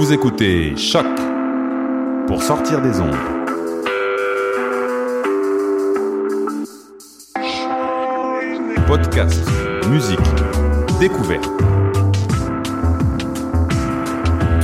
Vous 0.00 0.14
écoutez 0.14 0.74
Choc 0.78 1.04
pour 2.26 2.42
sortir 2.42 2.80
des 2.80 2.98
ondes. 3.00 3.14
Podcast, 8.86 9.46
musique, 9.90 10.18
découverte. 10.98 11.44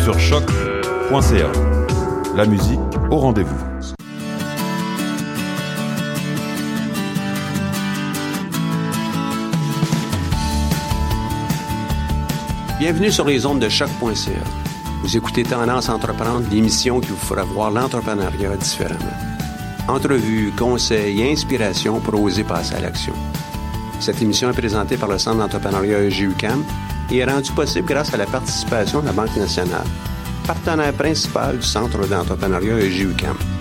Sur 0.02 0.18
choc.ca. 0.18 1.52
La 2.34 2.46
musique 2.46 2.80
au 3.10 3.18
rendez-vous. 3.18 3.62
Bienvenue 12.78 13.12
sur 13.12 13.26
les 13.26 13.44
ondes 13.44 13.60
de 13.60 13.68
choc.ca. 13.68 14.30
Vous 15.06 15.16
écoutez 15.16 15.44
Tendance 15.44 15.88
Entreprendre, 15.88 16.48
l'émission 16.50 16.98
qui 16.98 17.10
vous 17.10 17.16
fera 17.16 17.44
voir 17.44 17.70
l'entrepreneuriat 17.70 18.56
différemment. 18.56 19.14
Entrevues, 19.86 20.50
conseils 20.58 21.20
et 21.20 21.30
inspirations 21.30 22.00
pour 22.00 22.20
oser 22.20 22.42
passer 22.42 22.74
à 22.74 22.80
l'action. 22.80 23.12
Cette 24.00 24.20
émission 24.20 24.50
est 24.50 24.52
présentée 24.52 24.96
par 24.96 25.08
le 25.08 25.16
Centre 25.16 25.38
d'entrepreneuriat 25.38 26.02
EGUCAM 26.02 26.64
et 27.12 27.18
est 27.18 27.24
rendue 27.24 27.52
possible 27.52 27.86
grâce 27.86 28.12
à 28.14 28.16
la 28.16 28.26
participation 28.26 29.00
de 29.00 29.06
la 29.06 29.12
Banque 29.12 29.36
nationale, 29.36 29.86
partenaire 30.44 30.92
principal 30.92 31.58
du 31.58 31.64
Centre 31.64 32.04
d'entrepreneuriat 32.08 32.76
EGUCAM. 32.76 33.55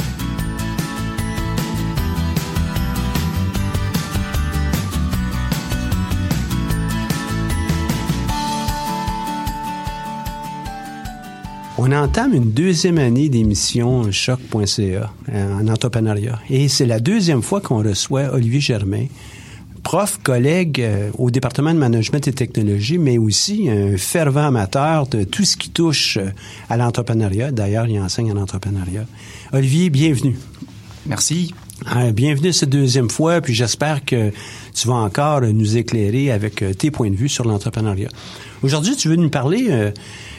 On 11.87 11.91
entame 11.91 12.33
une 12.33 12.51
deuxième 12.51 12.97
année 12.97 13.29
d'émission 13.29 14.11
choc.ca 14.11 15.13
euh, 15.29 15.53
en 15.53 15.67
entrepreneuriat. 15.67 16.39
Et 16.49 16.67
c'est 16.67 16.87
la 16.87 16.99
deuxième 16.99 17.43
fois 17.43 17.61
qu'on 17.61 17.83
reçoit 17.83 18.33
Olivier 18.33 18.59
Germain, 18.59 19.05
prof, 19.83 20.19
collègue 20.23 20.81
euh, 20.81 21.11
au 21.19 21.29
département 21.29 21.71
de 21.71 21.77
management 21.77 22.27
et 22.27 22.33
technologie, 22.33 22.97
mais 22.97 23.19
aussi 23.19 23.69
un 23.69 23.97
fervent 23.97 24.47
amateur 24.47 25.05
de 25.05 25.25
tout 25.25 25.45
ce 25.45 25.57
qui 25.57 25.69
touche 25.69 26.17
euh, 26.17 26.31
à 26.71 26.77
l'entrepreneuriat. 26.77 27.51
D'ailleurs, 27.51 27.85
il 27.85 27.99
enseigne 27.99 28.31
en 28.31 28.37
entrepreneuriat. 28.37 29.05
Olivier, 29.53 29.91
bienvenue. 29.91 30.39
Merci. 31.05 31.53
bienvenue 32.13 32.51
cette 32.51 32.71
deuxième 32.71 33.11
fois, 33.11 33.41
puis 33.41 33.53
j'espère 33.53 34.03
que 34.03 34.31
tu 34.73 34.87
vas 34.87 34.95
encore 34.95 35.41
nous 35.41 35.77
éclairer 35.77 36.31
avec 36.31 36.63
tes 36.79 36.89
points 36.89 37.11
de 37.11 37.15
vue 37.15 37.29
sur 37.29 37.45
l'entrepreneuriat. 37.45 38.09
Aujourd'hui, 38.63 38.95
tu 38.95 39.07
veux 39.07 39.17
nous 39.17 39.29
parler 39.29 39.91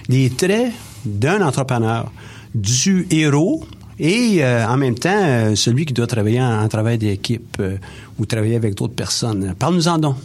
des 0.08 0.30
traits 0.30 0.72
d'un 1.06 1.46
entrepreneur, 1.46 2.10
du 2.54 3.06
héros 3.10 3.64
et 3.98 4.38
euh, 4.40 4.66
en 4.66 4.76
même 4.76 4.98
temps 4.98 5.10
euh, 5.12 5.54
celui 5.54 5.86
qui 5.86 5.94
doit 5.94 6.06
travailler 6.06 6.42
en, 6.42 6.68
travail 6.68 6.98
d'équipe 6.98 7.56
euh, 7.60 7.76
ou 8.18 8.26
travailler 8.26 8.56
avec 8.56 8.74
d'autres 8.74 8.94
personnes. 8.94 9.54
Parle-nous-en 9.58 9.98
donc. 9.98 10.16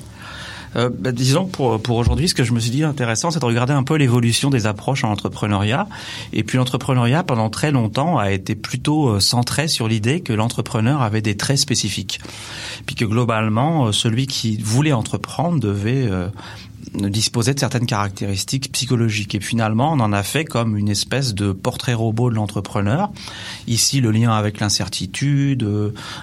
Euh, 0.77 0.89
bah, 0.89 1.11
disons 1.11 1.47
pour 1.47 1.81
pour 1.81 1.97
aujourd'hui, 1.97 2.29
ce 2.29 2.33
que 2.33 2.45
je 2.45 2.53
me 2.53 2.59
suis 2.61 2.71
dit 2.71 2.85
intéressant, 2.85 3.29
c'est 3.29 3.41
de 3.41 3.45
regarder 3.45 3.73
un 3.73 3.83
peu 3.83 3.95
l'évolution 3.95 4.49
des 4.49 4.67
approches 4.67 5.03
en 5.03 5.11
entrepreneuriat. 5.11 5.87
Et 6.31 6.43
puis 6.43 6.57
l'entrepreneuriat, 6.57 7.23
pendant 7.23 7.49
très 7.49 7.71
longtemps, 7.71 8.17
a 8.17 8.31
été 8.31 8.55
plutôt 8.55 9.19
centré 9.19 9.67
sur 9.67 9.89
l'idée 9.89 10.21
que 10.21 10.31
l'entrepreneur 10.31 11.01
avait 11.01 11.21
des 11.21 11.35
traits 11.35 11.57
spécifiques, 11.57 12.21
puis 12.85 12.95
que 12.95 13.03
globalement, 13.03 13.91
celui 13.91 14.27
qui 14.27 14.55
voulait 14.55 14.93
entreprendre 14.93 15.59
devait 15.59 16.09
disposait 16.93 17.53
de 17.53 17.59
certaines 17.59 17.85
caractéristiques 17.85 18.71
psychologiques. 18.71 19.35
Et 19.35 19.39
finalement, 19.39 19.93
on 19.93 19.99
en 19.99 20.13
a 20.13 20.23
fait 20.23 20.45
comme 20.45 20.77
une 20.77 20.89
espèce 20.89 21.33
de 21.33 21.51
portrait 21.51 21.93
robot 21.93 22.29
de 22.29 22.35
l'entrepreneur. 22.35 23.11
Ici, 23.67 24.01
le 24.01 24.11
lien 24.11 24.31
avec 24.31 24.59
l'incertitude, 24.59 25.67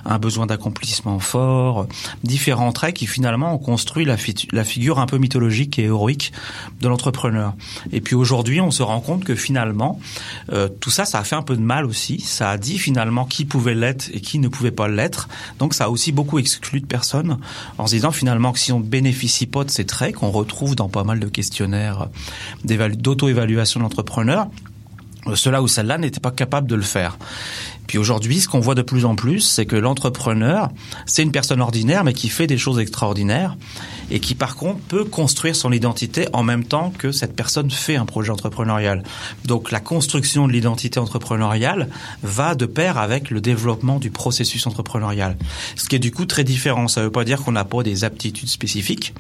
un 0.05 0.19
besoin 0.19 0.47
d'accomplissement 0.47 1.19
fort, 1.19 1.87
différents 2.23 2.73
traits 2.73 2.95
qui 2.95 3.07
finalement 3.07 3.55
ont 3.55 3.59
construit 3.59 4.05
la, 4.05 4.17
la 4.53 4.65
figure 4.65 4.99
un 4.99 5.07
peu 5.07 5.19
mythologique 5.19 5.79
et 5.79 5.85
héroïque 5.85 6.33
de 6.81 6.89
l'entrepreneur. 6.89 7.55
Et 7.93 8.01
puis 8.01 8.15
aujourd'hui, 8.15 8.61
on 8.61 8.71
se 8.71 8.83
rend 8.83 9.01
compte 9.01 9.25
que 9.25 9.35
finalement, 9.35 9.99
euh, 10.53 10.69
tout 10.69 10.91
ça, 10.91 11.05
ça 11.05 11.19
a 11.19 11.25
fait 11.25 11.37
un 11.37 11.43
peu 11.43 11.57
de 11.57 11.63
mal 11.63 11.87
aussi. 11.87 12.21
Ça 12.21 12.51
a 12.51 12.59
dit 12.59 12.79
finalement 12.79 13.25
qui 13.25 13.45
pouvait 13.45 13.75
l'être 13.75 14.11
et 14.13 14.21
qui 14.21 14.39
ne 14.39 14.49
pouvait 14.49 14.71
pas 14.71 14.89
l'être. 14.89 15.29
Donc 15.59 15.75
ça 15.75 15.85
a 15.85 15.89
aussi 15.89 16.13
beaucoup 16.13 16.39
exclu 16.39 16.81
de 16.81 16.87
personnes 16.87 17.39
en 17.79 17.87
se 17.87 17.95
disant 17.95 18.13
finalement 18.13 18.53
que 18.53 18.59
si 18.59 18.73
on 18.73 18.81
ne 18.81 18.85
bénéficie 18.85 19.47
pas 19.47 19.65
de 19.65 19.71
ces 19.71 19.87
traits 19.87 20.17
qu'on 20.17 20.31
retrouve 20.31 20.58
dans 20.75 20.89
pas 20.89 21.05
mal 21.05 21.21
de 21.21 21.29
questionnaires 21.29 22.09
d'auto-évaluation 22.65 23.81
de 23.81 23.85
l'entrepreneur, 23.85 24.49
euh, 25.27 25.37
cela 25.37 25.63
ou 25.63 25.69
celle-là 25.69 25.99
n'était 25.99 26.21
pas 26.21 26.31
capable 26.31 26.67
de 26.67 26.75
le 26.75 26.83
faire. 26.83 27.19
Puis 27.89 27.97
aujourd'hui, 27.97 28.39
ce 28.39 28.49
qu'on 28.49 28.61
voit 28.61 28.75
de 28.75 28.83
plus 28.83 29.07
en 29.07 29.17
plus, 29.17 29.41
c'est 29.41 29.65
que 29.65 29.75
l'entrepreneur, 29.75 30.69
c'est 31.07 31.23
une 31.23 31.33
personne 31.33 31.63
ordinaire, 31.63 32.05
mais 32.05 32.13
qui 32.13 32.29
fait 32.29 32.47
des 32.47 32.59
choses 32.59 32.79
extraordinaires 32.79 33.57
et 34.11 34.21
qui, 34.21 34.35
par 34.35 34.57
contre, 34.57 34.79
peut 34.81 35.05
construire 35.05 35.57
son 35.57 35.73
identité 35.73 36.29
en 36.35 36.43
même 36.43 36.65
temps 36.65 36.93
que 36.97 37.13
cette 37.13 37.35
personne 37.35 37.71
fait 37.71 37.97
un 37.97 38.05
projet 38.05 38.31
entrepreneurial. 38.31 39.03
Donc, 39.47 39.71
la 39.71 39.81
construction 39.81 40.47
de 40.47 40.53
l'identité 40.53 41.01
entrepreneuriale 41.01 41.89
va 42.23 42.55
de 42.55 42.67
pair 42.67 42.99
avec 42.99 43.31
le 43.31 43.41
développement 43.41 43.99
du 43.99 44.11
processus 44.11 44.67
entrepreneurial. 44.67 45.39
Ce 45.75 45.89
qui 45.89 45.97
est 45.97 45.99
du 45.99 46.13
coup 46.13 46.27
très 46.27 46.45
différent. 46.45 46.89
Ça 46.89 47.01
ne 47.01 47.07
veut 47.07 47.13
pas 47.13 47.25
dire 47.25 47.43
qu'on 47.43 47.53
n'a 47.53 47.65
pas 47.65 47.83
des 47.83 48.05
aptitudes 48.05 48.51
spécifiques, 48.51 49.15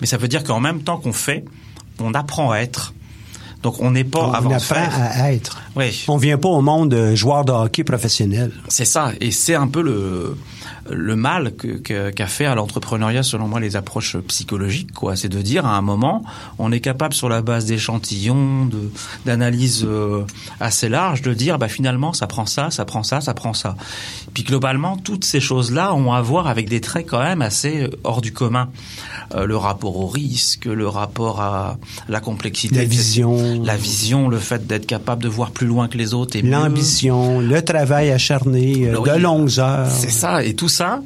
mais 0.00 0.06
ça 0.06 0.18
veut 0.18 0.28
dire 0.28 0.44
qu'en 0.44 0.60
même 0.60 0.82
temps 0.82 0.98
qu'on 0.98 1.14
fait, 1.14 1.46
on 1.98 2.12
apprend 2.12 2.50
à 2.50 2.58
être 2.58 2.92
donc 3.62 3.80
on 3.80 3.90
n'est 3.90 4.04
pas 4.04 4.20
on 4.20 4.32
avant 4.32 4.50
apprend 4.50 4.88
à 4.98 5.32
être. 5.32 5.60
Oui. 5.76 6.04
On 6.08 6.16
vient 6.16 6.38
pas 6.38 6.48
au 6.48 6.62
monde 6.62 6.90
de 6.90 7.14
joueur 7.14 7.44
de 7.44 7.52
hockey 7.52 7.84
professionnel. 7.84 8.52
C'est 8.68 8.84
ça, 8.84 9.12
et 9.20 9.30
c'est 9.30 9.54
un 9.54 9.68
peu 9.68 9.82
le 9.82 10.36
le 10.88 11.16
mal 11.16 11.52
qu'a 11.54 12.10
que, 12.12 12.26
fait 12.26 12.46
à 12.46 12.54
l'entrepreneuriat, 12.54 13.22
selon 13.22 13.48
moi, 13.48 13.60
les 13.60 13.76
approches 13.76 14.16
psychologiques. 14.28 14.92
quoi. 14.92 15.16
C'est 15.16 15.28
de 15.28 15.40
dire 15.40 15.66
à 15.66 15.76
un 15.76 15.82
moment, 15.82 16.24
on 16.58 16.72
est 16.72 16.80
capable 16.80 17.14
sur 17.14 17.28
la 17.28 17.42
base 17.42 17.66
d'échantillons, 17.66 18.68
d'analyses 19.26 19.84
euh, 19.84 20.24
assez 20.60 20.88
larges, 20.88 21.22
de 21.22 21.34
dire 21.34 21.58
bah 21.58 21.68
finalement 21.68 22.12
ça 22.12 22.26
prend 22.26 22.46
ça, 22.46 22.70
ça 22.70 22.84
prend 22.84 23.02
ça, 23.02 23.20
ça 23.20 23.34
prend 23.34 23.54
ça. 23.54 23.76
Puis 24.34 24.42
globalement, 24.42 24.96
toutes 24.96 25.24
ces 25.24 25.40
choses-là 25.40 25.94
ont 25.94 26.12
à 26.12 26.20
voir 26.20 26.46
avec 26.46 26.68
des 26.68 26.80
traits 26.80 27.06
quand 27.08 27.22
même 27.22 27.42
assez 27.42 27.82
euh, 27.82 27.90
hors 28.04 28.20
du 28.20 28.32
commun. 28.32 28.68
Euh, 29.34 29.46
le 29.46 29.56
rapport 29.56 29.96
au 29.96 30.06
risque, 30.06 30.64
le 30.64 30.88
rapport 30.88 31.40
à 31.40 31.78
la 32.08 32.20
complexité, 32.20 32.74
la 32.76 32.84
vision, 32.84 33.62
la 33.62 33.76
vision, 33.76 34.28
le 34.28 34.38
fait 34.38 34.66
d'être 34.66 34.86
capable 34.86 35.22
de 35.22 35.28
voir 35.28 35.50
plus 35.50 35.66
loin 35.66 35.88
que 35.88 35.98
les 35.98 36.14
autres 36.14 36.36
et 36.36 36.42
l'ambition, 36.42 37.40
le 37.40 37.62
travail 37.62 38.10
acharné 38.10 38.88
de 38.88 39.18
longues 39.18 39.58
heures. 39.58 39.90
C'est 39.90 40.10
ça, 40.10 40.44
et 40.44 40.54
tout 40.60 40.68
ça, 40.68 41.00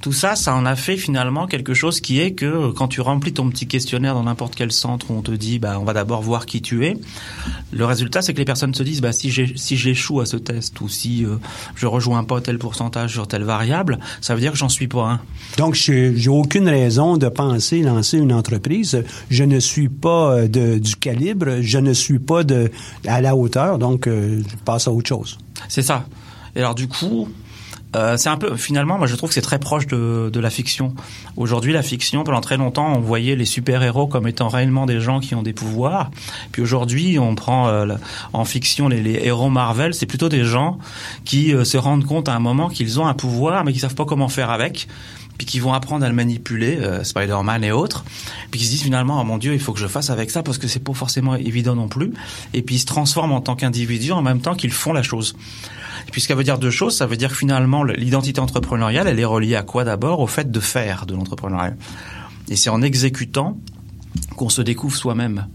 tout 0.00 0.12
ça, 0.12 0.34
ça 0.34 0.52
en 0.56 0.66
a 0.66 0.74
fait 0.74 0.96
finalement 0.96 1.46
quelque 1.46 1.74
chose 1.74 2.00
qui 2.00 2.18
est 2.18 2.32
que 2.32 2.72
quand 2.72 2.88
tu 2.88 3.00
remplis 3.00 3.32
ton 3.32 3.48
petit 3.50 3.68
questionnaire 3.68 4.14
dans 4.14 4.24
n'importe 4.24 4.56
quel 4.56 4.72
centre 4.72 5.12
où 5.12 5.14
on 5.14 5.22
te 5.22 5.30
dit 5.30 5.60
bah 5.60 5.78
on 5.80 5.84
va 5.84 5.92
d'abord 5.92 6.22
voir 6.22 6.44
qui 6.44 6.60
tu 6.60 6.84
es, 6.86 6.96
le 7.70 7.84
résultat 7.84 8.20
c'est 8.20 8.34
que 8.34 8.38
les 8.38 8.44
personnes 8.44 8.74
se 8.74 8.82
disent 8.82 9.00
bah 9.00 9.12
si 9.12 9.30
j'ai 9.30 9.52
si 9.54 9.76
j'échoue 9.76 10.18
à 10.18 10.26
ce 10.26 10.36
test 10.36 10.80
ou 10.80 10.88
si 10.88 11.24
euh, 11.24 11.36
je 11.76 11.86
rejoins 11.86 12.24
pas 12.24 12.40
tel 12.40 12.58
pourcentage 12.58 13.12
sur 13.12 13.28
telle 13.28 13.44
variable, 13.44 14.00
ça 14.20 14.34
veut 14.34 14.40
dire 14.40 14.50
que 14.50 14.58
j'en 14.58 14.68
suis 14.68 14.88
pas 14.88 15.08
un. 15.08 15.20
Donc 15.56 15.74
j'ai 15.76 16.28
aucune 16.28 16.68
raison 16.68 17.16
de 17.16 17.28
penser 17.28 17.80
lancer 17.82 18.18
une 18.18 18.32
entreprise, 18.32 19.04
je 19.30 19.44
ne 19.44 19.60
suis 19.60 19.88
pas 19.88 20.32
euh, 20.32 20.48
de, 20.48 20.78
du 20.78 20.96
calibre, 20.96 21.60
je 21.60 21.78
ne 21.78 21.92
suis 21.92 22.18
pas 22.18 22.42
de 22.42 22.72
à 23.06 23.20
la 23.20 23.36
hauteur, 23.36 23.78
donc 23.78 24.08
euh, 24.08 24.42
je 24.42 24.56
passe 24.64 24.88
à 24.88 24.90
autre 24.90 25.08
chose. 25.08 25.38
C'est 25.68 25.82
ça. 25.82 26.06
Et 26.56 26.58
alors 26.58 26.74
du 26.74 26.88
coup, 26.88 27.28
euh, 27.94 28.16
c'est 28.16 28.28
un 28.28 28.36
peu 28.36 28.56
finalement 28.56 28.98
moi 28.98 29.06
je 29.06 29.14
trouve 29.14 29.30
que 29.30 29.34
c'est 29.34 29.40
très 29.40 29.58
proche 29.58 29.86
de, 29.86 30.30
de 30.32 30.40
la 30.40 30.50
fiction. 30.50 30.94
Aujourd'hui 31.36 31.72
la 31.72 31.82
fiction 31.82 32.24
pendant 32.24 32.40
très 32.40 32.56
longtemps 32.56 32.94
on 32.94 33.00
voyait 33.00 33.36
les 33.36 33.44
super-héros 33.44 34.06
comme 34.06 34.26
étant 34.26 34.48
réellement 34.48 34.86
des 34.86 35.00
gens 35.00 35.20
qui 35.20 35.34
ont 35.34 35.42
des 35.42 35.52
pouvoirs. 35.52 36.10
Puis 36.52 36.62
aujourd'hui 36.62 37.18
on 37.18 37.34
prend 37.34 37.68
euh, 37.68 37.94
en 38.32 38.44
fiction 38.44 38.88
les, 38.88 39.02
les, 39.02 39.20
héros 39.24 39.50
Marvel, 39.50 39.94
c'est 39.94 40.06
plutôt 40.06 40.28
des 40.28 40.44
gens 40.44 40.78
qui 41.24 41.54
euh, 41.54 41.64
se 41.64 41.76
rendent 41.76 42.04
compte 42.04 42.28
à 42.28 42.34
un 42.34 42.40
moment 42.40 42.68
qu'ils 42.68 43.00
ont 43.00 43.06
un 43.06 43.14
pouvoir 43.14 43.64
mais 43.64 43.72
qui 43.72 43.78
savent 43.78 43.94
pas 43.94 44.04
comment 44.04 44.28
faire 44.28 44.50
avec 44.50 44.88
puis 45.36 45.46
qui 45.46 45.60
vont 45.60 45.72
apprendre 45.72 46.04
à 46.04 46.08
le 46.08 46.14
manipuler, 46.14 46.78
euh, 46.78 47.04
Spider-Man 47.04 47.64
et 47.64 47.72
autres, 47.72 48.04
puis 48.50 48.60
qui 48.60 48.66
se 48.66 48.70
disent 48.70 48.82
finalement, 48.82 49.20
oh 49.20 49.24
mon 49.24 49.38
Dieu, 49.38 49.52
il 49.54 49.60
faut 49.60 49.72
que 49.72 49.78
je 49.78 49.86
fasse 49.86 50.10
avec 50.10 50.30
ça 50.30 50.42
parce 50.42 50.58
que 50.58 50.68
c'est 50.68 50.82
pas 50.82 50.94
forcément 50.94 51.34
évident 51.34 51.74
non 51.74 51.88
plus, 51.88 52.12
et 52.54 52.62
puis 52.62 52.76
ils 52.76 52.80
se 52.80 52.86
transforment 52.86 53.32
en 53.32 53.40
tant 53.40 53.56
qu'individu 53.56 54.12
en 54.12 54.22
même 54.22 54.40
temps 54.40 54.54
qu'ils 54.54 54.72
font 54.72 54.92
la 54.92 55.02
chose. 55.02 55.36
Et 56.06 56.10
puis 56.10 56.20
ce 56.20 56.32
veut 56.32 56.44
dire 56.44 56.58
deux 56.58 56.70
choses, 56.70 56.96
ça 56.96 57.06
veut 57.06 57.16
dire 57.16 57.30
que 57.30 57.36
finalement 57.36 57.82
l'identité 57.82 58.40
entrepreneuriale, 58.40 59.08
elle 59.08 59.18
est 59.18 59.24
reliée 59.24 59.56
à 59.56 59.62
quoi 59.62 59.84
d'abord? 59.84 60.20
Au 60.20 60.26
fait 60.26 60.50
de 60.50 60.60
faire 60.60 61.06
de 61.06 61.14
l'entrepreneuriat. 61.14 61.74
Et 62.48 62.56
c'est 62.56 62.70
en 62.70 62.82
exécutant 62.82 63.58
qu'on 64.36 64.48
se 64.48 64.62
découvre 64.62 64.96
soi-même. 64.96 65.46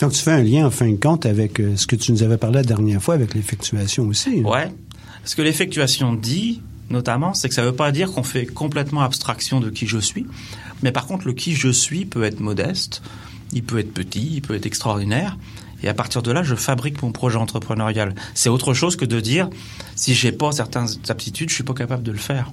Donc 0.00 0.12
tu 0.12 0.22
fais 0.22 0.32
un 0.32 0.42
lien 0.42 0.66
en 0.66 0.70
fin 0.70 0.90
de 0.90 0.96
compte 0.96 1.26
avec 1.26 1.58
euh, 1.58 1.76
ce 1.76 1.86
que 1.86 1.96
tu 1.96 2.12
nous 2.12 2.22
avais 2.22 2.36
parlé 2.36 2.56
la 2.56 2.64
dernière 2.64 3.02
fois 3.02 3.14
avec 3.14 3.34
l'effectuation 3.34 4.06
aussi. 4.06 4.40
Hein? 4.40 4.48
Ouais. 4.48 4.72
Ce 5.24 5.34
que 5.34 5.42
l'effectuation 5.42 6.14
dit, 6.14 6.60
notamment, 6.90 7.34
c'est 7.34 7.48
que 7.48 7.54
ça 7.54 7.62
ne 7.62 7.68
veut 7.68 7.74
pas 7.74 7.90
dire 7.92 8.12
qu'on 8.12 8.22
fait 8.22 8.46
complètement 8.46 9.00
abstraction 9.00 9.58
de 9.58 9.70
qui 9.70 9.86
je 9.86 9.98
suis, 9.98 10.26
mais 10.82 10.92
par 10.92 11.06
contre, 11.06 11.26
le 11.26 11.32
qui 11.32 11.54
je 11.54 11.68
suis 11.68 12.04
peut 12.04 12.24
être 12.24 12.40
modeste, 12.40 13.02
il 13.52 13.62
peut 13.62 13.78
être 13.78 13.92
petit, 13.92 14.34
il 14.34 14.42
peut 14.42 14.54
être 14.54 14.66
extraordinaire, 14.66 15.38
et 15.82 15.88
à 15.88 15.94
partir 15.94 16.22
de 16.22 16.32
là, 16.32 16.42
je 16.42 16.54
fabrique 16.54 17.02
mon 17.02 17.12
projet 17.12 17.36
entrepreneurial. 17.36 18.14
C'est 18.34 18.48
autre 18.48 18.74
chose 18.74 18.96
que 18.96 19.04
de 19.04 19.20
dire 19.20 19.48
si 19.94 20.14
j'ai 20.14 20.32
pas 20.32 20.52
certaines 20.52 20.88
aptitudes, 21.08 21.48
je 21.50 21.54
suis 21.54 21.64
pas 21.64 21.74
capable 21.74 22.02
de 22.02 22.12
le 22.12 22.18
faire. 22.18 22.52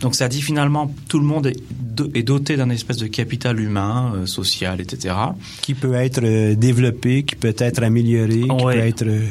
Donc 0.00 0.14
ça 0.14 0.28
dit 0.28 0.42
finalement 0.42 0.92
tout 1.08 1.18
le 1.18 1.24
monde 1.24 1.46
est, 1.46 2.22
doté 2.22 2.56
d'un 2.56 2.70
espèce 2.70 2.96
de 2.96 3.06
capital 3.06 3.60
humain, 3.60 4.12
euh, 4.16 4.26
social, 4.26 4.80
etc. 4.80 5.14
Qui 5.62 5.74
peut 5.74 5.94
être 5.94 6.20
euh, 6.24 6.54
développé, 6.54 7.22
qui 7.22 7.36
peut 7.36 7.54
être 7.56 7.82
amélioré, 7.82 8.40
qui 8.40 8.64
peut 8.64 8.78
être 8.78 9.06
euh, 9.06 9.28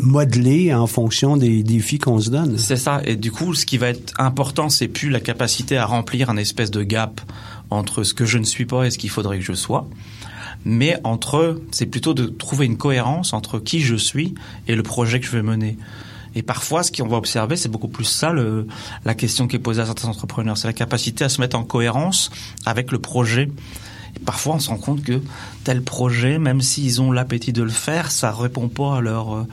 modelé 0.00 0.74
en 0.74 0.86
fonction 0.86 1.36
des 1.36 1.62
défis 1.62 1.98
qu'on 1.98 2.20
se 2.20 2.30
donne. 2.30 2.58
C'est 2.58 2.76
ça. 2.76 3.00
Et 3.04 3.16
du 3.16 3.32
coup, 3.32 3.54
ce 3.54 3.64
qui 3.64 3.78
va 3.78 3.88
être 3.88 4.12
important, 4.18 4.68
c'est 4.68 4.88
plus 4.88 5.10
la 5.10 5.20
capacité 5.20 5.78
à 5.78 5.86
remplir 5.86 6.28
un 6.28 6.36
espèce 6.36 6.70
de 6.70 6.82
gap 6.82 7.20
entre 7.70 8.02
ce 8.02 8.12
que 8.12 8.26
je 8.26 8.38
ne 8.38 8.44
suis 8.44 8.66
pas 8.66 8.84
et 8.84 8.90
ce 8.90 8.98
qu'il 8.98 9.10
faudrait 9.10 9.38
que 9.38 9.44
je 9.44 9.54
sois 9.54 9.88
mais 10.64 10.98
entre, 11.04 11.60
c'est 11.70 11.86
plutôt 11.86 12.14
de 12.14 12.26
trouver 12.26 12.66
une 12.66 12.76
cohérence 12.76 13.32
entre 13.32 13.58
qui 13.58 13.80
je 13.80 13.96
suis 13.96 14.34
et 14.68 14.74
le 14.74 14.82
projet 14.82 15.20
que 15.20 15.26
je 15.26 15.32
vais 15.32 15.42
mener. 15.42 15.76
Et 16.34 16.42
parfois, 16.42 16.82
ce 16.82 16.90
qu'on 16.90 17.06
va 17.06 17.16
observer, 17.16 17.56
c'est 17.56 17.68
beaucoup 17.68 17.88
plus 17.88 18.04
ça 18.04 18.32
le, 18.32 18.66
la 19.04 19.14
question 19.14 19.46
qui 19.46 19.56
est 19.56 19.60
posée 19.60 19.82
à 19.82 19.86
certains 19.86 20.08
entrepreneurs, 20.08 20.58
c'est 20.58 20.66
la 20.66 20.72
capacité 20.72 21.24
à 21.24 21.28
se 21.28 21.40
mettre 21.40 21.56
en 21.56 21.64
cohérence 21.64 22.30
avec 22.66 22.90
le 22.90 22.98
projet. 22.98 23.50
Et 24.16 24.20
parfois, 24.20 24.56
on 24.56 24.58
se 24.58 24.68
rend 24.68 24.78
compte 24.78 25.02
que 25.02 25.20
tel 25.64 25.82
projet, 25.82 26.38
même 26.38 26.60
s'ils 26.60 27.00
ont 27.00 27.12
l'appétit 27.12 27.52
de 27.52 27.62
le 27.62 27.70
faire, 27.70 28.10
ça 28.10 28.32
répond 28.32 28.68
pas 28.68 28.96
à 28.96 29.00
leur 29.00 29.34
euh, 29.34 29.46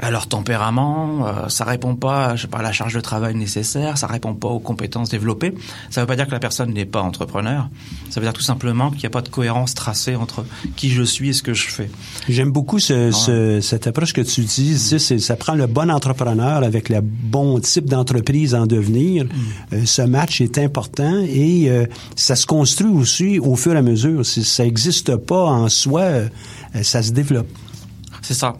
à 0.00 0.10
leur 0.10 0.26
tempérament, 0.26 1.26
euh, 1.26 1.48
ça 1.48 1.64
répond 1.64 1.94
pas, 1.94 2.36
je 2.36 2.42
sais 2.42 2.48
pas, 2.48 2.58
à 2.58 2.62
la 2.62 2.72
charge 2.72 2.94
de 2.94 3.00
travail 3.00 3.34
nécessaire, 3.34 3.98
ça 3.98 4.06
répond 4.06 4.34
pas 4.34 4.48
aux 4.48 4.58
compétences 4.58 5.10
développées. 5.10 5.54
Ça 5.90 6.00
veut 6.00 6.06
pas 6.06 6.16
dire 6.16 6.26
que 6.26 6.32
la 6.32 6.38
personne 6.38 6.72
n'est 6.72 6.86
pas 6.86 7.02
entrepreneur. 7.02 7.68
Ça 8.08 8.20
veut 8.20 8.26
dire 8.26 8.32
tout 8.32 8.42
simplement 8.42 8.90
qu'il 8.90 9.00
n'y 9.00 9.06
a 9.06 9.10
pas 9.10 9.22
de 9.22 9.28
cohérence 9.28 9.74
tracée 9.74 10.16
entre 10.16 10.44
qui 10.76 10.90
je 10.90 11.02
suis 11.02 11.30
et 11.30 11.32
ce 11.32 11.42
que 11.42 11.54
je 11.54 11.68
fais. 11.68 11.90
J'aime 12.28 12.50
beaucoup 12.50 12.78
ce, 12.78 13.10
ce, 13.12 13.60
cette 13.60 13.86
approche 13.86 14.12
que 14.12 14.20
tu 14.22 14.40
utilises. 14.40 14.96
c'est 14.98 15.18
ça 15.18 15.36
prend 15.36 15.54
le 15.54 15.66
bon 15.66 15.90
entrepreneur 15.90 16.62
avec 16.62 16.88
le 16.88 17.00
bon 17.02 17.60
type 17.60 17.86
d'entreprise 17.86 18.54
en 18.54 18.66
devenir. 18.66 19.24
Mm. 19.24 19.28
Euh, 19.72 19.84
ce 19.84 20.02
match 20.02 20.40
est 20.40 20.58
important 20.58 21.20
et 21.22 21.70
euh, 21.70 21.86
ça 22.16 22.36
se 22.36 22.46
construit 22.46 22.90
aussi 22.90 23.38
au 23.38 23.56
fur 23.56 23.74
et 23.74 23.78
à 23.78 23.82
mesure. 23.82 24.24
Si 24.24 24.44
ça 24.44 24.64
n'existe 24.64 25.16
pas 25.16 25.44
en 25.44 25.68
soi, 25.68 26.00
euh, 26.00 26.28
ça 26.82 27.02
se 27.02 27.12
développe. 27.12 27.48
C'est 28.22 28.34
ça. 28.34 28.56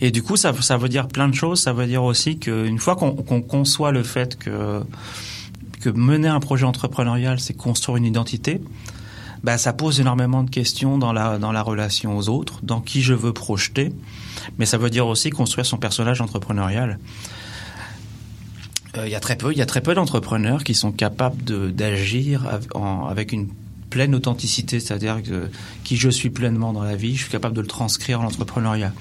Et 0.00 0.10
du 0.10 0.22
coup, 0.22 0.36
ça, 0.36 0.52
ça 0.60 0.76
veut 0.76 0.88
dire 0.88 1.08
plein 1.08 1.28
de 1.28 1.34
choses. 1.34 1.60
Ça 1.60 1.72
veut 1.72 1.86
dire 1.86 2.02
aussi 2.02 2.38
qu'une 2.38 2.78
fois 2.78 2.96
qu'on 2.96 3.42
conçoit 3.42 3.92
le 3.92 4.02
fait 4.02 4.38
que, 4.38 4.82
que 5.80 5.90
mener 5.90 6.28
un 6.28 6.40
projet 6.40 6.64
entrepreneurial, 6.64 7.40
c'est 7.40 7.54
construire 7.54 7.96
une 7.96 8.06
identité, 8.06 8.60
bah, 9.42 9.58
ça 9.58 9.72
pose 9.72 10.00
énormément 10.00 10.44
de 10.44 10.50
questions 10.50 10.98
dans 10.98 11.12
la, 11.12 11.38
dans 11.38 11.52
la 11.52 11.62
relation 11.62 12.16
aux 12.16 12.28
autres, 12.28 12.60
dans 12.62 12.80
qui 12.80 13.02
je 13.02 13.14
veux 13.14 13.32
projeter. 13.32 13.92
Mais 14.58 14.66
ça 14.66 14.78
veut 14.78 14.90
dire 14.90 15.06
aussi 15.06 15.30
construire 15.30 15.66
son 15.66 15.78
personnage 15.78 16.20
entrepreneurial. 16.20 16.98
Euh, 18.96 19.06
il 19.06 19.10
y 19.10 19.14
a 19.14 19.20
très 19.20 19.36
peu, 19.36 19.52
peu 19.52 19.94
d'entrepreneurs 19.94 20.64
qui 20.64 20.74
sont 20.74 20.92
capables 20.92 21.72
d'agir 21.72 22.46
avec 23.08 23.32
une 23.32 23.48
pleine 23.90 24.14
authenticité, 24.14 24.80
c'est-à-dire 24.80 25.20
qui 25.84 25.96
je 25.96 26.08
suis 26.08 26.30
pleinement 26.30 26.72
dans 26.72 26.82
la 26.82 26.96
vie, 26.96 27.14
je 27.14 27.22
suis 27.22 27.30
capable 27.30 27.54
de 27.54 27.60
le 27.60 27.66
transcrire 27.66 28.20
en 28.20 28.24
l'entrepreneuriat. 28.24 28.92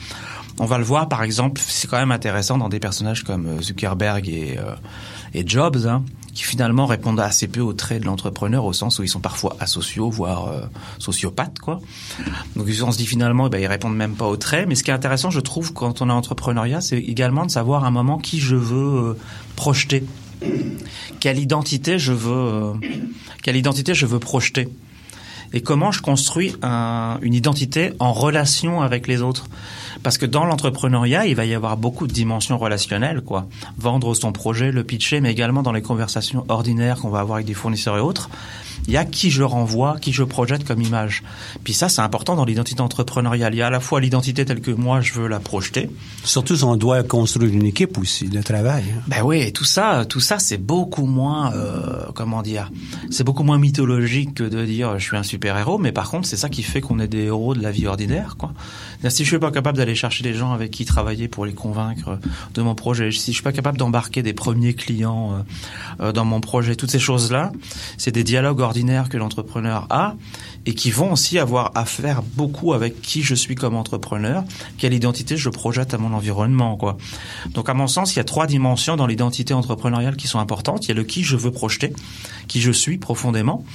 On 0.60 0.66
va 0.66 0.78
le 0.78 0.84
voir, 0.84 1.08
par 1.08 1.24
exemple, 1.24 1.62
c'est 1.64 1.90
quand 1.90 1.98
même 1.98 2.12
intéressant 2.12 2.58
dans 2.58 2.70
des 2.70 2.80
personnages 2.80 3.24
comme 3.24 3.48
euh, 3.48 3.62
Zuckerberg 3.62 4.28
et, 4.28 4.58
euh, 4.58 5.44
Jobs, 5.46 5.88
hein, 5.88 6.04
qui 6.34 6.44
finalement 6.44 6.86
répondent 6.86 7.20
assez 7.20 7.48
peu 7.48 7.62
aux 7.62 7.74
traits 7.74 8.02
de 8.02 8.06
l'entrepreneur, 8.06 8.66
au 8.66 8.74
sens 8.74 9.00
où 9.00 9.04
ils 9.04 9.10
sont 9.10 9.20
parfois 9.20 9.56
asociaux, 9.60 10.10
voire 10.10 10.50
euh, 10.50 10.62
sociopathes, 11.00 11.60
quoi. 11.60 11.80
Donc 12.56 12.68
on 12.84 12.92
se 12.92 12.98
dit 12.98 13.06
finalement, 13.06 13.48
eh 13.48 13.50
ben, 13.50 13.62
ils 13.62 13.68
répondent 13.68 13.96
même 13.96 14.16
pas 14.16 14.28
aux 14.28 14.38
traits. 14.38 14.68
Mais 14.68 14.76
ce 14.76 14.84
qui 14.84 14.92
est 14.92 14.94
intéressant, 14.94 15.30
je 15.30 15.40
trouve, 15.40 15.74
quand 15.74 16.02
on 16.02 16.10
est 16.10 16.14
entrepreneuriat, 16.14 16.82
c'est 16.82 17.00
également 17.00 17.46
de 17.46 17.52
savoir 17.52 17.86
à 17.86 17.88
un 17.88 17.92
moment 17.92 18.18
qui 18.18 18.40
je 18.40 18.56
veux 18.56 19.18
projeter, 19.56 20.04
quelle 21.20 21.40
identité 21.40 21.98
je 21.98 22.14
veux, 22.14 22.74
quelle 23.42 23.56
identité 23.56 23.94
je 23.94 24.06
veux 24.06 24.20
projeter 24.20 24.68
et 25.54 25.62
comment 25.62 25.92
je 25.92 26.02
construis 26.02 26.56
un, 26.62 27.18
une 27.22 27.34
identité 27.34 27.94
en 28.00 28.14
relation 28.14 28.82
avec 28.82 29.08
les 29.08 29.22
autres? 29.22 29.48
Parce 30.04 30.18
que 30.18 30.26
dans 30.26 30.46
l'entrepreneuriat, 30.46 31.26
il 31.26 31.36
va 31.36 31.46
y 31.46 31.54
avoir 31.54 31.78
beaucoup 31.78 32.08
de 32.08 32.14
dimensions 32.14 32.58
relationnelles, 32.58 33.22
quoi. 33.22 33.48
Vendre 33.78 34.14
son 34.14 34.32
projet, 34.32 34.72
le 34.72 34.84
pitcher, 34.84 35.22
mais 35.22 35.32
également 35.32 35.64
dans 35.64 35.74
les 35.74 35.82
conversations 35.82 36.46
ordinaires 36.48 37.00
qu'on 37.00 37.10
va 37.10 37.20
avoir 37.20 37.36
avec 37.36 37.48
des 37.48 37.54
fournisseurs 37.54 37.98
et 37.98 38.02
autres 38.02 38.30
il 38.88 38.94
y 38.94 38.98
a 38.98 39.06
qui 39.06 39.32
je 39.32 39.44
renvoie, 39.44 39.98
qui 40.00 40.12
je 40.12 40.24
projette 40.24 40.66
comme 40.66 40.82
image. 40.82 41.24
Puis 41.64 41.74
ça, 41.74 41.90
c'est 41.90 42.02
important 42.02 42.36
dans 42.36 42.46
l'identité 42.46 42.82
entrepreneuriale. 42.82 43.54
Il 43.54 43.58
y 43.58 43.62
a 43.62 43.68
à 43.68 43.70
la 43.70 43.80
fois 43.80 44.02
l'identité 44.02 44.46
telle 44.46 44.62
que 44.62 44.72
moi, 44.72 45.02
je 45.02 45.14
veux 45.14 45.28
la 45.28 45.40
projeter. 45.40 45.90
Surtout 46.24 46.56
si 46.56 46.64
on 46.64 46.76
doit 46.76 47.04
construire 47.04 47.54
une 47.54 47.66
équipe 47.66 47.98
aussi, 47.98 48.28
le 48.28 48.44
travail. 48.44 48.84
Hein. 48.88 49.02
Ben 49.08 49.24
oui, 49.24 49.52
tout 49.54 49.66
ça, 49.66 50.06
tout 50.06 50.20
ça, 50.20 50.40
c'est 50.40 50.58
beaucoup 50.58 51.06
moins, 51.06 51.54
euh, 51.54 52.06
comment 52.16 52.42
dire, 52.42 52.72
c'est 53.10 53.24
beaucoup 53.24 53.44
moins 53.44 53.58
mythologique 53.58 54.36
que 54.36 54.44
de 54.44 54.66
dire 54.66 54.98
je 55.00 55.06
suis 55.06 55.18
un 55.18 55.24
super 55.24 55.58
héros. 55.58 55.78
Mais 55.78 55.92
par 55.92 56.10
contre, 56.10 56.28
c'est 56.28 56.38
ça 56.38 56.50
qui 56.50 56.64
fait 56.64 56.82
qu'on 56.82 57.00
est 57.00 57.08
des 57.08 57.26
héros 57.26 57.54
de 57.54 57.62
la 57.62 57.72
vie 57.72 57.88
ordinaire, 57.88 58.36
quoi. 58.38 58.54
Si 59.10 59.24
je 59.24 59.30
suis 59.30 59.40
pas 59.40 59.52
capable 59.52 59.78
d'aller 59.78 59.96
chercher 59.96 60.24
des 60.24 60.34
gens 60.34 60.54
avec 60.54 60.70
qui 60.70 60.86
travailler 60.86 61.28
pour 61.28 61.46
les 61.46 61.54
convaincre 61.54 62.20
de 62.54 62.62
mon 62.62 62.76
projet, 62.76 63.12
si 63.12 63.32
je 63.32 63.36
suis 63.38 63.44
pas 63.44 63.52
capable 63.52 63.78
d'embarquer 63.78 64.22
des 64.22 64.34
premiers 64.34 64.76
clients 64.76 65.34
euh, 65.34 66.06
euh, 66.06 66.12
dans 66.12 66.26
mon 66.26 66.40
projet, 66.40 66.76
toutes 66.76 66.92
ces 66.92 67.00
choses-là, 67.00 67.52
c'est 67.98 68.12
des 68.12 68.24
dialogues 68.24 68.60
ordinaires 68.60 69.10
que 69.10 69.18
l'entrepreneur 69.18 69.88
a 69.90 70.16
et 70.68 70.76
qui 70.76 70.92
vont 70.92 71.14
aussi 71.14 71.40
avoir 71.40 71.72
à 71.76 71.86
faire 71.86 72.22
beaucoup 72.22 72.74
avec 72.74 73.02
qui 73.02 73.24
je 73.24 73.34
suis 73.34 73.56
comme 73.56 73.76
entrepreneur, 73.76 74.44
quelle 74.78 74.94
identité 74.94 75.36
je 75.36 75.50
projette 75.50 75.96
à 75.96 75.98
mon 75.98 76.14
environnement, 76.14 76.78
quoi. 76.78 76.98
Donc, 77.54 77.70
à 77.70 77.74
mon 77.74 77.88
sens, 77.88 78.14
il 78.14 78.18
y 78.18 78.20
a 78.20 78.24
trois 78.24 78.46
dimensions 78.46 78.96
dans 78.96 79.08
l'identité 79.08 79.56
entrepreneuriale 79.56 80.16
qui 80.16 80.28
sont 80.28 80.40
importantes. 80.40 80.86
Il 80.86 80.90
y 80.90 80.92
a 80.92 80.96
le 80.96 81.04
qui 81.04 81.24
je 81.24 81.36
veux 81.36 81.52
projeter, 81.52 81.94
qui 82.48 82.62
je 82.62 82.72
suis 82.72 83.00
profondément, 83.00 83.66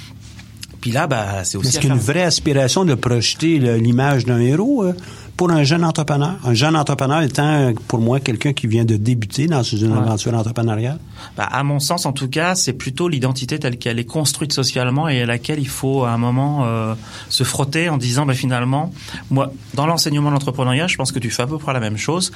puis 0.81 0.91
là, 0.91 1.07
bah, 1.07 1.43
c'est 1.43 1.57
aussi. 1.57 1.69
Est-ce 1.69 1.79
qu'une 1.79 1.97
vraie 1.97 2.23
aspiration 2.23 2.85
de 2.85 2.93
projeter 2.93 3.59
l'image 3.79 4.25
d'un 4.25 4.39
héros 4.39 4.83
euh, 4.83 4.93
pour 5.37 5.51
un 5.51 5.63
jeune 5.63 5.85
entrepreneur? 5.85 6.35
Un 6.43 6.53
jeune 6.55 6.75
entrepreneur 6.75 7.21
étant, 7.21 7.71
pour 7.87 7.99
moi, 7.99 8.19
quelqu'un 8.19 8.53
qui 8.53 8.65
vient 8.65 8.83
de 8.83 8.97
débuter 8.97 9.45
dans 9.45 9.61
une 9.61 9.93
aventure 9.93 10.33
entrepreneuriale? 10.33 10.97
Bah, 11.37 11.43
à 11.43 11.63
mon 11.63 11.79
sens, 11.79 12.07
en 12.07 12.11
tout 12.11 12.27
cas, 12.27 12.55
c'est 12.55 12.73
plutôt 12.73 13.07
l'identité 13.07 13.59
telle 13.59 13.77
qu'elle 13.77 13.99
est 13.99 14.05
construite 14.05 14.51
socialement 14.51 15.07
et 15.07 15.21
à 15.21 15.25
laquelle 15.27 15.59
il 15.59 15.67
faut, 15.67 16.03
à 16.03 16.09
un 16.09 16.17
moment, 16.17 16.65
euh, 16.65 16.95
se 17.29 17.43
frotter 17.43 17.87
en 17.87 17.97
disant, 17.97 18.25
bah, 18.25 18.33
finalement, 18.33 18.91
moi, 19.29 19.53
dans 19.75 19.85
l'enseignement 19.85 20.29
de 20.29 20.33
l'entrepreneuriat, 20.33 20.87
je 20.87 20.97
pense 20.97 21.11
que 21.11 21.19
tu 21.19 21.29
fais 21.29 21.43
à 21.43 21.47
peu 21.47 21.59
près 21.59 21.73
la 21.73 21.79
même 21.79 21.97
chose 21.97 22.31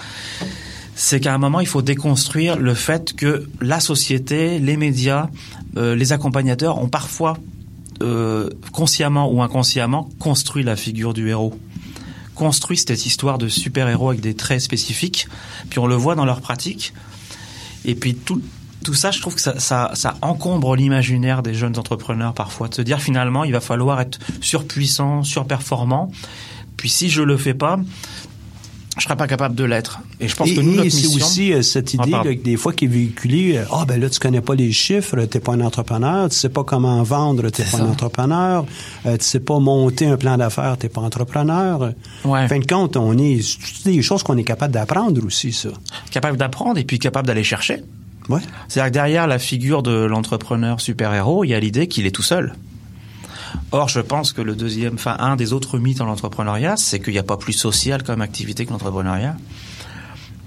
c'est 0.93 1.21
qu'à 1.21 1.33
un 1.33 1.37
moment, 1.37 1.61
il 1.61 1.67
faut 1.67 1.81
déconstruire 1.81 2.57
le 2.57 2.73
fait 2.75 3.13
que 3.13 3.47
la 3.59 3.79
société, 3.79 4.59
les 4.59 4.77
médias, 4.77 5.29
euh, 5.77 5.95
les 5.95 6.11
accompagnateurs 6.11 6.79
ont 6.79 6.89
parfois 6.89 7.37
euh, 8.03 8.49
consciemment 8.71 9.31
ou 9.31 9.41
inconsciemment, 9.41 10.09
construit 10.19 10.63
la 10.63 10.75
figure 10.75 11.13
du 11.13 11.29
héros 11.29 11.55
construit 12.35 12.77
cette 12.77 13.05
histoire 13.05 13.37
de 13.37 13.47
super-héros 13.47 14.09
avec 14.09 14.21
des 14.21 14.35
traits 14.35 14.61
spécifiques, 14.61 15.27
puis 15.69 15.79
on 15.79 15.87
le 15.87 15.95
voit 15.95 16.15
dans 16.15 16.25
leur 16.25 16.41
pratique. 16.41 16.93
Et 17.85 17.95
puis 17.95 18.15
tout, 18.15 18.41
tout 18.83 18.93
ça, 18.93 19.11
je 19.11 19.19
trouve 19.19 19.35
que 19.35 19.41
ça, 19.41 19.59
ça, 19.59 20.17
encombre 20.21 20.75
l'imaginaire 20.75 21.43
des 21.43 21.53
jeunes 21.53 21.77
entrepreneurs 21.77 22.33
parfois, 22.33 22.67
de 22.67 22.75
se 22.75 22.81
dire 22.81 22.99
finalement, 22.99 23.43
il 23.43 23.51
va 23.51 23.61
falloir 23.61 23.99
être 24.01 24.19
surpuissant, 24.41 25.23
surperformant. 25.23 26.11
Puis 26.77 26.89
si 26.89 27.09
je 27.09 27.21
le 27.21 27.37
fais 27.37 27.53
pas, 27.53 27.79
je 28.97 29.03
serais 29.03 29.15
pas 29.15 29.27
capable 29.27 29.55
de 29.55 29.63
l'être. 29.63 29.99
Et 30.19 30.27
je 30.27 30.35
pense 30.35 30.49
et, 30.49 30.55
que 30.55 30.61
nous, 30.61 30.73
notre 30.75 30.89
c'est 30.89 31.07
aussi 31.07 31.53
euh, 31.53 31.61
cette 31.61 31.95
Ah, 31.97 32.03
idée 32.03 32.11
pardon. 32.11 32.29
là, 32.29 32.35
que 32.35 32.41
des 32.41 32.57
fois 32.57 32.73
qui 32.73 32.85
est 32.85 32.87
véhiculée, 32.89 33.57
euh, 33.57 33.63
ah 33.71 33.85
ben 33.87 33.99
là 34.01 34.09
tu 34.09 34.19
connais 34.19 34.41
pas 34.41 34.53
les 34.53 34.71
chiffres, 34.73 35.23
t'es 35.25 35.39
pas 35.39 35.53
un 35.53 35.61
entrepreneur, 35.61 36.27
tu 36.29 36.35
sais 36.35 36.49
pas 36.49 36.63
comment 36.65 37.01
vendre, 37.03 37.49
t'es 37.49 37.63
pas 37.63 37.77
ça. 37.77 37.83
un 37.83 37.89
entrepreneur, 37.89 38.65
euh, 39.05 39.17
tu 39.17 39.23
sais 39.23 39.39
pas 39.39 39.59
monter 39.59 40.07
un 40.07 40.17
plan 40.17 40.37
d'affaires, 40.37 40.77
t'es 40.77 40.89
pas 40.89 41.01
entrepreneur. 41.01 41.93
Ouais. 42.25 42.39
En 42.43 42.47
fin 42.47 42.59
de 42.59 42.65
compte, 42.67 42.97
on 42.97 43.17
est 43.17 43.41
c'est 43.41 43.91
des 43.91 44.01
choses 44.01 44.23
qu'on 44.23 44.37
est 44.37 44.43
capable 44.43 44.73
d'apprendre 44.73 45.25
aussi 45.25 45.53
ça. 45.53 45.69
capable 46.11 46.37
d'apprendre 46.37 46.77
et 46.77 46.83
puis 46.83 46.99
capable 46.99 47.27
d'aller 47.27 47.43
chercher. 47.45 47.81
Ouais. 48.29 48.41
C'est-à-dire 48.67 48.89
que 48.91 48.93
derrière 48.93 49.25
la 49.27 49.39
figure 49.39 49.83
de 49.83 49.91
l'entrepreneur 50.05 50.79
super-héros, 50.81 51.43
il 51.43 51.49
y 51.49 51.53
a 51.53 51.59
l'idée 51.59 51.87
qu'il 51.87 52.05
est 52.05 52.11
tout 52.11 52.21
seul. 52.23 52.53
Or, 53.71 53.89
je 53.89 53.99
pense 53.99 54.33
que 54.33 54.41
le 54.41 54.55
deuxième, 54.55 54.95
enfin, 54.95 55.15
un 55.19 55.35
des 55.35 55.53
autres 55.53 55.77
mythes 55.77 55.99
dans 55.99 56.05
l'entrepreneuriat, 56.05 56.77
c'est 56.77 56.99
qu'il 56.99 57.13
n'y 57.13 57.19
a 57.19 57.23
pas 57.23 57.37
plus 57.37 57.53
social 57.53 58.03
comme 58.03 58.21
activité 58.21 58.65
que 58.65 58.71
l'entrepreneuriat. 58.71 59.35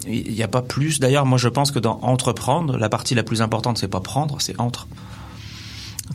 Il 0.06 0.32
n'y 0.32 0.42
a 0.42 0.48
pas 0.48 0.62
plus. 0.62 1.00
D'ailleurs, 1.00 1.24
moi, 1.24 1.38
je 1.38 1.48
pense 1.48 1.70
que 1.70 1.78
dans 1.78 1.98
entreprendre, 2.02 2.76
la 2.76 2.88
partie 2.88 3.14
la 3.14 3.22
plus 3.22 3.40
importante, 3.40 3.78
c'est 3.78 3.88
pas 3.88 4.00
prendre, 4.00 4.40
c'est 4.40 4.60
entre. 4.60 4.86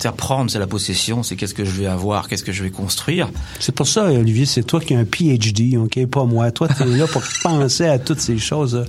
C'est-à-dire 0.02 0.16
prendre, 0.16 0.50
c'est 0.50 0.60
la 0.60 0.68
possession, 0.68 1.24
c'est 1.24 1.36
qu'est-ce 1.36 1.54
que 1.54 1.66
je 1.66 1.72
vais 1.72 1.86
avoir, 1.86 2.30
qu'est-ce 2.30 2.44
que 2.46 2.54
je 2.54 2.64
vais 2.64 2.70
construire. 2.70 3.30
C'est 3.60 3.76
pour 3.76 3.86
ça, 3.86 4.06
Olivier, 4.06 4.46
c'est 4.46 4.64
toi 4.64 4.80
qui 4.80 4.94
as 4.96 5.00
un 5.00 5.04
PhD, 5.04 5.76
OK, 5.78 6.06
pas 6.06 6.24
moi. 6.24 6.52
Toi, 6.52 6.70
tu 6.70 6.84
es 6.84 6.86
là 6.98 7.06
pour 7.06 7.22
penser 7.44 7.86
à 7.86 8.00
toutes 8.00 8.22
ces 8.22 8.38
choses. 8.38 8.86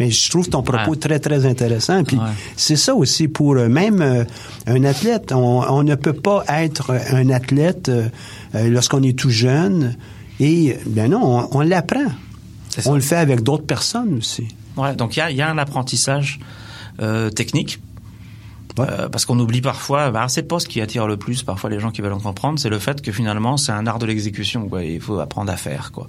Mais 0.00 0.10
je 0.10 0.30
trouve 0.30 0.48
ton 0.48 0.62
propos 0.62 0.92
Ouais. 0.92 0.96
très, 0.96 1.18
très 1.20 1.44
intéressant. 1.44 2.02
Puis 2.02 2.16
Ouais. 2.16 2.24
c'est 2.56 2.76
ça 2.76 2.94
aussi 2.94 3.28
pour 3.28 3.56
euh, 3.56 3.68
même 3.68 4.00
euh, 4.00 4.24
un 4.66 4.84
athlète. 4.84 5.32
On, 5.32 5.62
on 5.68 5.82
ne 5.82 5.94
peut 5.96 6.14
pas 6.14 6.44
être 6.48 6.92
un 7.10 7.28
athlète 7.28 7.90
euh, 7.90 8.08
euh, 8.54 8.70
lorsqu'on 8.70 9.02
est 9.02 9.18
tout 9.18 9.30
jeune. 9.30 9.96
Et, 10.40 10.76
ben 10.86 11.10
non, 11.10 11.46
on, 11.52 11.58
on 11.58 11.60
l'apprend. 11.60 12.06
C'est. 12.70 12.86
On 12.88 12.94
le 12.94 13.00
fait 13.02 13.16
avec 13.16 13.42
d'autres 13.42 13.66
personnes 13.66 14.14
aussi. 14.16 14.48
Ouais, 14.78 14.96
donc 14.96 15.14
il 15.16 15.18
y 15.20 15.22
a, 15.22 15.30
il 15.30 15.36
y 15.36 15.42
a 15.42 15.48
un 15.50 15.58
apprentissage 15.58 16.40
euh, 17.02 17.28
technique. 17.28 17.80
Euh, 18.80 19.08
parce 19.08 19.24
qu'on 19.24 19.38
oublie 19.38 19.60
parfois, 19.60 20.10
bah, 20.10 20.26
c'est 20.28 20.42
pas 20.42 20.58
ce 20.58 20.66
qui 20.66 20.80
attire 20.80 21.06
le 21.06 21.16
plus 21.16 21.44
parfois 21.44 21.70
les 21.70 21.78
gens 21.78 21.92
qui 21.92 22.02
veulent 22.02 22.12
entreprendre, 22.12 22.58
c'est 22.58 22.68
le 22.68 22.80
fait 22.80 23.02
que 23.02 23.12
finalement 23.12 23.56
c'est 23.56 23.70
un 23.70 23.86
art 23.86 24.00
de 24.00 24.06
l'exécution. 24.06 24.68
Quoi. 24.68 24.82
Il 24.82 25.00
faut 25.00 25.20
apprendre 25.20 25.52
à 25.52 25.56
faire. 25.56 25.92
Quoi. 25.92 26.06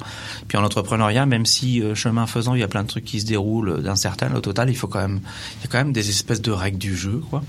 Puis 0.48 0.58
en 0.58 0.64
entrepreneuriat, 0.64 1.26
même 1.28 1.46
si 1.46 1.82
euh, 1.82 1.94
chemin 1.94 2.26
faisant, 2.26 2.56
il 2.56 2.62
y 2.62 2.64
a 2.64 2.68
plein 2.68 2.84
de 2.84 2.88
trucs 2.88 3.06
qui 3.06 3.22
se 3.22 3.26
déroulent 3.26 3.84
d'un 3.84 3.96
certain, 3.96 4.34
au 4.34 4.42
total, 4.42 4.70
il 4.70 4.76
faut 4.76 4.88
quand 4.88 5.02
même, 5.02 5.20
il 5.60 5.66
y 5.66 5.68
a 5.68 5.72
quand 5.72 5.78
même 5.78 5.94
des 5.94 6.10
espèces 6.10 6.42
de 6.42 6.52
règles 6.52 6.80
du 6.80 6.96
jeu. 6.96 7.22
Quoi. 7.30 7.44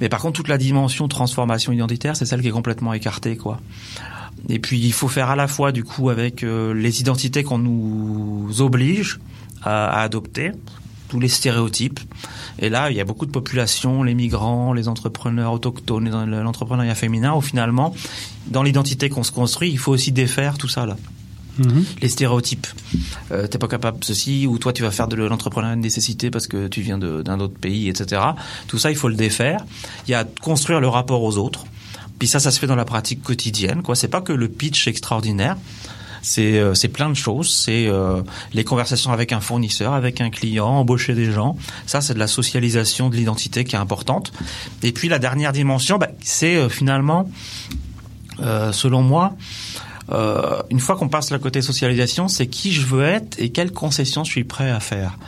Mais 0.00 0.08
par 0.08 0.20
contre, 0.20 0.34
toute 0.34 0.48
la 0.48 0.58
dimension 0.58 1.06
transformation 1.08 1.72
identitaire, 1.72 2.16
c'est 2.16 2.26
celle 2.26 2.42
qui 2.42 2.48
est 2.48 2.52
complètement 2.52 2.92
écartée. 2.94 3.36
Quoi. 3.36 3.60
Et 4.48 4.58
puis 4.58 4.78
il 4.78 4.92
faut 4.92 5.08
faire 5.08 5.30
à 5.30 5.36
la 5.36 5.48
fois 5.48 5.72
du 5.72 5.84
coup 5.84 6.10
avec 6.10 6.42
euh, 6.42 6.74
les 6.74 7.00
identités 7.00 7.42
qu'on 7.42 7.58
nous 7.58 8.60
oblige 8.60 9.18
à 9.62 10.00
adopter, 10.00 10.52
tous 11.16 11.20
les 11.20 11.28
stéréotypes. 11.28 11.98
Et 12.58 12.68
là, 12.68 12.90
il 12.90 12.96
y 12.96 13.00
a 13.00 13.04
beaucoup 13.04 13.24
de 13.24 13.30
populations, 13.30 14.02
les 14.02 14.12
migrants, 14.14 14.74
les 14.74 14.86
entrepreneurs 14.86 15.52
autochtones, 15.54 16.04
les- 16.04 16.42
l'entrepreneuriat 16.42 16.94
féminin, 16.94 17.32
où 17.34 17.40
finalement, 17.40 17.94
dans 18.48 18.62
l'identité 18.62 19.08
qu'on 19.08 19.22
se 19.24 19.32
construit, 19.32 19.70
il 19.70 19.78
faut 19.78 19.92
aussi 19.92 20.12
défaire 20.12 20.58
tout 20.58 20.68
ça 20.68 20.84
là. 20.84 20.96
Les 22.02 22.08
stéréotypes. 22.10 22.66
Euh, 23.32 23.46
T'es 23.46 23.56
pas 23.56 23.66
capable 23.66 24.00
de 24.00 24.04
ceci, 24.04 24.46
ou 24.46 24.58
toi 24.58 24.74
tu 24.74 24.82
vas 24.82 24.90
faire 24.90 25.08
de 25.08 25.16
l'entrepreneuriat 25.16 25.76
de 25.76 25.80
nécessité 25.80 26.30
parce 26.30 26.46
que 26.48 26.68
tu 26.68 26.82
viens 26.82 26.98
d'un 26.98 27.40
autre 27.40 27.54
pays, 27.58 27.88
etc. 27.88 28.20
Tout 28.68 28.76
ça, 28.76 28.90
il 28.90 28.96
faut 28.96 29.08
le 29.08 29.14
défaire. 29.14 29.64
Il 30.06 30.10
y 30.10 30.14
a 30.14 30.24
construire 30.42 30.80
le 30.80 30.88
rapport 30.88 31.22
aux 31.22 31.38
autres. 31.38 31.64
Puis 32.18 32.28
ça, 32.28 32.40
ça 32.40 32.50
se 32.50 32.58
fait 32.60 32.66
dans 32.66 32.76
la 32.76 32.84
pratique 32.84 33.22
quotidienne. 33.22 33.80
Quoi, 33.82 33.94
c'est 33.94 34.08
pas 34.08 34.20
que 34.20 34.34
le 34.34 34.48
pitch 34.48 34.86
extraordinaire. 34.86 35.56
C'est 36.26 36.58
euh, 36.58 36.74
c'est 36.74 36.88
plein 36.88 37.08
de 37.08 37.14
choses. 37.14 37.48
C'est 37.54 37.86
euh, 37.86 38.20
les 38.52 38.64
conversations 38.64 39.12
avec 39.12 39.32
un 39.32 39.40
fournisseur, 39.40 39.92
avec 39.92 40.20
un 40.20 40.28
client, 40.28 40.66
embaucher 40.66 41.14
des 41.14 41.30
gens. 41.30 41.56
Ça, 41.86 42.00
c'est 42.00 42.14
de 42.14 42.18
la 42.18 42.26
socialisation 42.26 43.10
de 43.10 43.14
l'identité 43.14 43.62
qui 43.62 43.76
est 43.76 43.78
importante. 43.78 44.32
Et 44.82 44.90
puis 44.90 45.08
la 45.08 45.20
dernière 45.20 45.52
dimension, 45.52 45.98
bah, 45.98 46.08
c'est 46.22 46.56
euh, 46.56 46.68
finalement, 46.68 47.30
euh, 48.40 48.72
selon 48.72 49.02
moi, 49.02 49.36
euh, 50.10 50.62
une 50.70 50.80
fois 50.80 50.96
qu'on 50.96 51.08
passe 51.08 51.30
le 51.30 51.38
côté 51.38 51.62
socialisation, 51.62 52.26
c'est 52.26 52.48
qui 52.48 52.72
je 52.72 52.84
veux 52.84 53.04
être 53.04 53.38
et 53.38 53.50
quelles 53.50 53.72
concessions 53.72 54.24
je 54.24 54.32
suis 54.32 54.44
prêt 54.44 54.70
à 54.70 54.80
faire. 54.80 55.18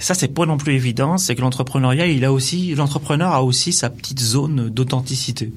Et 0.00 0.02
ça, 0.02 0.14
c'est 0.14 0.28
pas 0.28 0.46
non 0.46 0.56
plus 0.56 0.72
évident. 0.74 1.18
C'est 1.18 1.34
que 1.34 1.42
l'entrepreneuriat, 1.42 2.06
il 2.06 2.24
a 2.24 2.32
aussi, 2.32 2.74
l'entrepreneur 2.74 3.32
a 3.32 3.44
aussi 3.44 3.74
sa 3.74 3.90
petite 3.90 4.20
zone 4.20 4.70
d'authenticité. 4.70 5.52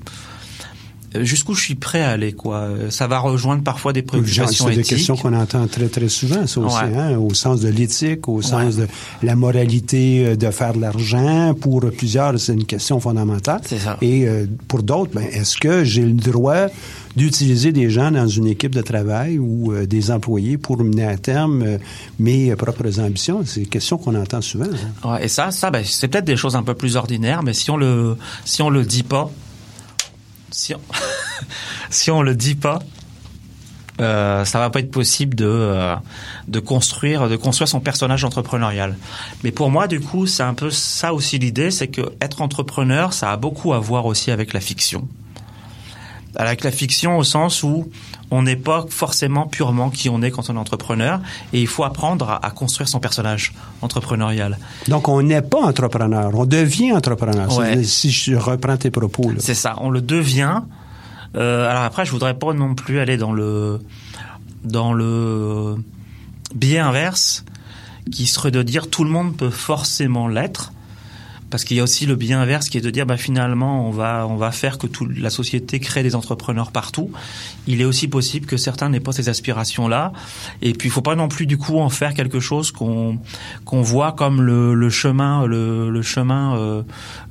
Jusqu'où 1.20 1.54
je 1.54 1.62
suis 1.62 1.76
prêt 1.76 2.02
à 2.02 2.12
aller, 2.12 2.32
quoi? 2.32 2.70
Ça 2.90 3.06
va 3.08 3.20
rejoindre 3.20 3.64
parfois 3.64 3.92
des 3.92 4.02
préoccupations 4.02 4.68
C'est 4.70 4.76
des 4.76 4.84
questions 4.84 5.18
qu'on 5.18 5.34
entend 5.34 5.68
très, 5.68 5.88
très 5.90 6.08
souvent, 6.08 6.48
ça 6.48 6.62
aussi, 6.62 6.76
Ouais. 6.78 6.96
hein, 6.98 7.18
au 7.18 7.34
sens 7.34 7.60
de 7.60 7.68
l'éthique, 7.68 8.30
au 8.30 8.42
sens 8.42 8.78
de 8.78 8.88
la 9.22 9.36
moralité 9.36 10.26
euh, 10.26 10.36
de 10.38 10.50
faire 10.52 10.74
de 10.74 10.80
l'argent. 10.80 11.54
Pour 11.54 11.82
plusieurs, 11.98 12.40
c'est 12.40 12.54
une 12.54 12.66
question 12.66 13.00
fondamentale. 13.02 13.62
Ça. 13.66 13.98
Et 14.02 14.28
euh, 14.28 14.46
pour 14.70 14.84
d'autres, 14.84 15.12
ben, 15.14 15.26
est-ce 15.32 15.58
que 15.58 15.84
j'ai 15.84 16.04
le 16.06 16.14
droit 16.14 16.68
d'utiliser 17.18 17.74
des 17.74 17.90
gens 17.90 18.10
dans 18.12 18.28
une 18.28 18.48
équipe 18.48 18.74
de 18.74 18.82
travail 18.82 19.38
ou 19.38 19.74
euh, 19.74 19.86
des 19.86 20.12
employés 20.12 20.58
pour 20.58 20.82
mener 20.82 21.06
à 21.06 21.18
terme 21.18 21.62
euh, 21.62 21.78
mes 22.20 22.56
propres 22.56 23.00
ambitions? 23.02 23.42
C'est 23.46 23.62
une 23.62 23.68
question 23.68 23.98
qu'on 23.98 24.16
entend 24.16 24.42
souvent. 24.42 24.66
hein. 25.04 25.10
Ouais, 25.12 25.26
et 25.26 25.28
ça, 25.28 25.52
ça, 25.52 25.72
ben, 25.72 25.84
c'est 25.86 26.08
peut-être 26.08 26.24
des 26.26 26.38
choses 26.38 26.56
un 26.56 26.64
peu 26.64 26.74
plus 26.74 26.96
ordinaires, 26.96 27.44
mais 27.44 27.54
si 27.54 27.70
on 27.70 27.76
le, 27.76 28.16
si 28.46 28.62
on 28.62 28.70
le 28.70 28.84
dit 28.86 29.04
pas, 29.04 29.30
si 30.52 30.76
on, 30.76 30.82
si 31.90 32.12
on 32.12 32.22
le 32.22 32.36
dit 32.36 32.56
pas, 32.56 32.80
euh, 34.00 34.46
ça 34.46 34.60
va 34.60 34.70
pas 34.70 34.80
être 34.80 34.92
possible 34.92 35.36
de 35.36 35.46
euh, 35.46 35.96
de 36.48 36.60
construire 36.60 37.30
de 37.30 37.36
construire 37.36 37.68
son 37.68 37.80
personnage 37.80 38.24
entrepreneurial. 38.24 38.98
Mais 39.44 39.52
pour 39.52 39.70
moi, 39.70 39.88
du 39.88 40.00
coup, 40.00 40.28
c'est 40.28 40.44
un 40.44 40.54
peu 40.54 40.72
ça 40.72 41.14
aussi 41.14 41.38
l'idée, 41.40 41.72
c'est 41.72 41.88
que 41.88 42.02
être 42.22 42.42
entrepreneur, 42.42 43.14
ça 43.14 43.32
a 43.32 43.38
beaucoup 43.38 43.74
à 43.74 43.80
voir 43.80 44.06
aussi 44.06 44.32
avec 44.32 44.54
la 44.54 44.60
fiction. 44.60 45.08
Avec 46.36 46.64
la 46.64 46.72
fiction 46.72 47.18
au 47.18 47.24
sens 47.24 47.64
où 47.64 47.90
on 48.30 48.44
n'est 48.44 48.56
pas 48.56 48.86
forcément 48.90 49.48
purement 49.48 49.90
qui 49.90 50.10
on 50.10 50.22
est 50.22 50.32
quand 50.32 50.50
on 50.50 50.56
est 50.56 50.60
entrepreneur, 50.60 51.20
et 51.52 51.60
il 51.62 51.68
faut 51.68 51.84
apprendre 51.84 52.30
à, 52.30 52.46
à 52.46 52.52
construire 52.52 52.88
son 52.88 53.00
personnage 53.00 53.54
entrepreneurial. 53.82 54.58
Donc, 54.88 55.10
on 55.10 55.22
n'est 55.22 55.42
pas 55.42 55.62
entrepreneur, 55.62 56.32
on 56.34 56.46
devient 56.46 56.94
entrepreneur. 56.94 57.56
Ouais. 57.58 57.84
Si 57.84 58.12
je 58.12 58.36
reprends 58.36 58.78
tes 58.78 58.92
propos. 58.92 59.32
C'est 59.40 59.54
ça, 59.54 59.76
on 59.80 59.90
le 59.90 60.02
devient. 60.02 60.62
Euh, 61.36 61.70
alors 61.70 61.84
après, 61.84 62.06
je 62.06 62.12
voudrais 62.12 62.34
pas 62.34 62.54
non 62.54 62.76
plus 62.76 63.00
aller 63.00 63.18
dans 63.18 63.34
le 63.34 63.80
dans 64.64 64.94
le 64.94 65.76
biais 66.54 66.80
inverse, 66.80 67.44
qui 68.12 68.28
serait 68.28 68.52
de 68.52 68.62
dire 68.64 68.90
tout 68.90 69.04
le 69.04 69.10
monde 69.10 69.36
peut 69.36 69.50
forcément 69.50 70.28
l'être, 70.28 70.72
parce 71.52 71.64
qu'il 71.66 71.78
y 71.78 71.80
a 71.80 71.84
aussi 71.84 72.06
le 72.08 72.16
biais 72.16 72.34
inverse 72.34 72.70
qui 72.70 72.78
est 72.78 72.82
de 72.82 72.90
dire 72.90 73.06
bah 73.06 73.18
finalement 73.18 73.88
on 73.88 73.92
va 73.92 74.26
on 74.28 74.38
va 74.38 74.52
faire 74.52 74.78
que 74.80 74.88
toute 74.88 75.18
la 75.20 75.30
société 75.30 75.80
crée 75.80 76.02
des 76.02 76.16
entrepreneurs 76.16 76.72
partout. 76.72 77.12
Il 77.68 77.82
est 77.82 77.86
aussi 77.86 78.08
possible 78.08 78.48
que 78.48 78.58
certains 78.58 78.90
n'aient 78.90 79.00
pas 79.00 79.12
ces 79.12 79.30
aspirations 79.30 79.88
là, 79.88 80.14
et 80.64 80.74
puis 80.74 80.88
il 80.90 80.92
faut 80.92 81.02
pas 81.02 81.16
non 81.16 81.28
plus 81.28 81.46
du 81.46 81.58
coup 81.58 81.78
en 81.78 81.90
faire 81.90 82.14
quelque 82.16 82.40
chose 82.40 82.72
qu'on 82.72 83.20
qu'on 83.66 83.82
voit 83.84 84.14
comme 84.14 84.42
le, 84.42 84.74
le 84.74 84.90
chemin 84.90 85.46
le, 85.46 85.90
le 85.90 86.02
chemin 86.02 86.56
euh, 86.58 86.82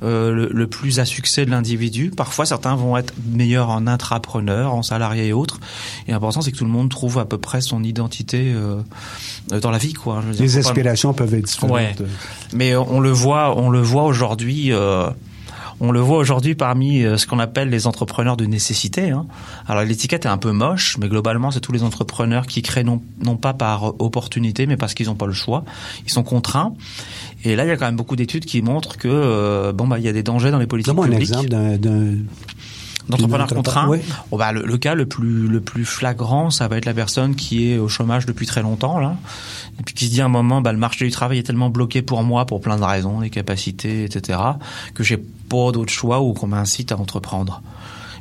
euh, 0.03 0.31
le, 0.31 0.49
le 0.53 0.67
plus 0.67 0.99
à 0.99 1.05
succès 1.05 1.45
de 1.45 1.51
l'individu. 1.51 2.11
Parfois 2.15 2.45
certains 2.45 2.75
vont 2.75 2.95
être 2.97 3.13
meilleurs 3.33 3.69
en 3.69 3.87
intrapreneur, 3.87 4.73
en 4.73 4.83
salarié 4.83 5.27
et 5.27 5.33
autres. 5.33 5.59
Et 6.07 6.11
l'important 6.11 6.41
c'est 6.41 6.51
que 6.51 6.57
tout 6.57 6.65
le 6.65 6.71
monde 6.71 6.89
trouve 6.89 7.17
à 7.17 7.25
peu 7.25 7.37
près 7.39 7.61
son 7.61 7.83
identité 7.83 8.53
euh, 8.55 8.79
dans 9.61 9.71
la 9.71 9.77
vie 9.79 9.93
quoi. 9.93 10.21
Je 10.21 10.27
veux 10.27 10.33
dire, 10.33 10.45
Les 10.45 10.61
pas- 10.61 10.69
aspirations 10.69 11.13
peuvent 11.13 11.33
être 11.33 11.45
différentes. 11.45 11.71
Ouais. 11.73 11.95
Mais 12.53 12.75
on 12.75 12.99
le 12.99 13.11
voit, 13.11 13.57
on 13.57 13.69
le 13.69 13.81
voit 13.81 14.03
aujourd'hui. 14.11 14.71
euh, 14.71 15.09
on 15.83 15.91
le 15.91 15.99
voit 15.99 16.17
aujourd'hui 16.19 16.53
parmi 16.53 17.03
euh, 17.03 17.17
ce 17.17 17.25
qu'on 17.25 17.39
appelle 17.39 17.69
les 17.71 17.87
entrepreneurs 17.87 18.37
de 18.37 18.45
nécessité. 18.45 19.09
hein. 19.09 19.25
Alors 19.67 19.83
l'étiquette 19.83 20.25
est 20.25 20.29
un 20.29 20.37
peu 20.37 20.51
moche, 20.51 20.97
mais 20.99 21.07
globalement 21.09 21.49
c'est 21.49 21.59
tous 21.59 21.71
les 21.71 21.81
entrepreneurs 21.81 22.45
qui 22.45 22.61
créent 22.61 22.83
non, 22.83 23.01
non 23.23 23.35
pas 23.35 23.53
par 23.55 23.99
opportunité, 23.99 24.67
mais 24.67 24.77
parce 24.77 24.93
qu'ils 24.93 25.07
n'ont 25.07 25.15
pas 25.15 25.25
le 25.25 25.33
choix. 25.33 25.63
Ils 26.05 26.11
sont 26.11 26.21
contraints. 26.21 26.73
Et 27.45 27.55
là, 27.55 27.65
il 27.65 27.69
y 27.69 27.71
a 27.71 27.77
quand 27.77 27.87
même 27.87 27.95
beaucoup 27.95 28.15
d'études 28.15 28.45
qui 28.45 28.61
montrent 28.61 28.95
que 28.97 29.07
euh, 29.11 29.71
bon 29.73 29.87
bah 29.87 29.97
il 29.97 30.05
y 30.05 30.07
a 30.07 30.13
des 30.13 30.21
dangers 30.21 30.51
dans 30.51 30.59
les 30.59 30.67
politiques 30.67 30.93
Donne-moi 30.93 31.05
un 31.07 31.09
publiques 31.09 31.29
exemple 31.31 31.49
d'un- 31.49 31.77
d'un 33.09 33.17
d'entrepreneur 33.17 33.47
D'une 33.47 33.57
contraint. 33.57 33.85
entrepre- 33.87 33.89
oui. 34.07 34.13
Oh, 34.31 34.37
bah, 34.37 34.51
le, 34.51 34.63
le 34.65 34.77
cas 34.77 34.93
le 34.95 35.05
plus 35.05 35.47
le 35.47 35.61
plus 35.61 35.85
flagrant, 35.85 36.49
ça 36.49 36.67
va 36.67 36.77
être 36.77 36.85
la 36.85 36.93
personne 36.93 37.35
qui 37.35 37.71
est 37.71 37.77
au 37.77 37.87
chômage 37.87 38.25
depuis 38.25 38.45
très 38.45 38.61
longtemps 38.61 38.99
là, 38.99 39.17
et 39.79 39.83
puis 39.83 39.93
qui 39.93 40.05
se 40.07 40.11
dit 40.11 40.21
à 40.21 40.25
un 40.25 40.29
moment, 40.29 40.61
bah, 40.61 40.71
le 40.71 40.77
marché 40.79 41.05
du 41.05 41.11
travail 41.11 41.39
est 41.39 41.43
tellement 41.43 41.69
bloqué 41.69 42.01
pour 42.01 42.23
moi 42.23 42.45
pour 42.45 42.61
plein 42.61 42.77
de 42.77 42.83
raisons, 42.83 43.19
les 43.19 43.29
capacités, 43.29 44.03
etc., 44.03 44.39
que 44.93 45.03
j'ai 45.03 45.17
pas 45.17 45.71
d'autre 45.71 45.91
choix 45.91 46.21
ou 46.21 46.33
qu'on 46.33 46.47
m'incite 46.47 46.91
à 46.91 46.97
entreprendre. 46.97 47.61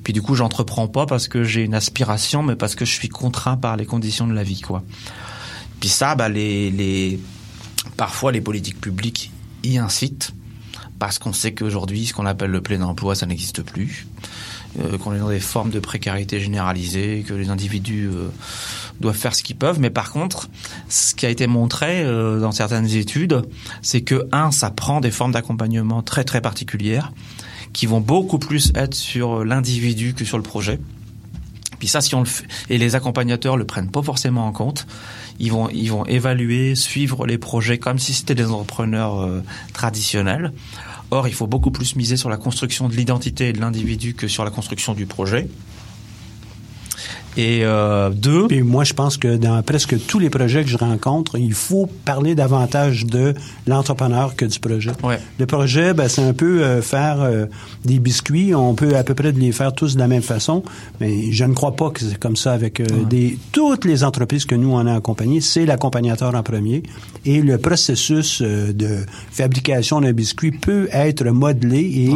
Puis 0.02 0.12
du 0.14 0.22
coup, 0.22 0.34
j'entreprends 0.34 0.88
pas 0.88 1.04
parce 1.06 1.28
que 1.28 1.44
j'ai 1.44 1.62
une 1.62 1.75
aspiration, 1.75 2.42
mais 2.42 2.56
parce 2.56 2.75
que 2.75 2.84
je 2.87 2.92
suis 2.92 3.08
contraint 3.10 3.56
par 3.58 3.76
les 3.76 3.84
conditions 3.87 4.26
de 4.26 4.32
la 4.32 4.42
vie, 4.42 4.62
quoi. 4.62 4.82
Puis 5.78 5.88
ça, 5.90 6.14
bah, 6.14 6.28
les, 6.28 6.70
les 6.70 7.20
parfois 7.96 8.32
les 8.32 8.40
politiques 8.40 8.80
publiques 8.80 9.30
y 9.62 9.76
incitent 9.78 10.32
parce 10.99 11.18
qu'on 11.18 11.32
sait 11.32 11.52
qu'aujourd'hui, 11.54 12.06
ce 12.06 12.12
qu'on 12.14 12.26
appelle 12.26 12.50
le 12.50 12.60
plein 12.60 12.80
emploi, 12.82 13.14
ça 13.14 13.26
n'existe 13.26 13.62
plus. 13.62 14.06
Euh, 14.78 14.98
qu'on 14.98 15.12
est 15.12 15.18
dans 15.18 15.30
des 15.30 15.40
formes 15.40 15.70
de 15.70 15.80
précarité 15.80 16.38
généralisée, 16.38 17.24
que 17.26 17.34
les 17.34 17.50
individus 17.50 18.06
euh, 18.06 18.28
doivent 19.00 19.16
faire 19.16 19.34
ce 19.34 19.42
qu'ils 19.42 19.56
peuvent. 19.56 19.80
Mais 19.80 19.90
par 19.90 20.12
contre, 20.12 20.48
ce 20.88 21.12
qui 21.14 21.26
a 21.26 21.28
été 21.28 21.48
montré 21.48 22.02
euh, 22.04 22.38
dans 22.38 22.52
certaines 22.52 22.88
études, 22.88 23.42
c'est 23.82 24.02
que 24.02 24.28
un, 24.30 24.52
ça 24.52 24.70
prend 24.70 25.00
des 25.00 25.10
formes 25.10 25.32
d'accompagnement 25.32 26.02
très 26.02 26.22
très 26.22 26.40
particulières, 26.40 27.12
qui 27.72 27.86
vont 27.86 28.00
beaucoup 28.00 28.38
plus 28.38 28.70
être 28.76 28.94
sur 28.94 29.44
l'individu 29.44 30.14
que 30.14 30.24
sur 30.24 30.36
le 30.36 30.44
projet. 30.44 30.78
Puis 31.80 31.88
ça, 31.88 32.00
si 32.00 32.14
on 32.14 32.20
le 32.20 32.26
fait, 32.26 32.46
et 32.68 32.78
les 32.78 32.94
accompagnateurs 32.94 33.56
le 33.56 33.64
prennent 33.64 33.90
pas 33.90 34.02
forcément 34.02 34.46
en 34.46 34.52
compte, 34.52 34.86
ils 35.40 35.50
vont 35.50 35.68
ils 35.70 35.90
vont 35.90 36.04
évaluer, 36.06 36.76
suivre 36.76 37.26
les 37.26 37.38
projets 37.38 37.78
comme 37.78 37.98
si 37.98 38.12
c'était 38.12 38.36
des 38.36 38.46
entrepreneurs 38.46 39.26
traditionnels. 39.72 40.52
Or, 41.10 41.26
il 41.26 41.34
faut 41.34 41.46
beaucoup 41.46 41.70
plus 41.70 41.96
miser 41.96 42.16
sur 42.16 42.30
la 42.30 42.36
construction 42.36 42.88
de 42.88 42.94
l'identité 42.94 43.52
de 43.52 43.60
l'individu 43.60 44.14
que 44.14 44.28
sur 44.28 44.44
la 44.44 44.50
construction 44.50 44.94
du 44.94 45.06
projet. 45.06 45.48
Et 47.37 47.60
euh, 47.64 48.10
deux. 48.10 48.46
Et 48.50 48.62
moi, 48.62 48.82
je 48.84 48.92
pense 48.92 49.16
que 49.16 49.37
dans 49.37 49.62
presque 49.62 49.94
tous 50.06 50.18
les 50.18 50.30
projets 50.30 50.64
que 50.64 50.68
je 50.70 50.76
rencontre, 50.76 51.38
il 51.38 51.54
faut 51.54 51.87
parler 52.04 52.34
davantage 52.34 53.06
de 53.06 53.34
l'entrepreneur 53.66 54.34
que 54.34 54.44
du 54.44 54.58
projet. 54.58 54.90
Ouais. 55.02 55.18
Le 55.38 55.46
projet, 55.46 55.94
ben, 55.94 56.08
c'est 56.08 56.22
un 56.25 56.32
peu 56.32 56.62
euh, 56.62 56.82
faire 56.82 57.20
euh, 57.20 57.46
des 57.84 57.99
biscuits. 58.00 58.54
On 58.54 58.75
peut 58.75 58.96
à 58.96 59.04
peu 59.04 59.14
près 59.14 59.30
les 59.32 59.52
faire 59.52 59.72
tous 59.72 59.94
de 59.94 60.00
la 60.00 60.08
même 60.08 60.22
façon, 60.22 60.64
mais 61.00 61.30
je 61.30 61.44
ne 61.44 61.54
crois 61.54 61.76
pas 61.76 61.90
que 61.90 62.00
c'est 62.00 62.18
comme 62.18 62.37
ça 62.37 62.52
avec 62.52 62.80
euh, 62.80 62.84
des 63.08 63.38
toutes 63.52 63.84
les 63.84 64.02
entreprises 64.02 64.44
que 64.44 64.56
nous 64.56 64.72
on 64.72 64.84
a 64.87 64.94
accompagnées. 64.96 65.40
C'est 65.40 65.66
l'accompagnateur 65.66 66.34
en 66.34 66.42
premier 66.42 66.82
et 67.25 67.40
le 67.42 67.58
processus 67.58 68.40
euh, 68.42 68.72
de 68.72 68.99
fabrication 69.30 70.00
d'un 70.00 70.12
biscuit 70.12 70.50
peut 70.50 70.88
être 70.92 71.25
modelé 71.26 71.78
et 71.80 72.10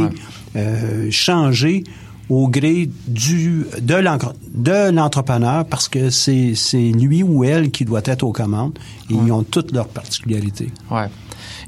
Ouais. 0.55 1.11
changé 1.11 1.83
au 2.31 2.49
gré 2.49 2.89
du 3.07 3.67
de 3.81 3.95
l'en- 3.95 4.19
de 4.55 4.91
l'entrepreneur 4.91 5.65
parce 5.67 5.89
que 5.89 6.11
c'est 6.11 6.55
c'est 6.55 6.91
lui 6.93 7.23
ou 7.23 7.45
elle 7.45 7.71
qui 7.71 7.85
doit 7.85 8.03
être 8.05 8.23
aux 8.23 8.33
commandes 8.33 8.79
et 9.11 9.15
ils 9.15 9.31
ont 9.33 9.43
toutes 9.43 9.73
leurs 9.73 9.89
particularités. 9.89 10.73
Ouais. 10.91 11.09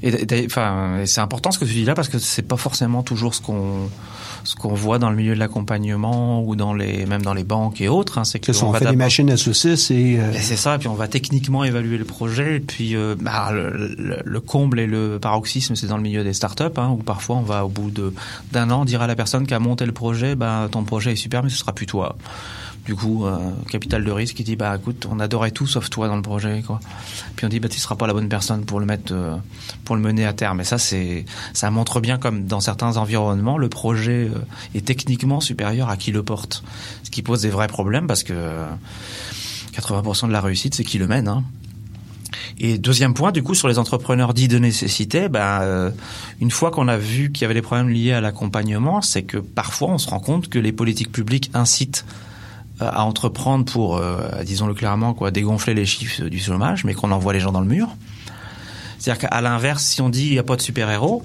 Et, 0.02 0.08
et- 0.08 0.46
enfin, 0.46 1.00
et 1.02 1.06
c'est 1.06 1.20
important 1.20 1.50
ce 1.50 1.58
que 1.58 1.64
tu 1.64 1.72
dis 1.74 1.84
là 1.84 1.94
parce 1.94 2.08
que 2.08 2.18
c'est 2.18 2.42
pas 2.42 2.56
forcément 2.56 3.02
toujours 3.02 3.34
ce 3.34 3.40
qu'on 3.42 3.88
ce 4.46 4.54
qu'on 4.54 4.72
voit 4.74 4.98
dans 4.98 5.10
le 5.10 5.16
milieu 5.16 5.34
de 5.34 5.38
l'accompagnement 5.38 6.42
ou 6.42 6.56
dans 6.56 6.72
les 6.72 7.04
même 7.04 7.22
dans 7.22 7.34
les 7.34 7.44
banques 7.44 7.80
et 7.80 7.88
autres. 7.88 8.18
Hein, 8.18 8.24
c'est 8.24 8.38
que 8.38 8.52
ça, 8.52 8.64
on 8.66 8.70
va 8.70 8.78
fait 8.78 8.84
des 8.92 8.96
machines 8.96 9.30
à 9.30 9.36
saucisses 9.36 9.90
et 9.90 10.18
euh, 10.18 10.32
c'est 10.40 10.56
ça, 10.56 10.76
et 10.76 10.78
puis 10.78 10.88
on 10.88 10.94
va 10.94 11.08
techniquement 11.08 11.64
évaluer 11.64 11.98
le 11.98 12.04
projet, 12.04 12.56
et 12.56 12.60
puis 12.60 12.94
euh, 12.96 13.14
bah, 13.20 13.50
le, 13.52 13.70
le- 13.98 14.18
le 14.24 14.40
comble 14.40 14.80
et 14.80 14.86
le 14.86 15.18
paroxysme, 15.20 15.74
c'est 15.74 15.88
dans 15.88 15.96
le 15.96 16.02
milieu 16.02 16.24
des 16.24 16.32
startups, 16.32 16.64
hein, 16.76 16.88
où 16.90 16.96
parfois 17.02 17.36
on 17.36 17.42
va 17.42 17.64
au 17.66 17.68
bout 17.68 17.90
de 17.90 18.14
d'un 18.52 18.70
an 18.70 18.84
dire 18.84 19.02
à 19.02 19.06
la 19.06 19.16
personne 19.16 19.46
qui 19.46 19.54
a 19.54 19.58
monté 19.58 19.84
le 19.84 19.92
projet, 19.92 20.34
bah 20.36 20.68
ton 20.70 20.84
projet 20.84 21.12
est 21.12 21.16
super, 21.16 21.42
mais 21.42 21.50
ce 21.50 21.56
sera 21.58 21.72
plus 21.72 21.86
toi. 21.86 22.16
Du 22.86 22.94
coup, 22.94 23.26
euh, 23.26 23.36
capital 23.68 24.04
de 24.04 24.10
risque, 24.12 24.38
il 24.38 24.44
dit 24.44 24.54
bah 24.54 24.76
écoute, 24.76 25.08
on 25.10 25.18
adorait 25.18 25.50
tout 25.50 25.66
sauf 25.66 25.90
toi 25.90 26.06
dans 26.06 26.14
le 26.14 26.22
projet, 26.22 26.62
quoi. 26.64 26.78
Puis 27.34 27.44
on 27.44 27.48
dit 27.48 27.58
bah 27.58 27.68
tu 27.68 27.80
seras 27.80 27.96
pas 27.96 28.06
la 28.06 28.12
bonne 28.12 28.28
personne 28.28 28.64
pour 28.64 28.78
le 28.78 28.86
mettre, 28.86 29.12
euh, 29.12 29.34
pour 29.84 29.96
le 29.96 30.02
mener 30.02 30.24
à 30.24 30.32
terme. 30.32 30.60
Et 30.60 30.64
ça 30.64 30.78
c'est, 30.78 31.24
ça 31.52 31.68
montre 31.72 32.00
bien 32.00 32.16
comme 32.16 32.46
dans 32.46 32.60
certains 32.60 32.96
environnements, 32.96 33.58
le 33.58 33.68
projet 33.68 34.30
euh, 34.32 34.38
est 34.76 34.84
techniquement 34.84 35.40
supérieur 35.40 35.90
à 35.90 35.96
qui 35.96 36.12
le 36.12 36.22
porte, 36.22 36.62
ce 37.02 37.10
qui 37.10 37.22
pose 37.22 37.42
des 37.42 37.50
vrais 37.50 37.66
problèmes 37.66 38.06
parce 38.06 38.22
que 38.22 38.32
euh, 38.32 38.66
80% 39.74 40.28
de 40.28 40.32
la 40.32 40.40
réussite, 40.40 40.76
c'est 40.76 40.84
qui 40.84 40.98
le 40.98 41.08
mène. 41.08 41.26
Hein. 41.26 41.42
Et 42.58 42.78
deuxième 42.78 43.14
point, 43.14 43.32
du 43.32 43.42
coup, 43.42 43.54
sur 43.54 43.66
les 43.66 43.80
entrepreneurs 43.80 44.32
dits 44.32 44.48
de 44.48 44.58
nécessité, 44.58 45.28
ben, 45.28 45.92
une 46.40 46.50
fois 46.50 46.70
qu'on 46.70 46.88
a 46.88 46.96
vu 46.96 47.30
qu'il 47.30 47.42
y 47.42 47.44
avait 47.44 47.54
des 47.54 47.62
problèmes 47.62 47.90
liés 47.90 48.12
à 48.12 48.20
l'accompagnement, 48.20 49.02
c'est 49.02 49.24
que 49.24 49.36
parfois 49.36 49.90
on 49.90 49.98
se 49.98 50.08
rend 50.08 50.20
compte 50.20 50.48
que 50.48 50.58
les 50.58 50.72
politiques 50.72 51.12
publiques 51.12 51.50
incitent 51.52 52.06
à 52.80 53.04
entreprendre 53.04 53.64
pour, 53.64 53.96
euh, 53.96 54.42
disons-le 54.44 54.74
clairement, 54.74 55.14
quoi, 55.14 55.30
dégonfler 55.30 55.74
les 55.74 55.86
chiffres 55.86 56.24
du 56.24 56.38
chômage, 56.38 56.84
mais 56.84 56.94
qu'on 56.94 57.10
envoie 57.10 57.32
les 57.32 57.40
gens 57.40 57.52
dans 57.52 57.60
le 57.60 57.66
mur. 57.66 57.88
C'est-à-dire 58.98 59.28
qu'à 59.28 59.40
l'inverse, 59.40 59.82
si 59.84 60.00
on 60.00 60.08
dit 60.08 60.26
il 60.26 60.32
n'y 60.32 60.38
a 60.38 60.42
pas 60.42 60.56
de 60.56 60.62
super-héros, 60.62 61.22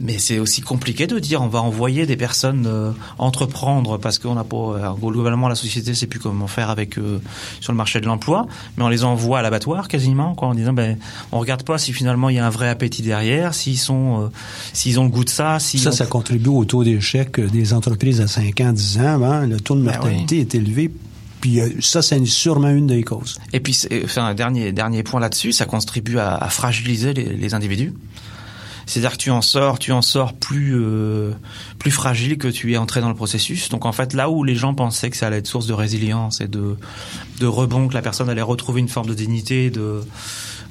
mais 0.00 0.18
c'est 0.18 0.38
aussi 0.38 0.60
compliqué 0.60 1.06
de 1.06 1.18
dire 1.18 1.40
on 1.42 1.46
va 1.48 1.62
envoyer 1.62 2.04
des 2.06 2.16
personnes 2.16 2.66
euh, 2.66 2.90
entreprendre 3.18 3.96
parce 3.98 4.18
qu'on 4.18 4.34
n'a 4.34 4.44
pas 4.44 4.56
euh, 4.56 4.90
globalement 5.00 5.48
la 5.48 5.54
société 5.54 5.94
sait 5.94 6.06
plus 6.06 6.18
comment 6.20 6.46
faire 6.46 6.68
avec 6.70 6.98
eux 6.98 7.20
sur 7.60 7.72
le 7.72 7.76
marché 7.76 8.00
de 8.00 8.06
l'emploi, 8.06 8.46
mais 8.76 8.84
on 8.84 8.88
les 8.88 9.04
envoie 9.04 9.38
à 9.38 9.42
l'abattoir 9.42 9.88
quasiment 9.88 10.34
quoi 10.34 10.48
en 10.48 10.54
disant 10.54 10.72
ben 10.72 10.98
on 11.32 11.38
regarde 11.38 11.62
pas 11.62 11.78
si 11.78 11.92
finalement 11.92 12.28
il 12.28 12.36
y 12.36 12.38
a 12.38 12.46
un 12.46 12.50
vrai 12.50 12.68
appétit 12.68 13.02
derrière, 13.02 13.54
s'ils 13.54 13.78
sont 13.78 14.22
euh, 14.24 14.28
s'ils 14.72 14.98
ont 14.98 15.04
le 15.04 15.10
goût 15.10 15.24
de 15.24 15.30
ça, 15.30 15.58
si 15.60 15.78
ça, 15.78 15.92
ça 15.92 16.06
contribue 16.06 16.48
au 16.50 16.64
taux 16.64 16.84
d'échec 16.84 17.40
des 17.40 17.72
entreprises 17.72 18.20
à 18.20 18.26
5 18.26 18.60
ans, 18.62 18.72
10 18.72 18.98
ans. 18.98 19.22
hein. 19.22 19.46
Le 19.46 19.60
taux 19.60 19.76
de 19.76 19.82
Ben 19.82 19.92
mortalité 19.92 20.40
est 20.40 20.54
élevé. 20.54 20.90
Puis 21.40 21.60
euh, 21.60 21.68
ça, 21.80 22.00
c'est 22.00 22.24
sûrement 22.24 22.70
une 22.70 22.86
des 22.86 23.02
causes. 23.02 23.36
Et 23.52 23.60
puis, 23.60 23.78
enfin, 24.02 24.24
un 24.24 24.34
dernier, 24.34 24.72
dernier 24.72 25.02
point 25.02 25.20
là-dessus, 25.20 25.52
ça 25.52 25.66
contribue 25.66 26.18
à, 26.18 26.36
à 26.36 26.48
fragiliser 26.48 27.12
les, 27.12 27.36
les 27.36 27.52
individus. 27.54 27.92
C'est-à-dire 28.86 29.12
que 29.12 29.22
tu 29.22 29.30
en 29.30 29.42
sors, 29.42 29.78
tu 29.78 29.92
en 29.92 30.02
sors 30.02 30.32
plus 30.32 30.74
euh, 30.76 31.32
plus 31.78 31.90
fragile 31.90 32.38
que 32.38 32.48
tu 32.48 32.72
es 32.72 32.76
entré 32.76 33.00
dans 33.00 33.08
le 33.08 33.14
processus. 33.14 33.68
Donc 33.68 33.86
en 33.86 33.92
fait, 33.92 34.12
là 34.12 34.30
où 34.30 34.44
les 34.44 34.54
gens 34.54 34.74
pensaient 34.74 35.10
que 35.10 35.16
ça 35.16 35.26
allait 35.26 35.38
être 35.38 35.46
source 35.46 35.66
de 35.66 35.74
résilience 35.74 36.40
et 36.40 36.48
de 36.48 36.76
de 37.40 37.46
rebond, 37.46 37.88
que 37.88 37.94
la 37.94 38.02
personne 38.02 38.28
allait 38.28 38.42
retrouver 38.42 38.80
une 38.80 38.88
forme 38.88 39.08
de 39.08 39.14
dignité, 39.14 39.70
de 39.70 40.02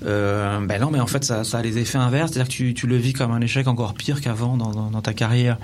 euh, 0.05 0.59
ben 0.65 0.81
non, 0.81 0.91
mais 0.91 0.99
en 0.99 1.07
fait, 1.07 1.23
ça, 1.23 1.43
ça 1.43 1.59
a 1.59 1.61
les 1.61 1.77
effets 1.77 1.97
inverses. 1.97 2.31
C'est-à-dire 2.31 2.49
que 2.49 2.53
tu, 2.53 2.73
tu 2.73 2.87
le 2.87 2.97
vis 2.97 3.13
comme 3.13 3.31
un 3.31 3.41
échec 3.41 3.67
encore 3.67 3.93
pire 3.93 4.21
qu'avant 4.21 4.57
dans, 4.57 4.71
dans, 4.71 5.01
ta 5.01 5.13
carrière. 5.13 5.57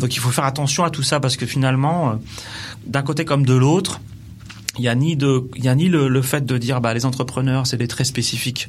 Donc 0.00 0.16
il 0.16 0.18
faut 0.18 0.30
faire 0.30 0.44
attention 0.44 0.84
à 0.84 0.90
tout 0.90 1.02
ça 1.02 1.20
parce 1.20 1.36
que 1.36 1.46
finalement, 1.46 2.10
euh, 2.10 2.14
d'un 2.86 3.02
côté 3.02 3.24
comme 3.24 3.44
de 3.46 3.54
l'autre, 3.54 4.00
il 4.78 4.84
y 4.84 4.88
a 4.88 4.94
ni 4.94 5.16
de, 5.16 5.48
il 5.56 5.64
y 5.64 5.68
a 5.68 5.74
ni 5.74 5.88
le, 5.88 6.08
le 6.08 6.22
fait 6.22 6.44
de 6.44 6.58
dire 6.58 6.80
bah 6.80 6.94
les 6.94 7.06
entrepreneurs 7.06 7.66
c'est 7.66 7.76
des 7.76 7.88
traits 7.88 8.06
spécifiques, 8.06 8.68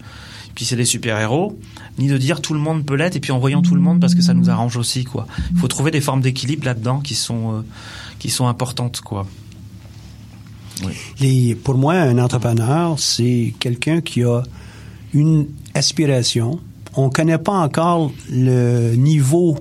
puis 0.54 0.66
c'est 0.66 0.76
des 0.76 0.86
super 0.86 1.20
héros, 1.20 1.58
ni 1.98 2.08
de 2.08 2.18
dire 2.18 2.42
tout 2.42 2.54
le 2.54 2.60
monde 2.60 2.86
peut 2.86 2.96
l'être 2.96 3.16
et 3.16 3.20
puis 3.20 3.32
en 3.32 3.40
voyant 3.40 3.62
tout 3.62 3.76
le 3.76 3.82
monde 3.82 4.00
parce 4.00 4.16
que 4.16 4.22
ça 4.22 4.34
nous 4.34 4.50
arrange 4.50 4.78
aussi 4.78 5.04
quoi. 5.04 5.28
Il 5.52 5.58
faut 5.58 5.68
trouver 5.68 5.92
des 5.92 6.02
formes 6.02 6.22
d'équilibre 6.22 6.66
là-dedans 6.66 7.00
qui 7.00 7.16
sont 7.16 7.54
euh, 7.54 7.62
qui 8.20 8.30
sont 8.30 8.48
importantes 8.48 9.02
quoi. 9.02 9.26
Les, 11.20 11.56
pour 11.56 11.76
moi, 11.76 11.94
un 11.94 12.18
entrepreneur, 12.18 13.00
c'est 13.00 13.54
quelqu'un 13.60 14.02
qui 14.02 14.24
a 14.24 14.44
une 15.14 15.48
aspiration. 15.74 16.60
On 16.96 17.06
ne 17.06 17.12
connaît 17.12 17.38
pas 17.38 17.54
encore 17.54 18.12
le 18.30 18.96
niveau 18.96 19.58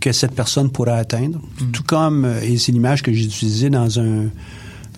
que 0.00 0.12
cette 0.12 0.34
personne 0.34 0.70
pourra 0.70 0.94
atteindre. 0.94 1.40
Tout 1.72 1.82
comme, 1.82 2.24
et 2.42 2.56
c'est 2.56 2.72
l'image 2.72 3.02
que 3.02 3.12
j'ai 3.12 3.24
utilisée 3.24 3.68
dans 3.68 4.00
un, 4.00 4.30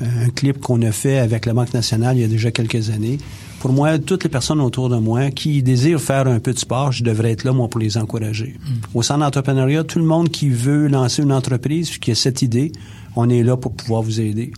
un 0.02 0.30
clip 0.30 0.60
qu'on 0.60 0.82
a 0.82 0.92
fait 0.92 1.18
avec 1.18 1.46
la 1.46 1.54
Banque 1.54 1.72
nationale 1.74 2.16
il 2.16 2.20
y 2.22 2.24
a 2.24 2.28
déjà 2.28 2.50
quelques 2.50 2.90
années. 2.90 3.18
Pour 3.60 3.72
moi, 3.72 3.98
toutes 4.00 4.24
les 4.24 4.28
personnes 4.30 4.60
autour 4.60 4.88
de 4.88 4.96
moi 4.96 5.30
qui 5.30 5.62
désirent 5.62 6.00
faire 6.00 6.26
un 6.26 6.40
peu 6.40 6.52
de 6.52 6.58
sport, 6.58 6.90
je 6.90 7.04
devrais 7.04 7.30
être 7.30 7.44
là, 7.44 7.52
moi, 7.52 7.68
pour 7.68 7.78
les 7.80 7.96
encourager. 7.96 8.56
Au 8.92 9.02
centre 9.02 9.20
d'entrepreneuriat, 9.20 9.84
tout 9.84 10.00
le 10.00 10.04
monde 10.04 10.30
qui 10.30 10.48
veut 10.48 10.88
lancer 10.88 11.22
une 11.22 11.32
entreprise, 11.32 11.96
qui 11.98 12.10
a 12.10 12.14
cette 12.16 12.42
idée, 12.42 12.72
on 13.14 13.30
est 13.30 13.44
là 13.44 13.56
pour 13.56 13.72
pouvoir 13.72 14.02
vous 14.02 14.20
aider. 14.20 14.52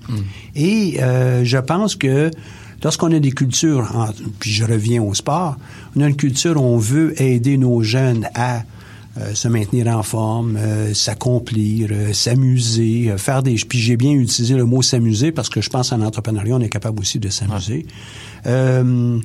Et 0.57 0.99
euh, 1.03 1.45
je 1.45 1.59
pense 1.59 1.97
que 1.97 2.31
lorsqu'on 2.83 3.13
a 3.13 3.19
des 3.19 3.33
cultures, 3.33 3.91
en- 3.95 4.09
puis 4.41 4.51
je 4.51 4.65
reviens 4.65 5.03
au 5.03 5.13
sport, 5.13 5.57
on 5.97 6.01
a 6.01 6.09
une 6.09 6.17
culture 6.17 6.57
où 6.57 6.65
on 6.65 6.79
veut 6.79 7.21
aider 7.21 7.59
nos 7.59 7.83
jeunes 7.83 8.27
à 8.35 8.63
euh, 9.17 9.33
se 9.35 9.47
maintenir 9.47 9.87
en 9.87 10.03
forme, 10.03 10.57
euh, 10.57 10.93
s'accomplir, 10.93 11.89
euh, 11.93 12.13
s'amuser, 12.13 13.11
euh, 13.11 13.17
faire 13.17 13.45
des... 13.45 13.55
Puis 13.55 13.79
j'ai 13.79 13.97
bien 13.97 14.11
utilisé 14.11 14.57
le 14.57 14.65
mot 14.65 14.83
s'amuser 14.83 15.31
parce 15.31 15.49
que 15.49 15.61
je 15.61 15.71
pense 15.71 15.93
en 15.93 16.01
entrepreneuriat, 16.01 16.57
on 16.57 16.61
est 16.61 16.69
capable 16.69 16.99
aussi 17.01 17.21
de 17.21 17.29
s'amuser. 17.29 17.87
Euh, 18.47 19.21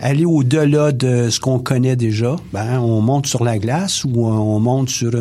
aller 0.00 0.24
au-delà 0.24 0.90
de 0.90 1.30
ce 1.30 1.38
qu'on 1.38 1.60
connaît 1.60 1.94
déjà, 1.94 2.34
ben, 2.52 2.80
on 2.80 3.00
monte 3.00 3.26
sur 3.26 3.44
la 3.44 3.58
glace 3.58 4.04
ou 4.04 4.26
on 4.26 4.58
monte 4.58 4.88
sur 4.88 5.12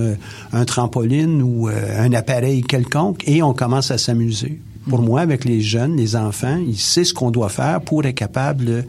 un 0.54 0.65
trampoline 0.65 1.43
ou 1.43 1.67
un 1.67 2.13
appareil 2.13 2.62
quelconque 2.63 3.24
et 3.28 3.43
on 3.43 3.54
commence 3.54 3.91
à 3.91 3.98
s'amuser. 3.98 4.60
Pour 4.89 5.02
moi, 5.02 5.22
avec 5.22 5.45
les 5.45 5.62
jeunes, 5.62 5.98
les 5.98 6.15
enfants, 6.15 6.58
ils 6.65 6.80
savent 6.80 7.04
ce 7.04 7.13
qu'on 7.13 7.30
doit 7.30 7.50
faire 7.50 7.82
pour 7.82 8.06
être 8.06 8.15
capable 8.15 8.86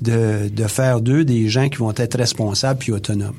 de, 0.00 0.48
de 0.48 0.64
faire 0.64 1.00
d'eux 1.00 1.24
des 1.24 1.48
gens 1.48 1.68
qui 1.68 1.78
vont 1.78 1.92
être 1.94 2.16
responsables 2.16 2.78
puis 2.78 2.92
autonomes. 2.92 3.34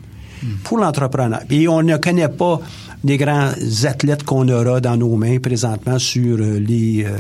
Pour 0.64 0.78
l'entrepreneur. 0.78 1.42
Et 1.50 1.68
on 1.68 1.82
ne 1.82 1.98
connaît 1.98 2.30
pas 2.30 2.60
les 3.04 3.18
grands 3.18 3.52
athlètes 3.84 4.24
qu'on 4.24 4.48
aura 4.50 4.82
dans 4.82 4.98
nos 4.98 5.16
mains 5.16 5.40
présentement 5.40 6.00
sur 6.00 6.38
euh, 6.40 6.60
les, 6.60 7.06
euh, 7.06 7.18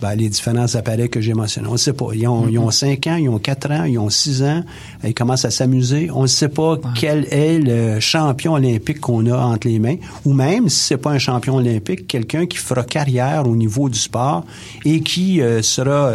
ben, 0.00 0.14
les 0.14 0.28
différents 0.28 0.74
appareils 0.74 1.08
que 1.08 1.20
j'ai 1.20 1.34
mentionnés. 1.34 1.68
On 1.68 1.72
ne 1.72 1.76
sait 1.76 1.92
pas. 1.92 2.08
Ils 2.14 2.26
ont, 2.26 2.48
ils 2.48 2.58
ont 2.58 2.70
5 2.70 3.06
ans, 3.06 3.16
ils 3.16 3.28
ont 3.28 3.38
4 3.38 3.70
ans, 3.70 3.84
ils 3.84 3.98
ont 3.98 4.10
6 4.10 4.42
ans. 4.42 4.64
Ils 5.04 5.14
commencent 5.14 5.44
à 5.44 5.50
s'amuser. 5.50 6.10
On 6.12 6.22
ne 6.22 6.26
sait 6.26 6.48
pas 6.48 6.78
quel 6.96 7.26
est 7.32 7.58
le 7.58 8.00
champion 8.00 8.54
olympique 8.54 9.00
qu'on 9.00 9.26
a 9.26 9.36
entre 9.36 9.68
les 9.68 9.78
mains. 9.78 9.96
Ou 10.24 10.32
même, 10.32 10.68
si 10.68 10.80
c'est 10.80 10.96
pas 10.96 11.10
un 11.10 11.18
champion 11.18 11.56
olympique, 11.56 12.08
quelqu'un 12.08 12.46
qui 12.46 12.58
fera 12.58 12.82
carrière 12.82 13.46
au 13.46 13.54
niveau 13.54 13.88
du 13.88 13.98
sport 13.98 14.44
et 14.84 15.00
qui 15.00 15.40
euh, 15.40 15.62
sera 15.62 16.14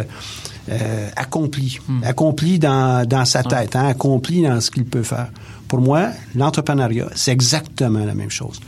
euh, 0.68 1.08
accompli. 1.14 1.78
Accompli 2.02 2.58
dans, 2.58 3.06
dans 3.08 3.24
sa 3.24 3.44
tête, 3.44 3.76
hein, 3.76 3.86
accompli 3.86 4.42
dans 4.42 4.60
ce 4.60 4.70
qu'il 4.70 4.84
peut 4.84 5.04
faire. 5.04 5.28
Pour 5.68 5.80
moi, 5.80 6.10
l'entrepreneuriat, 6.34 7.08
c'est 7.14 7.32
exactement 7.32 8.04
la 8.04 8.14
même 8.14 8.30
chose. 8.30 8.60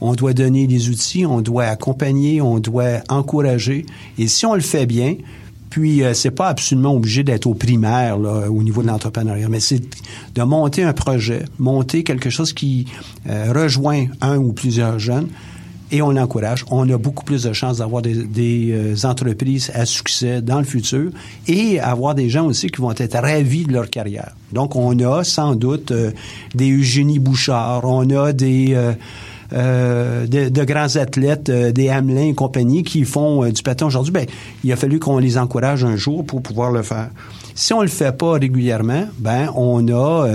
on 0.00 0.14
doit 0.14 0.34
donner 0.34 0.66
des 0.66 0.88
outils, 0.88 1.24
on 1.24 1.40
doit 1.40 1.64
accompagner, 1.64 2.40
on 2.40 2.58
doit 2.58 3.02
encourager. 3.08 3.86
Et 4.18 4.28
si 4.28 4.44
on 4.46 4.54
le 4.54 4.60
fait 4.60 4.86
bien, 4.86 5.16
puis 5.70 6.04
euh, 6.04 6.14
c'est 6.14 6.30
pas 6.30 6.48
absolument 6.48 6.94
obligé 6.94 7.24
d'être 7.24 7.46
au 7.46 7.54
primaire 7.54 8.16
là, 8.16 8.48
au 8.48 8.62
niveau 8.62 8.82
de 8.82 8.86
l'entrepreneuriat, 8.86 9.48
mais 9.48 9.58
c'est 9.58 9.82
de 10.34 10.42
monter 10.42 10.84
un 10.84 10.92
projet, 10.92 11.44
monter 11.58 12.04
quelque 12.04 12.30
chose 12.30 12.52
qui 12.52 12.86
euh, 13.28 13.52
rejoint 13.52 14.06
un 14.20 14.36
ou 14.36 14.52
plusieurs 14.52 15.00
jeunes 15.00 15.28
et 15.90 16.02
on 16.02 16.10
l'encourage. 16.10 16.64
On 16.70 16.88
a 16.88 16.98
beaucoup 16.98 17.24
plus 17.24 17.42
de 17.44 17.52
chances 17.52 17.78
d'avoir 17.78 18.02
des, 18.02 18.24
des 18.24 18.72
euh, 18.72 19.06
entreprises 19.06 19.70
à 19.74 19.86
succès 19.86 20.42
dans 20.42 20.58
le 20.58 20.64
futur 20.64 21.10
et 21.46 21.80
avoir 21.80 22.14
des 22.14 22.28
gens 22.28 22.46
aussi 22.46 22.68
qui 22.68 22.80
vont 22.80 22.94
être 22.96 23.18
ravis 23.18 23.64
de 23.64 23.72
leur 23.72 23.90
carrière. 23.90 24.34
Donc, 24.52 24.76
on 24.76 24.98
a 25.00 25.24
sans 25.24 25.54
doute 25.54 25.90
euh, 25.90 26.10
des 26.54 26.70
Eugénie 26.70 27.18
Bouchard, 27.18 27.84
on 27.84 28.08
a 28.10 28.32
des... 28.32 28.74
Euh, 28.74 28.92
euh, 29.52 30.26
de, 30.26 30.48
de, 30.48 30.64
grands 30.64 30.96
athlètes, 30.96 31.48
euh, 31.48 31.70
des 31.70 31.88
Hamelin 31.88 32.28
et 32.28 32.34
compagnie 32.34 32.82
qui 32.82 33.04
font 33.04 33.44
euh, 33.44 33.52
du 33.52 33.62
patin 33.62 33.86
aujourd'hui, 33.86 34.12
ben, 34.12 34.26
il 34.64 34.72
a 34.72 34.76
fallu 34.76 34.98
qu'on 34.98 35.18
les 35.18 35.38
encourage 35.38 35.84
un 35.84 35.96
jour 35.96 36.24
pour 36.24 36.42
pouvoir 36.42 36.72
le 36.72 36.82
faire. 36.82 37.10
Si 37.56 37.72
on 37.72 37.82
le 37.82 37.88
fait 37.88 38.16
pas 38.16 38.32
régulièrement, 38.32 39.06
ben 39.18 39.48
on 39.54 39.86
a 39.88 40.26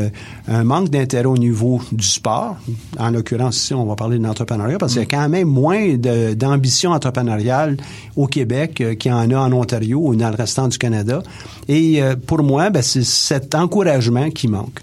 un 0.47 0.63
manque 0.63 0.89
d'intérêt 0.89 1.25
au 1.25 1.37
niveau 1.37 1.81
du 1.91 2.05
sport. 2.05 2.55
En 2.97 3.11
l'occurrence 3.11 3.57
ici, 3.57 3.73
on 3.73 3.85
va 3.85 3.95
parler 3.95 4.17
de 4.17 4.23
l'entrepreneuriat 4.23 4.77
parce 4.77 4.93
qu'il 4.93 5.01
y 5.01 5.05
a 5.05 5.07
quand 5.07 5.27
même 5.27 5.49
moins 5.49 5.95
d'ambition 5.97 6.91
entrepreneuriale 6.91 7.75
au 8.15 8.27
Québec 8.27 8.81
qu'il 8.97 9.11
y 9.11 9.13
en 9.13 9.29
a 9.31 9.37
en 9.37 9.51
Ontario 9.51 9.99
ou 10.01 10.15
dans 10.15 10.29
le 10.29 10.35
restant 10.35 10.69
du 10.69 10.77
Canada. 10.77 11.21
Et 11.67 12.01
pour 12.25 12.41
moi, 12.41 12.69
ben, 12.69 12.81
c'est 12.81 13.03
cet 13.03 13.53
encouragement 13.53 14.29
qui 14.29 14.47
manque. 14.47 14.79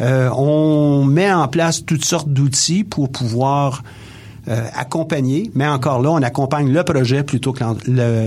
Euh, 0.00 0.28
on 0.36 1.04
met 1.04 1.32
en 1.32 1.48
place 1.48 1.84
toutes 1.84 2.04
sortes 2.04 2.28
d'outils 2.28 2.84
pour 2.84 3.10
pouvoir 3.10 3.82
euh, 4.48 4.64
accompagner, 4.74 5.50
mais 5.54 5.66
encore 5.66 6.00
là, 6.00 6.10
on 6.12 6.22
accompagne 6.22 6.72
le 6.72 6.82
projet 6.84 7.22
plutôt 7.22 7.52
que 7.52 7.64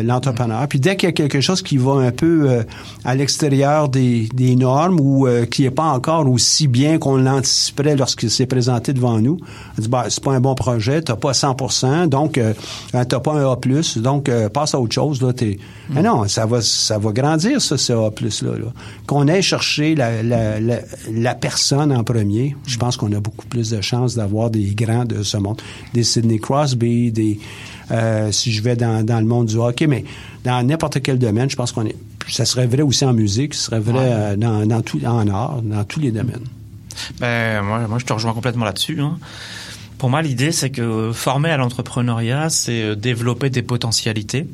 l'entrepreneur. 0.04 0.68
Puis 0.68 0.80
dès 0.80 0.98
qu'il 0.98 1.08
y 1.08 1.12
a 1.12 1.14
quelque 1.14 1.40
chose 1.40 1.62
qui 1.62 1.78
va 1.78 1.94
un 1.94 2.12
peu 2.12 2.50
euh, 2.50 2.64
à 3.06 3.16
l'extérieur 3.16 3.90
des, 3.90 4.28
des, 4.34 4.56
normes 4.56 5.00
ou 5.00 5.28
euh, 5.28 5.46
qui 5.46 5.64
n'est 5.64 5.72
pas 5.72 5.86
encore 5.86 6.30
aussi 6.30 6.68
bien 6.68 6.98
qu'on 6.98 7.18
l'anticiperait 7.18 7.96
lorsqu'il 7.96 8.30
s'est 8.30 8.46
présenté 8.46 8.92
devant 8.94 9.20
nous, 9.20 9.38
on 9.78 9.82
dit 9.82 9.88
bah, 9.88 10.06
c'est 10.10 10.24
pas 10.24 10.34
un 10.34 10.42
bon 10.42 10.56
projet, 10.56 11.02
t'as 11.02 11.16
pas 11.16 11.32
100% 11.32 12.10
donc 12.10 12.38
euh, 12.38 12.54
t'as 12.92 13.20
pas 13.20 13.34
un 13.34 13.52
A+, 13.52 13.58
donc 13.98 14.30
passe 14.50 14.76
à 14.76 14.80
autre 14.80 14.94
chose 14.94 15.22
là. 15.22 15.34
T'es... 15.34 15.58
Mm. 15.90 15.94
Mais 15.94 16.04
non, 16.04 16.28
ça 16.28 16.46
va 16.46 16.62
ça 16.62 16.98
va 16.98 17.12
grandir 17.12 17.62
ça, 17.62 17.78
ce 17.78 17.94
A+, 17.94 18.12
là. 18.22 18.58
là. 18.58 18.74
Qu'on 19.08 19.28
ait 19.28 19.42
cherché 19.42 19.96
la, 19.96 20.22
la, 20.22 20.60
la, 20.60 20.80
la, 21.12 21.36
personne 21.36 21.92
en 21.92 22.04
premier, 22.04 22.56
je 22.68 22.78
pense 22.78 22.98
qu'on 22.98 23.12
a 23.14 23.20
beaucoup 23.20 23.48
plus 23.48 23.70
de 23.70 23.82
chances 23.82 24.16
d'avoir 24.16 24.50
des 24.50 24.74
grands 24.76 25.06
de 25.06 25.24
ce 25.24 25.38
monde, 25.38 25.62
des 25.94 26.04
Sidney 26.10 26.40
Crosby, 26.40 27.12
des 27.12 27.40
euh, 27.92 28.32
si 28.32 28.52
je 28.52 28.62
vais 28.62 28.76
dans, 28.76 29.04
dans, 29.04 29.20
le 29.20 29.26
monde 29.26 29.48
du 29.48 29.56
hockey, 29.56 29.88
mais 29.88 30.04
dans 30.44 30.66
n'importe 30.66 31.02
quel 31.02 31.18
domaine, 31.18 31.50
je 31.50 31.56
pense 31.56 31.72
qu'on 31.72 31.86
est. 31.86 31.96
Ça 32.28 32.46
serait 32.46 32.68
vrai 32.68 32.84
aussi 32.84 33.04
en 33.06 33.14
musique, 33.14 33.56
ça 33.56 33.66
serait 33.66 33.80
vrai 33.80 34.00
ouais. 34.00 34.12
euh, 34.12 34.36
dans, 34.36 34.66
dans 34.66 34.82
tout, 34.82 35.04
en 35.04 35.28
art, 35.28 35.62
dans 35.64 35.84
tous 35.84 36.00
les 36.00 36.12
domaines. 36.12 36.46
Ben 37.20 37.64
moi, 37.64 37.88
moi 37.88 37.98
je 37.98 38.06
te 38.06 38.14
rejoins 38.14 38.34
complètement 38.34 38.66
là-dessus. 38.66 39.02
Hein. 39.02 39.18
Pour 39.98 40.10
moi, 40.10 40.22
l'idée, 40.22 40.52
c'est 40.52 40.70
que 40.70 41.12
former 41.14 41.50
à 41.50 41.58
l'entrepreneuriat, 41.58 42.50
c'est 42.50 42.84
euh, 42.84 42.96
développer 42.96 43.50
des 43.50 43.64
potentialités, 43.64 44.46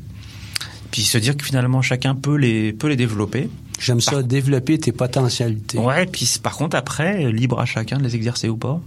puis 0.92 1.02
se 1.02 1.18
dire 1.18 1.36
que 1.36 1.44
finalement 1.44 1.82
chacun 1.82 2.16
peut 2.16 2.38
les 2.38 2.72
peut 2.72 2.88
les 2.88 2.96
développer. 2.96 3.50
J'aime 3.78 4.00
ça, 4.00 4.24
développer 4.24 4.80
tes 4.80 4.94
potentialités. 4.94 5.78
Ouais, 5.78 6.06
puis 6.06 6.40
par 6.42 6.56
contre 6.56 6.78
après, 6.78 7.30
libre 7.34 7.60
à 7.60 7.66
chacun 7.66 7.98
de 7.98 8.04
les 8.04 8.16
exercer 8.16 8.48
ou 8.48 8.56
pas. 8.56 8.80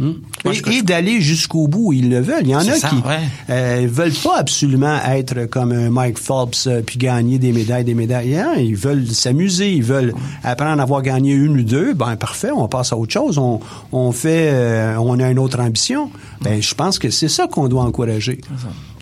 Moi, 0.00 0.54
et, 0.54 0.76
et 0.76 0.82
d'aller 0.82 1.20
jusqu'au 1.20 1.68
bout, 1.68 1.92
ils 1.92 2.08
le 2.08 2.20
veulent. 2.20 2.42
Il 2.42 2.50
y 2.50 2.56
en 2.56 2.60
a 2.60 2.74
ça, 2.74 2.88
qui 2.88 2.96
ouais. 2.96 3.20
euh, 3.50 3.86
veulent 3.90 4.12
pas 4.12 4.38
absolument 4.38 4.98
être 5.08 5.44
comme 5.46 5.72
un 5.72 5.90
Mike 5.90 6.18
Phelps 6.18 6.66
euh, 6.66 6.80
puis 6.84 6.98
gagner 6.98 7.38
des 7.38 7.52
médailles, 7.52 7.84
des 7.84 7.94
médailles. 7.94 8.36
Hein? 8.36 8.54
Ils 8.56 8.76
veulent 8.76 9.06
s'amuser, 9.06 9.72
ils 9.72 9.82
veulent 9.82 10.14
apprendre 10.42 10.80
à 10.80 10.82
avoir 10.82 11.02
gagné 11.02 11.32
une 11.32 11.60
ou 11.60 11.62
deux. 11.62 11.94
Ben 11.94 12.16
parfait, 12.16 12.50
on 12.50 12.66
passe 12.68 12.92
à 12.92 12.96
autre 12.96 13.12
chose. 13.12 13.38
On, 13.38 13.60
on 13.92 14.12
fait, 14.12 14.50
euh, 14.52 14.96
on 14.96 15.18
a 15.20 15.30
une 15.30 15.38
autre 15.38 15.60
ambition. 15.60 16.10
Ben 16.40 16.62
je 16.62 16.74
pense 16.74 16.98
que 16.98 17.10
c'est 17.10 17.28
ça 17.28 17.46
qu'on 17.46 17.68
doit 17.68 17.82
encourager. 17.82 18.40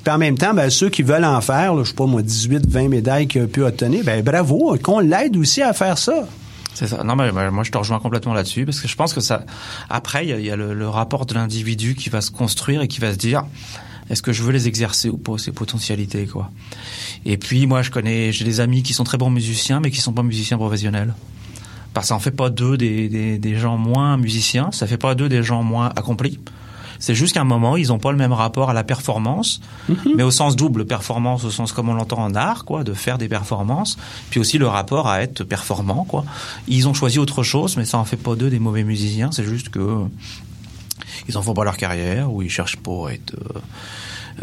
Puis 0.02 0.14
en 0.14 0.18
même 0.18 0.38
temps, 0.38 0.54
ben, 0.54 0.70
ceux 0.70 0.88
qui 0.88 1.02
veulent 1.02 1.24
en 1.24 1.40
faire, 1.40 1.74
là, 1.74 1.82
je 1.84 1.90
sais 1.90 1.94
pas 1.94 2.06
moi, 2.06 2.22
18, 2.22 2.68
20 2.68 2.88
médailles 2.88 3.26
qu'il 3.26 3.42
a 3.42 3.46
pu 3.46 3.62
obtenir, 3.62 4.04
ben 4.04 4.22
bravo, 4.22 4.76
qu'on 4.82 5.00
l'aide 5.00 5.36
aussi 5.36 5.62
à 5.62 5.72
faire 5.72 5.98
ça. 5.98 6.26
C'est 6.78 6.86
ça. 6.86 7.02
Non, 7.02 7.16
mais 7.16 7.32
moi 7.32 7.64
je 7.64 7.72
te 7.72 7.76
rejoins 7.76 7.98
complètement 7.98 8.34
là-dessus 8.34 8.64
parce 8.64 8.80
que 8.80 8.86
je 8.86 8.94
pense 8.94 9.12
que 9.12 9.20
ça. 9.20 9.44
Après, 9.90 10.24
il 10.28 10.40
y 10.46 10.50
a, 10.52 10.54
le, 10.54 10.88
rapport 10.88 11.26
de 11.26 11.34
l'individu 11.34 11.96
qui 11.96 12.08
va 12.08 12.20
se 12.20 12.30
construire 12.30 12.82
et 12.82 12.86
qui 12.86 13.00
va 13.00 13.12
se 13.12 13.18
dire 13.18 13.44
est-ce 14.08 14.22
que 14.22 14.32
je 14.32 14.44
veux 14.44 14.52
les 14.52 14.68
exercer 14.68 15.08
ou 15.08 15.16
pas 15.16 15.38
ces 15.38 15.50
potentialités 15.50 16.28
quoi. 16.28 16.52
Et 17.26 17.36
puis 17.36 17.66
moi 17.66 17.82
je 17.82 17.90
connais, 17.90 18.30
j'ai 18.30 18.44
des 18.44 18.60
amis 18.60 18.84
qui 18.84 18.92
sont 18.92 19.02
très 19.02 19.18
bons 19.18 19.28
musiciens 19.28 19.80
mais 19.80 19.90
qui 19.90 20.00
sont 20.00 20.12
pas 20.12 20.22
musiciens 20.22 20.56
professionnels. 20.56 21.14
Parce 21.94 22.04
que 22.04 22.08
ça 22.10 22.14
en 22.14 22.20
fait 22.20 22.30
pas 22.30 22.48
d'eux 22.48 22.76
des, 22.76 23.08
des, 23.08 23.38
des 23.38 23.56
gens 23.56 23.76
moins 23.76 24.16
musiciens, 24.16 24.70
ça 24.70 24.86
fait 24.86 24.98
pas 24.98 25.16
d'eux 25.16 25.28
des 25.28 25.42
gens 25.42 25.64
moins 25.64 25.88
accomplis. 25.96 26.38
C'est 26.98 27.14
juste 27.14 27.34
qu'à 27.34 27.40
un 27.40 27.44
moment, 27.44 27.76
ils 27.76 27.88
n'ont 27.88 27.98
pas 27.98 28.10
le 28.10 28.18
même 28.18 28.32
rapport 28.32 28.70
à 28.70 28.72
la 28.72 28.84
performance, 28.84 29.60
-hmm. 29.88 30.16
mais 30.16 30.22
au 30.22 30.30
sens 30.30 30.56
double, 30.56 30.84
performance 30.84 31.44
au 31.44 31.50
sens 31.50 31.72
comme 31.72 31.88
on 31.88 31.94
l'entend 31.94 32.22
en 32.22 32.34
art, 32.34 32.64
quoi, 32.64 32.84
de 32.84 32.94
faire 32.94 33.18
des 33.18 33.28
performances, 33.28 33.96
puis 34.30 34.40
aussi 34.40 34.58
le 34.58 34.66
rapport 34.66 35.06
à 35.08 35.22
être 35.22 35.44
performant, 35.44 36.04
quoi. 36.04 36.24
Ils 36.66 36.88
ont 36.88 36.94
choisi 36.94 37.18
autre 37.18 37.42
chose, 37.42 37.76
mais 37.76 37.84
ça 37.84 37.98
en 37.98 38.04
fait 38.04 38.16
pas 38.16 38.34
d'eux 38.34 38.50
des 38.50 38.58
mauvais 38.58 38.84
musiciens. 38.84 39.30
C'est 39.32 39.44
juste 39.44 39.68
que 39.68 39.86
ils 41.28 41.36
en 41.36 41.42
font 41.42 41.54
pas 41.54 41.64
leur 41.64 41.76
carrière 41.76 42.32
ou 42.32 42.42
ils 42.42 42.50
cherchent 42.50 42.76
pas 42.76 43.08
à 43.08 43.12
être 43.12 43.34
euh, 43.34 43.60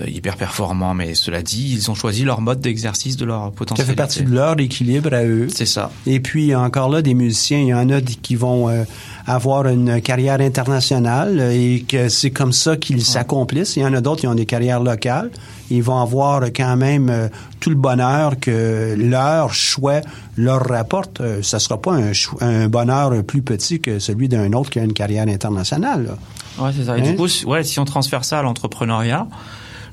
hyper 0.08 0.36
performants, 0.36 0.94
mais 0.94 1.14
cela 1.14 1.42
dit, 1.42 1.74
ils 1.74 1.92
ont 1.92 1.96
choisi 1.96 2.24
leur 2.24 2.42
mode 2.42 2.60
d'exercice 2.60 3.18
de 3.18 3.26
leur 3.26 3.52
potentiel. 3.52 3.86
Ça 3.86 3.92
fait 3.92 3.96
partie 3.96 4.24
de 4.24 4.34
leur 4.34 4.60
équilibre 4.60 5.14
à 5.14 5.24
eux. 5.24 5.48
C'est 5.54 5.66
ça. 5.66 5.92
Et 6.06 6.20
puis 6.20 6.56
encore 6.56 6.90
là, 6.90 7.02
des 7.02 7.14
musiciens, 7.14 7.60
il 7.60 7.68
y 7.68 7.74
en 7.74 7.90
a 7.90 8.02
qui 8.02 8.36
vont 8.36 8.70
euh, 8.70 8.84
avoir 9.26 9.68
une 9.68 10.02
carrière 10.02 10.42
internationale 10.42 11.40
et 11.52 11.86
que 11.88 12.10
c'est 12.10 12.32
comme 12.32 12.54
ça 12.54 12.78
qu'ils 12.78 12.98
ouais. 12.98 13.04
s'accomplissent. 13.04 13.76
Il 13.76 13.82
y 13.82 13.86
en 13.86 13.94
a 13.94 14.02
d'autres 14.02 14.22
qui 14.22 14.28
ont 14.28 14.36
des 14.36 14.46
carrières 14.46 14.82
locales. 14.82 15.32
Ils 15.70 15.84
vont 15.84 16.00
avoir 16.00 16.44
quand 16.46 16.76
même 16.76 17.10
euh, 17.10 17.28
tout 17.60 17.70
le 17.70 17.76
bonheur 17.76 18.40
que 18.40 18.96
leur 18.98 19.54
choix 19.54 20.02
leur 20.38 20.66
rapporte. 20.68 21.22
Euh, 21.22 21.42
ça 21.42 21.60
sera 21.60 21.82
pas 21.82 21.94
un, 21.94 22.12
un, 22.42 22.68
bonheur 22.68 23.24
plus 23.24 23.42
petit 23.42 23.80
que 23.80 24.00
celui 24.00 24.28
d'un 24.28 24.52
autre 24.54 24.70
qui 24.70 24.80
a 24.80 24.84
une 24.84 24.94
carrière 24.94 25.28
internationale. 25.28 26.06
Là. 26.06 26.18
Ouais, 26.64 26.72
c'est 26.76 26.86
ça. 26.86 26.98
Et 26.98 27.02
hein? 27.02 27.12
du 27.12 27.16
coup, 27.16 27.28
ouais, 27.48 27.64
si 27.64 27.80
on 27.80 27.86
transfère 27.86 28.24
ça 28.24 28.40
à 28.40 28.42
l'entrepreneuriat, 28.44 29.28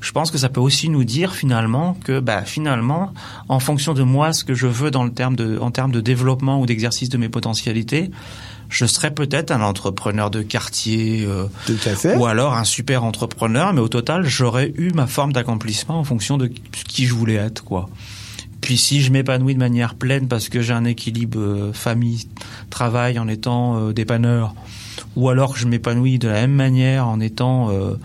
je 0.03 0.11
pense 0.11 0.31
que 0.31 0.37
ça 0.37 0.49
peut 0.49 0.59
aussi 0.59 0.89
nous 0.89 1.05
dire 1.05 1.33
finalement 1.33 1.97
que 2.03 2.19
bah, 2.19 2.43
finalement, 2.43 3.13
en 3.47 3.61
fonction 3.61 3.93
de 3.93 4.03
moi, 4.03 4.33
ce 4.33 4.43
que 4.43 4.53
je 4.53 4.67
veux 4.67 4.91
dans 4.91 5.05
le 5.05 5.13
terme 5.13 5.37
de, 5.37 5.57
en 5.59 5.71
termes 5.71 5.93
de 5.93 6.01
développement 6.01 6.59
ou 6.59 6.65
d'exercice 6.65 7.07
de 7.07 7.17
mes 7.17 7.29
potentialités, 7.29 8.11
je 8.67 8.85
serais 8.85 9.11
peut-être 9.11 9.51
un 9.51 9.61
entrepreneur 9.61 10.29
de 10.29 10.41
quartier 10.41 11.25
euh, 11.25 11.47
ou 12.17 12.25
alors 12.25 12.53
un 12.53 12.65
super 12.65 13.05
entrepreneur, 13.05 13.71
mais 13.71 13.79
au 13.79 13.87
total, 13.87 14.25
j'aurais 14.25 14.73
eu 14.75 14.91
ma 14.91 15.07
forme 15.07 15.31
d'accomplissement 15.31 15.97
en 15.99 16.03
fonction 16.03 16.37
de 16.37 16.47
qui 16.47 17.05
je 17.05 17.13
voulais 17.13 17.35
être, 17.35 17.63
quoi. 17.63 17.89
Puis 18.59 18.77
si 18.77 19.01
je 19.01 19.11
m'épanouis 19.11 19.53
de 19.53 19.59
manière 19.59 19.95
pleine 19.95 20.27
parce 20.27 20.49
que 20.49 20.61
j'ai 20.61 20.73
un 20.73 20.85
équilibre 20.85 21.37
euh, 21.37 21.73
famille 21.73 22.27
travail 22.69 23.19
en 23.19 23.27
étant 23.27 23.77
euh, 23.77 23.93
dépanneur 23.93 24.53
ou 25.15 25.29
alors 25.29 25.53
que 25.53 25.59
je 25.59 25.67
m'épanouis 25.67 26.17
de 26.17 26.27
la 26.27 26.41
même 26.41 26.53
manière 26.53 27.07
en 27.07 27.19
étant 27.19 27.69
euh, 27.71 27.95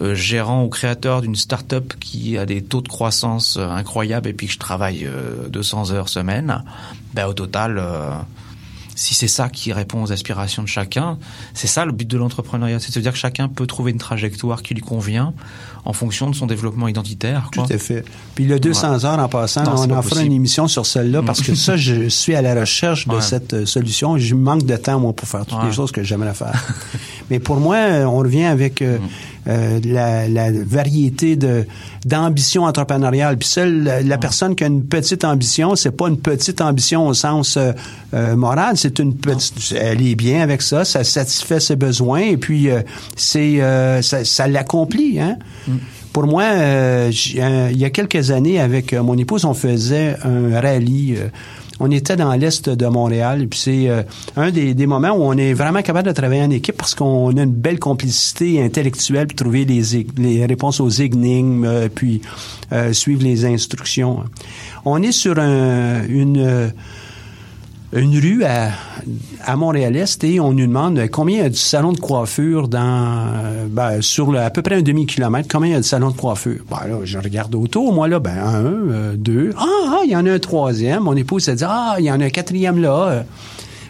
gérant 0.00 0.64
ou 0.64 0.68
créateur 0.68 1.22
d'une 1.22 1.36
start-up 1.36 1.94
qui 2.00 2.36
a 2.38 2.46
des 2.46 2.62
taux 2.62 2.80
de 2.80 2.88
croissance 2.88 3.56
euh, 3.56 3.68
incroyables 3.68 4.28
et 4.28 4.32
puis 4.32 4.46
que 4.46 4.52
je 4.52 4.58
travaille 4.58 5.08
200 5.50 5.92
heures 5.92 6.08
semaine, 6.08 6.62
ben 7.14 7.26
au 7.26 7.32
total 7.32 7.80
si 8.96 9.14
c'est 9.14 9.28
ça 9.28 9.48
qui 9.50 9.72
répond 9.72 10.02
aux 10.02 10.10
aspirations 10.10 10.62
de 10.62 10.68
chacun, 10.68 11.18
c'est 11.52 11.66
ça 11.66 11.84
le 11.84 11.92
but 11.92 12.08
de 12.08 12.16
l'entrepreneuriat, 12.16 12.80
c'est 12.80 12.88
de 12.88 12.94
se 12.94 12.98
dire 12.98 13.12
que 13.12 13.18
chacun 13.18 13.46
peut 13.46 13.66
trouver 13.66 13.92
une 13.92 13.98
trajectoire 13.98 14.62
qui 14.62 14.72
lui 14.74 14.80
convient 14.80 15.34
en 15.84 15.92
fonction 15.92 16.30
de 16.30 16.34
son 16.34 16.46
développement 16.46 16.88
identitaire. 16.88 17.50
Quoi. 17.54 17.66
Tout 17.66 17.74
à 17.74 17.78
fait. 17.78 18.04
Puis 18.34 18.46
le 18.46 18.58
200 18.58 18.90
ouais. 18.90 19.04
heures 19.04 19.18
en 19.18 19.28
passant, 19.28 19.64
non, 19.64 19.74
on 19.76 19.90
en 19.90 20.02
fera 20.02 20.22
une 20.22 20.32
émission 20.32 20.66
sur 20.66 20.86
celle-là 20.86 21.22
parce 21.22 21.42
que 21.42 21.54
ça, 21.54 21.76
je 21.76 22.08
suis 22.08 22.34
à 22.34 22.42
la 22.42 22.58
recherche 22.58 23.06
de 23.06 23.20
cette 23.20 23.52
euh, 23.52 23.66
solution. 23.66 24.16
Je 24.16 24.34
manque 24.34 24.64
de 24.64 24.76
temps, 24.76 24.98
moi, 24.98 25.12
pour 25.12 25.28
faire 25.28 25.44
toutes 25.44 25.58
ouais. 25.58 25.66
les 25.66 25.72
choses 25.72 25.92
que 25.92 26.02
j'aimerais 26.02 26.34
faire. 26.34 26.64
Mais 27.30 27.38
pour 27.38 27.56
moi, 27.56 27.76
on 28.06 28.16
revient 28.16 28.44
avec 28.44 28.80
euh, 28.80 28.98
euh, 29.48 29.80
la, 29.84 30.28
la, 30.28 30.50
variété 30.50 31.36
de 31.36 31.66
d'ambition 32.04 32.64
entrepreneuriale. 32.64 33.36
Puis 33.38 33.48
seule 33.48 33.84
la, 33.84 34.02
la 34.02 34.18
personne 34.18 34.56
qui 34.56 34.64
a 34.64 34.66
une 34.66 34.84
petite 34.84 35.24
ambition, 35.24 35.76
c'est 35.76 35.92
pas 35.92 36.08
une 36.08 36.18
petite 36.18 36.60
ambition 36.60 37.06
au 37.06 37.14
sens 37.14 37.56
euh, 37.56 37.72
euh, 38.14 38.34
moral, 38.34 38.76
c'est 38.76 38.98
une 38.98 39.14
petite. 39.14 39.74
Elle 39.78 40.06
est 40.06 40.16
bien 40.16 40.40
avec 40.40 40.62
ça, 40.62 40.84
ça 40.84 41.04
satisfait 41.04 41.60
ses 41.60 41.76
besoins 41.76 42.22
et 42.22 42.36
puis 42.36 42.68
c'est 43.14 43.60
ça, 44.02 44.24
ça 44.24 44.48
l'accomplit. 44.48 45.20
Hein. 45.20 45.36
Mm. 45.68 45.76
Pour 46.12 46.26
moi, 46.26 46.44
il 47.10 47.78
y 47.78 47.84
a 47.84 47.90
quelques 47.90 48.30
années, 48.30 48.58
avec 48.58 48.94
mon 48.94 49.16
épouse, 49.16 49.44
on 49.44 49.54
faisait 49.54 50.16
un 50.24 50.60
rallye 50.60 51.18
on 51.80 51.90
était 51.90 52.16
dans 52.16 52.32
l'est 52.32 52.68
de 52.68 52.86
Montréal, 52.86 53.46
puis 53.48 53.58
c'est 53.58 53.88
euh, 53.88 54.02
un 54.36 54.50
des, 54.50 54.86
moments 54.86 55.10
où 55.10 55.22
on 55.22 55.36
est 55.36 55.52
vraiment 55.52 55.82
capable 55.82 56.08
de 56.08 56.12
travailler 56.12 56.42
en 56.42 56.50
équipe 56.50 56.76
parce 56.76 56.94
qu'on 56.94 57.36
a 57.36 57.42
une 57.42 57.52
belle 57.52 57.78
complicité 57.78 58.62
intellectuelle 58.62 59.26
pour 59.26 59.36
trouver 59.36 59.64
les, 59.64 60.06
les 60.16 60.46
réponses 60.46 60.80
aux 60.80 60.88
énigmes, 60.88 61.64
euh, 61.64 61.88
puis 61.94 62.22
euh, 62.72 62.92
suivre 62.92 63.22
les 63.22 63.44
instructions. 63.44 64.24
On 64.84 65.02
est 65.02 65.12
sur 65.12 65.38
un, 65.38 66.06
une 66.08 66.72
une 67.92 68.18
rue 68.18 68.44
à, 68.44 69.56
Montréal-Est 69.56 70.24
et 70.24 70.40
on 70.40 70.52
nous 70.52 70.66
demande 70.66 71.08
combien 71.10 71.36
il 71.36 71.42
y 71.42 71.46
a 71.46 71.48
du 71.48 71.56
salon 71.56 71.92
de 71.92 72.00
coiffure 72.00 72.68
dans 72.68 73.32
ben, 73.68 74.02
sur 74.02 74.36
à 74.36 74.50
peu 74.50 74.62
près 74.62 74.76
un 74.76 74.82
demi-kilomètre, 74.82 75.48
combien 75.50 75.70
il 75.70 75.72
y 75.72 75.76
a 75.76 75.80
de 75.80 75.84
salon 75.84 76.10
de 76.10 76.16
coiffure? 76.16 76.62
Ben 76.68 76.88
là, 76.88 76.98
je 77.04 77.18
regarde 77.18 77.54
autour, 77.54 77.92
moi 77.92 78.08
là, 78.08 78.18
ben 78.18 78.36
un, 78.38 78.64
euh, 78.64 79.14
deux, 79.16 79.52
ah, 79.56 79.64
ah, 79.88 80.00
il 80.04 80.10
y 80.10 80.16
en 80.16 80.26
a 80.26 80.32
un 80.32 80.38
troisième. 80.38 81.04
Mon 81.04 81.14
épouse 81.14 81.44
se 81.44 81.52
dit 81.52 81.64
Ah, 81.66 81.96
il 81.98 82.04
y 82.04 82.10
en 82.10 82.20
a 82.20 82.24
un 82.24 82.30
quatrième 82.30 82.80
là. 82.80 83.24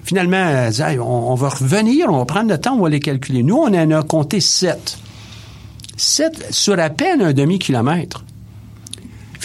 Finalement, 0.05 0.37
elle 0.37 0.73
dit, 0.73 0.83
on, 1.01 1.33
on, 1.33 1.35
va 1.35 1.49
revenir, 1.49 2.07
on 2.09 2.19
va 2.19 2.25
prendre 2.27 2.51
le 2.51 2.59
temps, 2.59 2.77
on 2.77 2.83
va 2.83 2.89
les 2.89 3.01
calculer. 3.01 3.43
Nous, 3.43 3.57
on 3.57 3.75
en 3.75 3.91
a 3.91 4.03
compté 4.05 4.41
sept. 4.41 4.99
Sept 5.97 6.47
sur 6.51 6.79
à 6.79 6.91
peine 6.91 7.23
un 7.23 7.33
demi-kilomètre. 7.33 8.23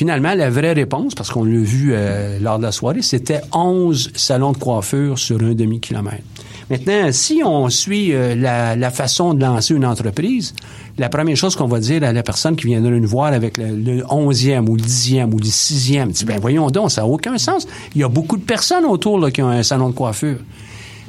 Finalement, 0.02 0.34
la 0.34 0.50
vraie 0.50 0.74
réponse, 0.74 1.14
parce 1.14 1.30
qu'on 1.30 1.44
l'a 1.44 1.60
vu 1.60 1.92
euh, 1.94 2.40
lors 2.40 2.58
de 2.58 2.64
la 2.64 2.72
soirée, 2.72 3.04
c'était 3.04 3.42
11 3.54 4.14
salons 4.16 4.52
de 4.52 4.58
coiffure 4.58 5.20
sur 5.20 5.40
un 5.44 5.54
demi-kilomètre. 5.54 6.24
Maintenant, 6.72 7.12
si 7.12 7.44
on 7.46 7.70
suit 7.70 8.12
euh, 8.12 8.34
la, 8.34 8.76
la, 8.76 8.90
façon 8.90 9.36
de 9.36 9.44
lancer 9.44 9.76
une 9.76 9.86
entreprise, 9.86 10.56
la 10.98 11.08
première 11.08 11.38
chose 11.38 11.56
qu'on 11.56 11.68
va 11.68 11.80
dire 11.80 12.04
à 12.04 12.14
la 12.14 12.24
personne 12.24 12.56
qui 12.56 12.66
viendra 12.66 12.90
nous 12.90 13.08
voir 13.08 13.32
avec 13.32 13.60
le, 13.60 13.76
le 13.76 14.02
11e 14.02 14.68
ou 14.68 14.76
le 14.76 14.82
10e 14.82 15.32
ou 15.34 15.38
le 15.38 15.46
6e, 15.46 16.08
dit, 16.08 16.26
ben 16.26 16.40
voyons 16.42 16.72
donc, 16.72 16.90
ça 16.90 17.02
n'a 17.02 17.08
aucun 17.08 17.38
sens. 17.38 17.68
Il 17.94 18.02
y 18.02 18.04
a 18.04 18.10
beaucoup 18.10 18.38
de 18.38 18.44
personnes 18.44 18.86
autour 18.86 19.20
là, 19.20 19.30
qui 19.30 19.44
ont 19.44 19.50
un 19.50 19.62
salon 19.62 19.90
de 19.90 19.94
coiffure. 19.94 20.38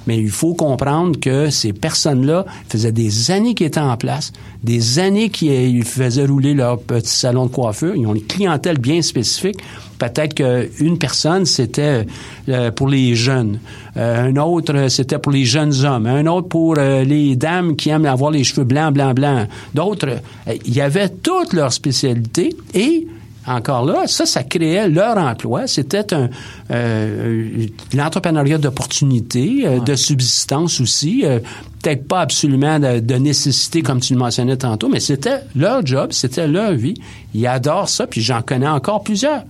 Mais 0.06 0.18
il 0.18 0.30
faut 0.30 0.54
comprendre 0.54 1.18
que 1.18 1.50
ces 1.50 1.72
personnes-là 1.72 2.44
faisaient 2.68 2.92
des 2.92 3.30
années 3.30 3.54
qu'ils 3.54 3.66
étaient 3.66 3.80
en 3.80 3.96
place, 3.96 4.32
des 4.62 4.98
années 4.98 5.30
qu'ils 5.30 5.84
faisaient 5.84 6.26
rouler 6.26 6.54
leur 6.54 6.80
petit 6.80 7.14
salon 7.14 7.46
de 7.46 7.50
coiffure. 7.50 7.94
Ils 7.94 8.06
ont 8.06 8.14
une 8.14 8.26
clientèle 8.26 8.78
bien 8.78 9.02
spécifique. 9.02 9.56
Peut-être 9.98 10.34
qu'une 10.34 10.98
personne, 10.98 11.44
c'était 11.44 12.06
euh, 12.48 12.72
pour 12.72 12.88
les 12.88 13.14
jeunes. 13.14 13.60
Euh, 13.96 14.30
un 14.30 14.36
autre, 14.36 14.88
c'était 14.88 15.18
pour 15.18 15.30
les 15.30 15.44
jeunes 15.44 15.84
hommes. 15.84 16.06
Un 16.06 16.26
autre 16.26 16.48
pour 16.48 16.74
euh, 16.76 17.04
les 17.04 17.36
dames 17.36 17.76
qui 17.76 17.90
aiment 17.90 18.06
avoir 18.06 18.32
les 18.32 18.42
cheveux 18.42 18.64
blancs, 18.64 18.94
blancs, 18.94 19.14
blancs. 19.14 19.46
D'autres, 19.74 20.18
il 20.66 20.74
y 20.74 20.80
avait 20.80 21.08
toutes 21.08 21.52
leurs 21.52 21.72
spécialités 21.72 22.56
et 22.74 23.06
encore 23.46 23.84
là, 23.84 24.06
ça, 24.06 24.26
ça 24.26 24.42
créait 24.44 24.88
leur 24.88 25.16
emploi. 25.16 25.66
C'était 25.66 26.14
un 26.14 26.28
euh, 26.70 27.66
l'entrepreneuriat 27.92 28.58
d'opportunité, 28.58 29.62
euh, 29.64 29.80
de 29.80 29.94
subsistance 29.94 30.80
aussi. 30.80 31.22
Euh, 31.24 31.40
Peut-être 31.82 32.06
pas 32.06 32.20
absolument 32.20 32.78
de, 32.78 33.00
de, 33.00 33.14
nécessité, 33.16 33.82
comme 33.82 33.98
tu 33.98 34.12
le 34.12 34.18
mentionnais 34.20 34.56
tantôt, 34.56 34.88
mais 34.88 35.00
c'était 35.00 35.40
leur 35.56 35.84
job, 35.84 36.12
c'était 36.12 36.46
leur 36.46 36.74
vie. 36.74 36.94
Ils 37.34 37.44
adorent 37.48 37.88
ça, 37.88 38.06
puis 38.06 38.20
j'en 38.20 38.40
connais 38.40 38.68
encore 38.68 39.02
plusieurs. 39.02 39.42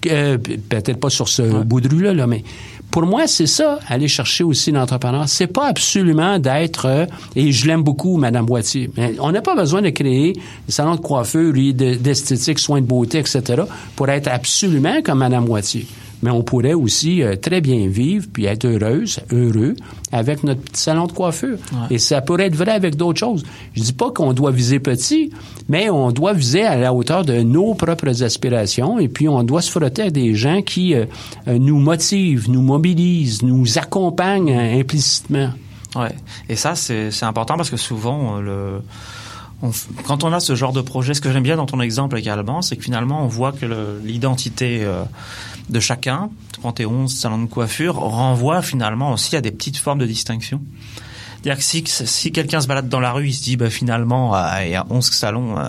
Peut-être 0.00 0.98
pas 0.98 1.10
sur 1.10 1.28
ce 1.28 1.42
ouais. 1.42 1.64
bout 1.64 1.80
de 1.80 1.88
rue-là, 1.88 2.12
là, 2.12 2.26
mais 2.26 2.42
pour 2.94 3.06
moi, 3.06 3.26
c'est 3.26 3.48
ça, 3.48 3.80
aller 3.88 4.06
chercher 4.06 4.44
aussi 4.44 4.70
l'entrepreneur. 4.70 5.28
C'est 5.28 5.48
pas 5.48 5.66
absolument 5.66 6.38
d'être, 6.38 6.86
euh, 6.86 7.06
et 7.34 7.50
je 7.50 7.66
l'aime 7.66 7.82
beaucoup, 7.82 8.18
Madame 8.18 8.46
Boitier, 8.46 8.88
mais 8.96 9.16
on 9.18 9.32
n'a 9.32 9.42
pas 9.42 9.56
besoin 9.56 9.82
de 9.82 9.90
créer 9.90 10.32
des 10.32 10.72
salons 10.72 10.94
de 10.94 11.00
coiffure, 11.00 11.52
d'esthétique, 11.74 12.60
soins 12.60 12.80
de 12.80 12.86
beauté, 12.86 13.18
etc., 13.18 13.62
pour 13.96 14.08
être 14.10 14.28
absolument 14.28 15.02
comme 15.02 15.18
Madame 15.18 15.44
Boitier 15.44 15.88
mais 16.22 16.30
on 16.30 16.42
pourrait 16.42 16.74
aussi 16.74 17.22
euh, 17.22 17.36
très 17.36 17.60
bien 17.60 17.86
vivre 17.88 18.26
puis 18.32 18.46
être 18.46 18.64
heureuse, 18.64 19.20
heureux 19.32 19.74
avec 20.12 20.44
notre 20.44 20.60
petit 20.60 20.80
salon 20.80 21.06
de 21.06 21.12
coiffure. 21.12 21.58
Ouais. 21.72 21.96
Et 21.96 21.98
ça 21.98 22.20
pourrait 22.20 22.46
être 22.46 22.56
vrai 22.56 22.72
avec 22.72 22.96
d'autres 22.96 23.18
choses. 23.18 23.44
Je 23.74 23.82
dis 23.82 23.92
pas 23.92 24.10
qu'on 24.10 24.32
doit 24.32 24.50
viser 24.50 24.78
petit, 24.78 25.30
mais 25.68 25.90
on 25.90 26.12
doit 26.12 26.32
viser 26.32 26.64
à 26.64 26.76
la 26.76 26.94
hauteur 26.94 27.24
de 27.24 27.42
nos 27.42 27.74
propres 27.74 28.22
aspirations 28.22 28.98
et 28.98 29.08
puis 29.08 29.28
on 29.28 29.42
doit 29.42 29.62
se 29.62 29.70
frotter 29.70 30.02
à 30.02 30.10
des 30.10 30.34
gens 30.34 30.62
qui 30.62 30.94
euh, 30.94 31.06
nous 31.46 31.78
motivent, 31.78 32.50
nous 32.50 32.62
mobilisent, 32.62 33.42
nous 33.42 33.78
accompagnent 33.78 34.52
euh, 34.52 34.80
implicitement. 34.80 35.50
Ouais. 35.96 36.14
Et 36.48 36.56
ça, 36.56 36.74
c'est 36.74 37.22
important 37.22 37.56
parce 37.56 37.70
que 37.70 37.76
souvent, 37.76 38.40
le 38.40 38.80
on, 39.62 39.70
quand 40.06 40.24
on 40.24 40.32
a 40.32 40.40
ce 40.40 40.54
genre 40.54 40.72
de 40.72 40.80
projet, 40.80 41.14
ce 41.14 41.20
que 41.20 41.32
j'aime 41.32 41.42
bien 41.42 41.56
dans 41.56 41.66
ton 41.66 41.80
exemple 41.80 42.16
avec 42.16 42.26
Alban, 42.26 42.62
c'est 42.62 42.76
que 42.76 42.82
finalement, 42.82 43.24
on 43.24 43.28
voit 43.28 43.52
que 43.52 43.66
l'identité 44.04 44.80
euh, 44.82 45.04
de 45.68 45.80
chacun, 45.80 46.30
prends 46.60 46.72
tes 46.72 46.86
11 46.86 47.12
salons 47.12 47.42
de 47.42 47.46
coiffure, 47.46 47.96
renvoie 47.96 48.62
finalement 48.62 49.12
aussi 49.12 49.36
à 49.36 49.40
des 49.40 49.50
petites 49.50 49.76
formes 49.76 49.98
de 49.98 50.06
distinction. 50.06 50.60
C'est-à-dire 51.44 51.58
que 51.58 51.64
si, 51.64 51.84
si 51.86 52.32
quelqu'un 52.32 52.62
se 52.62 52.66
balade 52.66 52.88
dans 52.88 53.00
la 53.00 53.12
rue, 53.12 53.28
il 53.28 53.34
se 53.34 53.42
dit 53.42 53.58
bah, 53.58 53.68
finalement 53.68 54.34
euh, 54.34 54.64
il 54.64 54.70
y 54.70 54.76
a 54.76 54.86
11 54.88 55.04
salons, 55.10 55.58
euh, 55.58 55.68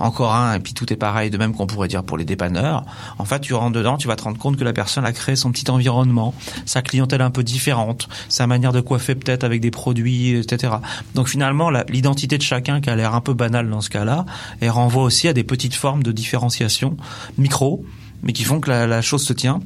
encore 0.00 0.34
un, 0.34 0.54
et 0.54 0.58
puis 0.58 0.74
tout 0.74 0.92
est 0.92 0.96
pareil, 0.96 1.30
de 1.30 1.38
même 1.38 1.54
qu'on 1.54 1.68
pourrait 1.68 1.86
dire 1.86 2.02
pour 2.02 2.16
les 2.16 2.24
dépanneurs. 2.24 2.84
En 3.18 3.24
fait, 3.24 3.38
tu 3.38 3.54
rentres 3.54 3.76
dedans, 3.76 3.96
tu 3.96 4.08
vas 4.08 4.16
te 4.16 4.24
rendre 4.24 4.38
compte 4.38 4.56
que 4.56 4.64
la 4.64 4.72
personne 4.72 5.04
a 5.04 5.12
créé 5.12 5.36
son 5.36 5.52
petit 5.52 5.70
environnement, 5.70 6.34
sa 6.66 6.82
clientèle 6.82 7.22
un 7.22 7.30
peu 7.30 7.44
différente, 7.44 8.08
sa 8.28 8.48
manière 8.48 8.72
de 8.72 8.80
coiffer 8.80 9.14
peut-être 9.14 9.44
avec 9.44 9.60
des 9.60 9.70
produits, 9.70 10.30
etc. 10.30 10.72
Donc 11.14 11.28
finalement, 11.28 11.70
l'identité 11.88 12.36
de 12.36 12.42
chacun 12.42 12.80
qui 12.80 12.90
a 12.90 12.96
l'air 12.96 13.14
un 13.14 13.20
peu 13.20 13.32
banale 13.32 13.70
dans 13.70 13.80
ce 13.80 13.90
cas-là, 13.90 14.26
elle 14.60 14.70
renvoie 14.70 15.04
aussi 15.04 15.28
à 15.28 15.32
des 15.32 15.44
petites 15.44 15.76
formes 15.76 16.02
de 16.02 16.10
différenciation 16.10 16.96
micro, 17.38 17.84
mais 18.22 18.32
qui 18.32 18.44
font 18.44 18.60
que 18.60 18.70
la, 18.70 18.86
la 18.86 19.02
chose 19.02 19.24
se 19.24 19.32
tient 19.32 19.60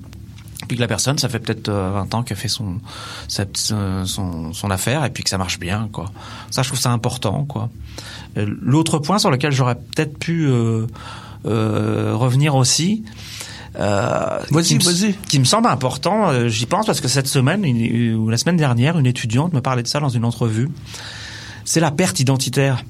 puis 0.68 0.76
que 0.76 0.80
la 0.80 0.88
personne, 0.88 1.18
ça 1.18 1.28
fait 1.28 1.38
peut-être 1.38 1.70
20 1.70 2.14
ans 2.14 2.22
qu'elle 2.22 2.36
fait 2.36 2.48
son, 2.48 2.78
sa, 3.28 3.44
son, 3.54 4.52
son 4.52 4.70
affaire 4.70 5.04
et 5.04 5.10
puis 5.10 5.22
que 5.22 5.30
ça 5.30 5.38
marche 5.38 5.60
bien, 5.60 5.88
quoi. 5.92 6.06
Ça, 6.50 6.62
je 6.62 6.68
trouve 6.68 6.80
ça 6.80 6.90
important, 6.90 7.44
quoi. 7.44 7.68
L'autre 8.34 8.98
point 8.98 9.18
sur 9.18 9.30
lequel 9.30 9.52
j'aurais 9.52 9.76
peut-être 9.76 10.18
pu 10.18 10.46
euh, 10.46 10.86
euh, 11.44 12.16
revenir 12.16 12.56
aussi, 12.56 13.04
euh. 13.78 14.38
Qui 15.28 15.38
me 15.38 15.44
semble 15.44 15.68
important, 15.68 16.30
euh, 16.30 16.48
j'y 16.48 16.66
pense 16.66 16.86
parce 16.86 17.00
que 17.00 17.08
cette 17.08 17.26
semaine 17.26 17.64
une, 17.64 18.14
ou 18.14 18.30
la 18.30 18.38
semaine 18.38 18.56
dernière, 18.56 18.98
une 18.98 19.06
étudiante 19.06 19.52
me 19.52 19.60
parlait 19.60 19.82
de 19.82 19.88
ça 19.88 20.00
dans 20.00 20.08
une 20.08 20.24
entrevue. 20.24 20.70
C'est 21.64 21.80
la 21.80 21.90
perte 21.90 22.20
identitaire. 22.20 22.82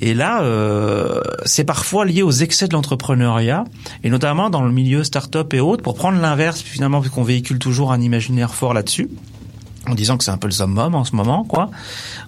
Et 0.00 0.14
là, 0.14 0.42
euh, 0.42 1.20
c'est 1.44 1.64
parfois 1.64 2.04
lié 2.04 2.22
aux 2.22 2.30
excès 2.30 2.68
de 2.68 2.72
l'entrepreneuriat, 2.72 3.64
et 4.04 4.10
notamment 4.10 4.50
dans 4.50 4.62
le 4.62 4.70
milieu 4.70 5.02
start-up 5.02 5.52
et 5.54 5.60
autres, 5.60 5.82
pour 5.82 5.94
prendre 5.94 6.20
l'inverse, 6.20 6.60
finalement, 6.60 7.00
vu 7.00 7.10
qu'on 7.10 7.24
véhicule 7.24 7.58
toujours 7.58 7.92
un 7.92 8.00
imaginaire 8.00 8.54
fort 8.54 8.74
là-dessus, 8.74 9.10
en 9.88 9.94
disant 9.94 10.16
que 10.16 10.24
c'est 10.24 10.30
un 10.30 10.38
peu 10.38 10.48
le 10.48 10.52
summum 10.52 10.94
en 10.94 11.04
ce 11.04 11.16
moment, 11.16 11.44
quoi, 11.44 11.70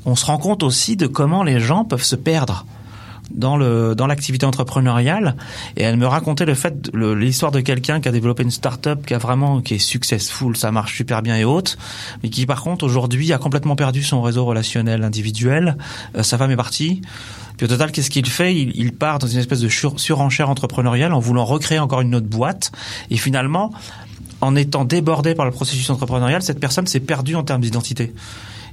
on 0.05 0.17
se 0.17 0.25
rend 0.27 0.39
compte 0.39 0.63
aussi 0.63 0.97
de 0.97 1.07
comment 1.07 1.43
les 1.43 1.61
gens 1.61 1.85
peuvent 1.85 2.03
se 2.03 2.17
perdre 2.17 2.67
dans 3.31 3.57
le 3.57 3.95
dans 3.95 4.07
l'activité 4.07 4.47
entrepreneuriale. 4.47 5.37
Et 5.77 5.83
elle 5.83 5.97
me 5.97 6.07
racontait 6.07 6.47
le 6.47 6.55
fait 6.55 6.91
l'histoire 6.95 7.53
de 7.53 7.61
quelqu'un 7.61 8.01
qui 8.01 8.09
a 8.09 8.13
développé 8.13 8.43
une 8.43 8.51
start-up 8.51 9.05
qui 9.07 9.15
a 9.15 9.19
vraiment 9.19 9.61
qui 9.61 9.75
est 9.75 9.79
successful, 9.79 10.57
ça 10.57 10.73
marche 10.73 10.97
super 10.97 11.23
bien 11.23 11.37
et 11.37 11.45
haute, 11.45 11.79
mais 12.23 12.31
qui 12.31 12.47
par 12.47 12.63
contre 12.63 12.85
aujourd'hui 12.85 13.33
a 13.33 13.39
complètement 13.39 13.77
perdu 13.77 14.03
son 14.03 14.23
réseau 14.23 14.45
relationnel 14.45 15.05
individuel, 15.05 15.77
euh, 16.17 16.23
sa 16.23 16.39
femme 16.39 16.51
est 16.51 16.57
partie. 16.57 17.03
Puis 17.57 17.67
au 17.67 17.69
total, 17.69 17.93
qu'est-ce 17.93 18.09
qu'il 18.09 18.27
fait? 18.27 18.55
Il, 18.55 18.93
part 18.93 19.19
dans 19.19 19.27
une 19.27 19.39
espèce 19.39 19.61
de 19.61 19.69
sur, 19.69 20.01
surenchère 20.01 20.49
entrepreneuriale 20.49 21.13
en 21.13 21.19
voulant 21.19 21.45
recréer 21.45 21.79
encore 21.79 22.01
une 22.01 22.15
autre 22.15 22.27
boîte. 22.27 22.73
Et 23.11 23.19
finalement 23.19 23.71
en 24.41 24.57
étant 24.57 24.87
débordé 24.87 25.35
par 25.35 25.45
le 25.45 25.51
processus 25.51 25.91
entrepreneurial, 25.91 26.43
cette 26.43 26.59
personne 26.59 26.87
s'est 26.87 27.01
perdue 27.01 27.35
en 27.35 27.43
termes 27.43 27.61
d'identité 27.61 28.15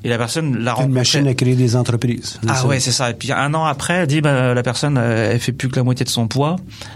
et 0.04 0.10
la 0.10 0.18
personne 0.18 0.58
la 0.58 0.74
rencontre. 0.74 0.90
Une 0.90 0.94
machine 0.94 1.28
à 1.28 1.34
créer 1.34 1.56
des 1.56 1.76
entreprises. 1.76 2.40
Ah 2.48 2.56
ça. 2.56 2.68
ouais, 2.68 2.80
c'est 2.80 2.92
ça. 2.92 3.10
Et 3.10 3.14
puis 3.14 3.32
un 3.32 3.54
an 3.54 3.66
après, 3.66 3.94
elle 3.94 4.08
dit 4.08 4.22
bah, 4.22 4.54
la 4.54 4.64
personne 4.64 4.98
elle 4.98 5.40
fait 5.40 5.52
plus 5.52 5.70
que 5.70 5.76
la 5.76 5.84
moitié 5.84 6.06
de 6.06 6.10
son 6.10 6.28
poids, 6.28 6.56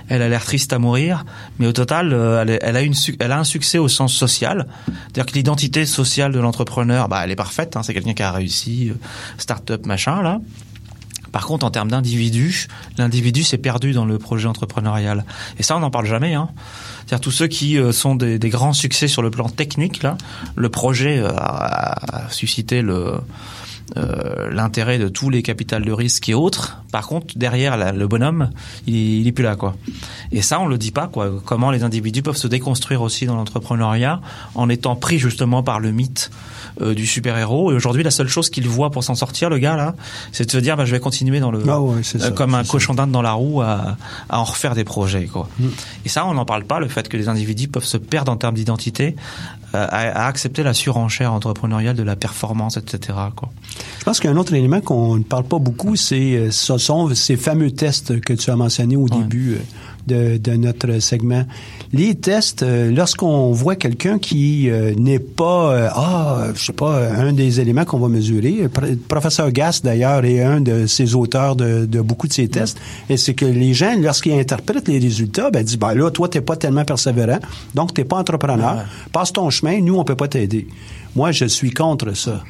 elle 0.10 0.22
a 0.22 0.30
l'air 0.30 0.44
triste 0.44 0.74
à 0.74 0.80
mourir, 0.80 1.26
mais 1.60 1.68
au 1.68 1.74
total 1.74 2.14
elle, 2.14 2.60
elle, 2.62 2.76
a 2.76 2.82
une 2.82 2.94
elle 3.20 3.32
a 3.32 3.40
un 3.40 3.44
succès 3.44 3.78
au 3.78 3.88
sens 3.88 4.14
social, 4.14 4.68
c'est-à-dire 4.88 5.26
que 5.26 5.34
l'identité 5.34 5.86
sociale 5.86 6.32
de 6.32 6.40
l'entrepreneur, 6.40 7.08
bah 7.10 7.22
elle 7.24 7.32
est 7.32 7.36
parfaite, 7.36 7.76
hein, 7.76 7.84
c'est 7.84 7.94
quelqu'un 7.94 8.14
qui 8.14 8.24
a 8.24 8.32
réussi, 8.32 8.92
start-up 9.38 9.86
machin 9.86 10.22
là. 10.22 10.40
Par 11.32 11.46
contre, 11.46 11.66
en 11.66 11.72
termes 11.72 11.90
d'individu, 11.90 12.68
l'individu 12.98 13.44
s'est 13.44 13.58
perdu 13.58 13.94
dans 13.94 14.06
le 14.06 14.18
projet 14.18 14.48
entrepreneurial. 14.48 15.26
Et 15.60 15.64
ça, 15.64 15.78
on 15.78 15.80
n'en 15.80 15.92
parle 15.92 16.06
jamais. 16.06 16.34
Hein. 16.34 16.50
C'est-à-dire 17.00 17.22
tous 17.22 17.32
ceux 17.32 17.48
qui 17.48 17.78
euh, 17.78 17.92
sont 17.92 18.16
des, 18.16 18.40
des, 18.40 18.50
grands 18.50 18.74
succès 18.74 19.08
sur 19.08 19.22
le 19.22 19.32
plan 19.32 19.50
technique, 19.50 20.04
là, 20.04 20.18
le 20.56 20.70
projet 20.70 21.20
euh, 21.20 21.32
a 21.36 22.30
suscité 22.30 22.82
le 22.82 23.16
euh, 23.98 24.50
l'intérêt 24.52 24.98
de 25.00 25.08
tous 25.08 25.30
les 25.30 25.44
capitales 25.44 25.84
de 25.84 25.92
risque 25.92 26.30
et 26.30 26.34
autres. 26.34 26.82
Par 26.92 27.08
contre, 27.08 27.38
derrière 27.38 27.94
le 27.94 28.08
bonhomme, 28.08 28.50
il, 28.88 28.96
il 28.96 29.28
est 29.28 29.32
plus 29.32 29.44
là, 29.44 29.56
quoi. 29.56 29.76
Et 30.32 30.42
ça, 30.42 30.60
on 30.60 30.68
le 30.68 30.78
dit 30.78 30.92
pas, 30.92 31.08
quoi. 31.08 31.32
Comment 31.46 31.72
les 31.72 31.84
individus 31.84 32.22
peuvent 32.22 32.38
se 32.38 32.48
déconstruire 32.48 33.02
aussi 33.02 33.26
dans 33.26 33.36
l'entrepreneuriat 33.36 34.22
en 34.56 34.70
étant 34.70 34.96
pris 34.96 35.20
justement 35.20 35.64
par 35.64 35.80
le 35.80 35.92
mythe 35.92 36.32
euh, 36.80 36.94
du 36.94 37.06
super-héros. 37.06 37.72
Et 37.72 37.76
aujourd'hui, 37.76 38.02
la 38.02 38.12
seule 38.12 38.30
chose 38.30 38.50
qu'il 38.50 38.68
voit 38.68 38.92
pour 38.92 39.04
s'en 39.04 39.14
sortir, 39.14 39.50
le 39.50 39.58
gars 39.58 39.76
là, 39.76 39.94
c'est 40.32 40.46
de 40.46 40.52
se 40.52 40.58
dire, 40.58 40.78
bah, 40.78 40.86
je 40.86 40.92
vais 40.92 41.02
continuer 41.02 41.42
dans 41.42 41.52
le, 41.52 41.62
Ah 41.68 41.82
ouais, 41.82 42.02
euh, 42.16 42.32
comme 42.32 42.56
un 42.56 42.64
cochon 42.64 42.94
d'Inde 42.94 43.12
dans 43.12 43.22
la 43.22 43.34
roue 43.34 43.62
à, 43.62 43.98
à 44.30 44.40
en 44.40 44.46
refaire 44.46 44.74
des 44.74 44.86
projets, 44.86 45.26
quoi. 45.26 45.50
Mm. 45.60 45.68
Et 46.06 46.10
ça, 46.10 46.26
on 46.26 46.34
n'en 46.34 46.46
parle 46.46 46.64
pas, 46.64 46.80
le 46.80 46.88
fait 46.88 47.10
que 47.10 47.18
les 47.18 47.28
individus 47.28 47.68
peuvent 47.68 47.84
se 47.84 47.98
perdre 47.98 48.32
en 48.32 48.38
termes 48.38 48.56
d'identité, 48.56 49.18
euh, 49.76 49.86
à, 49.90 50.24
à 50.24 50.28
accepter 50.28 50.64
la 50.64 50.74
surenchère 50.74 51.34
entrepreneuriale 51.34 51.96
de 51.96 52.04
la 52.04 52.16
performance, 52.16 52.78
etc. 52.78 53.18
Quoi. 53.36 53.50
Je 54.00 54.04
pense 54.04 54.20
qu'un 54.20 54.36
autre 54.36 54.54
élément 54.54 54.82
qu'on 54.82 55.18
ne 55.18 55.24
parle 55.24 55.44
pas 55.44 55.60
beaucoup, 55.60 55.96
c'est 55.96 56.36
euh, 56.36 56.52
ce 56.52 56.78
sont 56.78 57.14
ces 57.14 57.38
fameux 57.38 57.72
tests 57.72 58.20
que 58.20 58.34
tu 58.34 58.50
as 58.50 58.56
mentionnés 58.56 58.98
au 58.98 59.08
début 59.08 59.54
euh, 59.54 60.36
de, 60.36 60.38
de 60.38 60.58
notre 60.58 61.00
segment. 61.00 61.46
Les 61.94 62.16
tests, 62.16 62.64
euh, 62.64 62.92
lorsqu'on 62.92 63.52
voit 63.52 63.76
quelqu'un 63.76 64.18
qui 64.18 64.70
n'est 64.98 65.20
pas, 65.20 65.90
ah, 65.94 66.48
je 66.56 66.66
sais 66.66 66.74
pas, 66.74 67.12
un 67.14 67.32
des 67.34 67.60
éléments 67.60 67.86
qu'on 67.86 68.00
va 68.00 68.08
mesurer, 68.08 68.68
le 68.82 68.96
professeur 68.96 69.52
Gass 69.52 69.84
d'ailleurs 69.84 70.26
est 70.26 70.42
un 70.42 70.62
de 70.62 70.88
ses 70.88 71.14
auteurs 71.14 71.56
de, 71.56 71.86
de 71.86 72.02
beaucoup 72.02 72.28
de 72.28 72.34
ces 72.34 72.48
tests, 72.48 72.80
et 73.10 73.18
c'est 73.18 73.34
que 73.36 73.46
les 73.46 73.74
gens, 73.74 73.94
lorsqu'ils 74.00 74.34
interprètent 74.34 74.88
les 74.88 75.00
résultats, 75.00 75.52
ben, 75.52 75.64
disent, 75.64 75.78
ben 75.78 75.94
là, 75.94 76.10
toi, 76.10 76.28
t'es 76.28 76.42
pas 76.42 76.56
tellement 76.56 76.86
persévérant, 76.86 77.40
donc 77.76 77.94
t'es 77.94 78.06
pas 78.06 78.18
entrepreneur, 78.18 78.86
passe 79.12 79.32
ton 79.32 79.50
chemin, 79.50 79.80
nous, 79.82 79.96
on 79.98 80.04
peut 80.04 80.16
pas 80.16 80.28
t'aider. 80.28 80.68
Moi, 81.16 81.32
je 81.32 81.46
suis 81.46 81.72
contre 81.72 82.16
ça. 82.16 82.42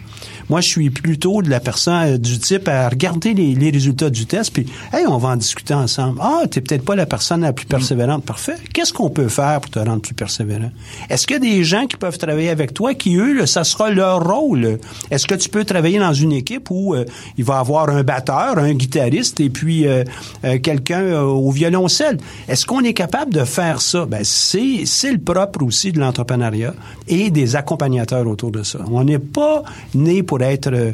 Moi, 0.52 0.60
je 0.60 0.68
suis 0.68 0.90
plutôt 0.90 1.42
de 1.42 1.50
la 1.50 1.62
personne 1.62 2.16
euh, 2.16 2.18
du 2.18 2.38
type 2.38 2.68
à 2.68 2.90
regarder 2.90 3.34
les, 3.34 3.56
les 3.56 3.70
résultats 3.70 4.10
du 4.10 4.26
test, 4.26 4.52
puis, 4.52 4.66
hey, 4.92 5.08
on 5.08 5.18
va 5.18 5.30
en 5.30 5.38
discuter 5.38 5.74
ensemble. 5.74 6.20
Ah, 6.22 6.42
t'es 6.52 6.60
peut-être 6.60 6.84
pas 6.84 6.94
la 6.94 7.06
personne 7.06 7.40
la 7.40 7.54
plus 7.54 7.66
persévérante. 7.66 8.26
Parfait. 8.26 8.56
Qu'est-ce 8.74 8.92
qu'on 8.92 9.10
peut 9.10 9.30
faire 9.30 9.62
pour 9.62 9.72
te 9.72 9.80
rendre 9.80 10.02
plus 10.02 10.14
persévérant? 10.14 10.72
Est-ce 11.10 11.26
qu'il 11.26 11.36
y 11.36 11.38
a 11.38 11.40
des 11.40 11.64
gens 11.64 11.88
qui 11.88 11.96
peuvent 11.96 12.18
travailler 12.18 12.50
avec 12.50 12.74
toi 12.74 12.94
qui, 12.94 13.16
eux, 13.16 13.32
là, 13.32 13.48
ça 13.48 13.64
sera 13.64 13.92
leur 13.92 14.28
rôle? 14.28 14.78
Est-ce 15.10 15.26
que 15.26 15.36
tu 15.36 15.48
peux 15.48 15.64
travailler 15.64 16.00
dans 16.00 16.12
une 16.12 16.34
équipe 16.34 16.70
où 16.70 16.96
euh, 16.96 17.06
il 17.38 17.46
va 17.46 17.60
avoir 17.60 17.88
un 17.88 18.04
batteur, 18.04 18.58
un 18.58 18.74
guitariste 18.74 19.40
et 19.40 19.50
puis 19.50 19.88
euh, 19.88 20.04
euh, 20.44 20.60
quelqu'un 20.60 21.22
au 21.22 21.50
violoncelle? 21.52 22.18
Est-ce 22.50 22.66
qu'on 22.66 22.84
est 22.84 22.94
capable 22.94 23.34
de 23.34 23.46
faire 23.46 23.80
ça? 23.80 24.06
Ben, 24.06 24.26
c'est, 24.26 24.82
c'est 24.84 25.14
le 25.14 25.20
propre 25.20 25.64
aussi 25.64 25.94
de 25.94 26.00
l'entrepreneuriat 26.02 26.74
et 27.08 27.30
des 27.30 27.56
accompagnateurs 27.56 28.28
autour 28.28 28.52
de 28.52 28.64
ça. 28.64 28.80
On 28.92 29.06
n'est 29.06 29.18
pas 29.18 29.64
né 29.96 30.24
pour 30.24 30.41
être 30.42 30.72
euh, 30.74 30.92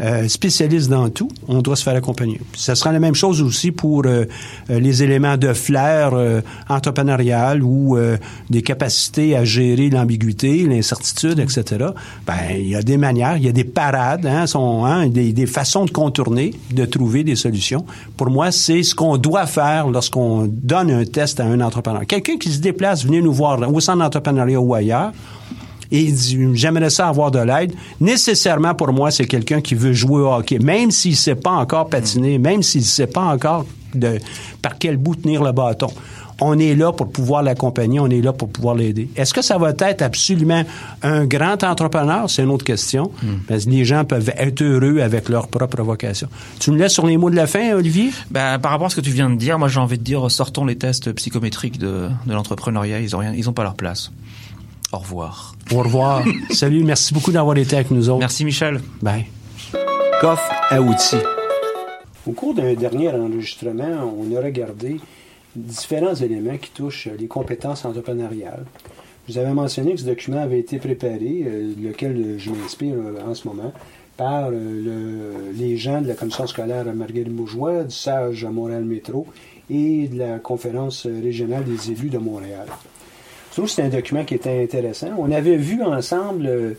euh, 0.00 0.26
spécialiste 0.26 0.88
dans 0.88 1.10
tout, 1.10 1.28
on 1.46 1.62
doit 1.62 1.76
se 1.76 1.84
faire 1.84 1.94
accompagner. 1.94 2.40
Ça 2.56 2.74
sera 2.74 2.90
la 2.92 2.98
même 2.98 3.14
chose 3.14 3.40
aussi 3.40 3.70
pour 3.70 4.02
euh, 4.04 4.24
les 4.68 5.02
éléments 5.02 5.36
de 5.36 5.52
flair 5.52 6.12
entrepreneurial 6.68 7.62
ou 7.62 7.96
des 8.50 8.62
capacités 8.62 9.36
à 9.36 9.44
gérer 9.44 9.90
l'ambiguïté, 9.90 10.64
l'incertitude, 10.64 11.38
etc. 11.38 11.86
Ben, 12.26 12.34
il 12.58 12.68
y 12.68 12.74
a 12.74 12.82
des 12.82 12.96
manières, 12.96 13.36
il 13.36 13.44
y 13.44 13.48
a 13.48 13.52
des 13.52 13.64
parades, 13.64 14.26
hein, 14.26 14.46
sont, 14.46 14.84
hein, 14.84 15.08
des, 15.08 15.32
des 15.32 15.46
façons 15.46 15.84
de 15.84 15.90
contourner, 15.90 16.54
de 16.72 16.84
trouver 16.84 17.22
des 17.22 17.36
solutions. 17.36 17.84
Pour 18.16 18.30
moi, 18.30 18.50
c'est 18.50 18.82
ce 18.82 18.94
qu'on 18.94 19.18
doit 19.18 19.46
faire 19.46 19.88
lorsqu'on 19.88 20.48
donne 20.50 20.90
un 20.90 21.04
test 21.04 21.38
à 21.38 21.44
un 21.44 21.60
entrepreneur. 21.60 22.06
Quelqu'un 22.06 22.38
qui 22.38 22.50
se 22.50 22.60
déplace, 22.60 23.04
venez 23.04 23.22
nous 23.22 23.32
voir 23.32 23.60
au 23.72 23.78
centre 23.78 23.98
d'entrepreneuriat 23.98 24.60
ou 24.60 24.74
ailleurs, 24.74 25.12
et 25.92 26.00
il 26.00 26.14
dit 26.14 26.38
j'aimerais 26.54 26.90
ça 26.90 27.06
avoir 27.06 27.30
de 27.30 27.38
l'aide. 27.38 27.72
Nécessairement 28.00 28.74
pour 28.74 28.92
moi, 28.92 29.10
c'est 29.10 29.26
quelqu'un 29.26 29.60
qui 29.60 29.76
veut 29.76 29.92
jouer 29.92 30.22
au 30.22 30.32
hockey, 30.32 30.58
même 30.58 30.90
s'il 30.90 31.14
sait 31.14 31.36
pas 31.36 31.52
encore 31.52 31.88
patiner, 31.88 32.38
même 32.38 32.62
s'il 32.62 32.84
sait 32.84 33.06
pas 33.06 33.22
encore 33.22 33.66
de 33.94 34.18
par 34.62 34.78
quel 34.78 34.96
bout 34.96 35.16
tenir 35.16 35.44
le 35.44 35.52
bâton. 35.52 35.88
On 36.40 36.58
est 36.58 36.74
là 36.74 36.92
pour 36.92 37.12
pouvoir 37.12 37.42
l'accompagner, 37.42 38.00
on 38.00 38.08
est 38.08 38.22
là 38.22 38.32
pour 38.32 38.48
pouvoir 38.48 38.74
l'aider. 38.74 39.08
Est-ce 39.14 39.32
que 39.32 39.42
ça 39.42 39.58
va 39.58 39.70
être 39.78 40.02
absolument 40.02 40.64
un 41.02 41.24
grand 41.24 41.62
entrepreneur? 41.62 42.28
C'est 42.28 42.42
une 42.42 42.48
autre 42.48 42.64
question. 42.64 43.12
Parce 43.46 43.66
que 43.66 43.70
les 43.70 43.84
gens 43.84 44.04
peuvent 44.04 44.32
être 44.36 44.60
heureux 44.62 45.00
avec 45.00 45.28
leur 45.28 45.46
propre 45.46 45.82
vocation. 45.82 46.26
Tu 46.58 46.72
me 46.72 46.78
laisses 46.78 46.94
sur 46.94 47.06
les 47.06 47.16
mots 47.16 47.30
de 47.30 47.36
la 47.36 47.46
fin, 47.46 47.74
Olivier? 47.74 48.10
Ben, 48.30 48.58
par 48.58 48.72
rapport 48.72 48.86
à 48.86 48.90
ce 48.90 48.96
que 48.96 49.02
tu 49.02 49.10
viens 49.10 49.30
de 49.30 49.36
dire, 49.36 49.56
moi 49.58 49.68
j'ai 49.68 49.78
envie 49.78 49.98
de 49.98 50.02
dire 50.02 50.28
sortons 50.30 50.64
les 50.64 50.74
tests 50.74 51.12
psychométriques 51.12 51.78
de, 51.78 52.08
de 52.26 52.32
l'entrepreneuriat, 52.32 52.98
ils 52.98 53.14
ont 53.14 53.20
rien, 53.20 53.34
ils 53.36 53.48
ont 53.48 53.52
pas 53.52 53.62
leur 53.62 53.74
place. 53.74 54.10
Au 54.92 54.98
revoir. 54.98 55.54
Au 55.74 55.78
revoir. 55.78 56.22
Salut, 56.50 56.84
merci 56.84 57.14
beaucoup 57.14 57.32
d'avoir 57.32 57.56
été 57.56 57.76
avec 57.76 57.90
nous 57.90 58.08
autres. 58.08 58.18
Merci 58.20 58.44
Michel. 58.44 58.80
Bye. 59.00 59.24
Coffre 60.20 60.50
à 60.70 60.80
outils. 60.80 61.16
Au 62.26 62.32
cours 62.32 62.54
d'un 62.54 62.74
dernier 62.74 63.10
enregistrement, 63.10 64.14
on 64.16 64.36
a 64.36 64.40
regardé 64.40 64.98
différents 65.56 66.14
éléments 66.14 66.56
qui 66.56 66.70
touchent 66.70 67.08
les 67.18 67.26
compétences 67.26 67.84
entrepreneuriales. 67.84 68.64
Vous 69.28 69.38
avez 69.38 69.52
mentionné 69.52 69.94
que 69.94 70.00
ce 70.00 70.04
document 70.06 70.40
avait 70.42 70.58
été 70.60 70.78
préparé, 70.78 71.44
euh, 71.46 71.72
lequel 71.80 72.36
je 72.38 72.50
m'inspire 72.50 72.94
euh, 72.96 73.20
en 73.28 73.34
ce 73.34 73.46
moment, 73.48 73.72
par 74.16 74.48
euh, 74.48 74.50
le- 74.52 75.52
les 75.58 75.76
gens 75.76 76.00
de 76.00 76.08
la 76.08 76.14
commission 76.14 76.46
scolaire 76.46 76.84
Marguerite 76.94 77.30
Bourgeois, 77.30 77.84
du 77.84 77.94
SAGE 77.94 78.44
à 78.44 78.50
Montréal 78.50 78.84
Métro 78.84 79.26
et 79.70 80.08
de 80.08 80.18
la 80.18 80.38
conférence 80.38 81.06
régionale 81.06 81.64
des 81.64 81.90
élus 81.92 82.10
de 82.10 82.18
Montréal. 82.18 82.66
Je 83.52 83.56
trouve 83.56 83.66
que 83.66 83.72
c'est 83.72 83.82
un 83.82 83.90
document 83.90 84.24
qui 84.24 84.34
était 84.34 84.62
intéressant. 84.62 85.08
On 85.18 85.30
avait 85.30 85.58
vu 85.58 85.82
ensemble 85.82 86.46
euh, 86.46 86.72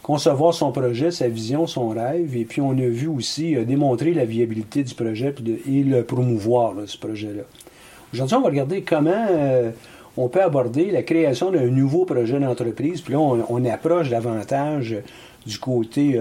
concevoir 0.00 0.54
son 0.54 0.70
projet, 0.70 1.10
sa 1.10 1.26
vision, 1.26 1.66
son 1.66 1.88
rêve, 1.88 2.36
et 2.36 2.44
puis 2.44 2.60
on 2.60 2.70
a 2.70 2.86
vu 2.86 3.08
aussi 3.08 3.56
euh, 3.56 3.64
démontrer 3.64 4.14
la 4.14 4.24
viabilité 4.26 4.84
du 4.84 4.94
projet 4.94 5.34
et 5.68 5.82
le 5.82 6.04
promouvoir, 6.04 6.74
ce 6.86 6.96
projet-là. 6.98 7.42
Aujourd'hui, 8.14 8.36
on 8.36 8.42
va 8.42 8.48
regarder 8.48 8.82
comment 8.82 9.26
euh, 9.28 9.72
on 10.16 10.28
peut 10.28 10.40
aborder 10.40 10.92
la 10.92 11.02
création 11.02 11.50
d'un 11.50 11.66
nouveau 11.66 12.04
projet 12.04 12.38
d'entreprise, 12.38 13.00
puis 13.00 13.14
là, 13.14 13.18
on, 13.18 13.64
approche 13.64 14.08
davantage 14.08 14.98
du 15.44 15.58
côté 15.58 16.20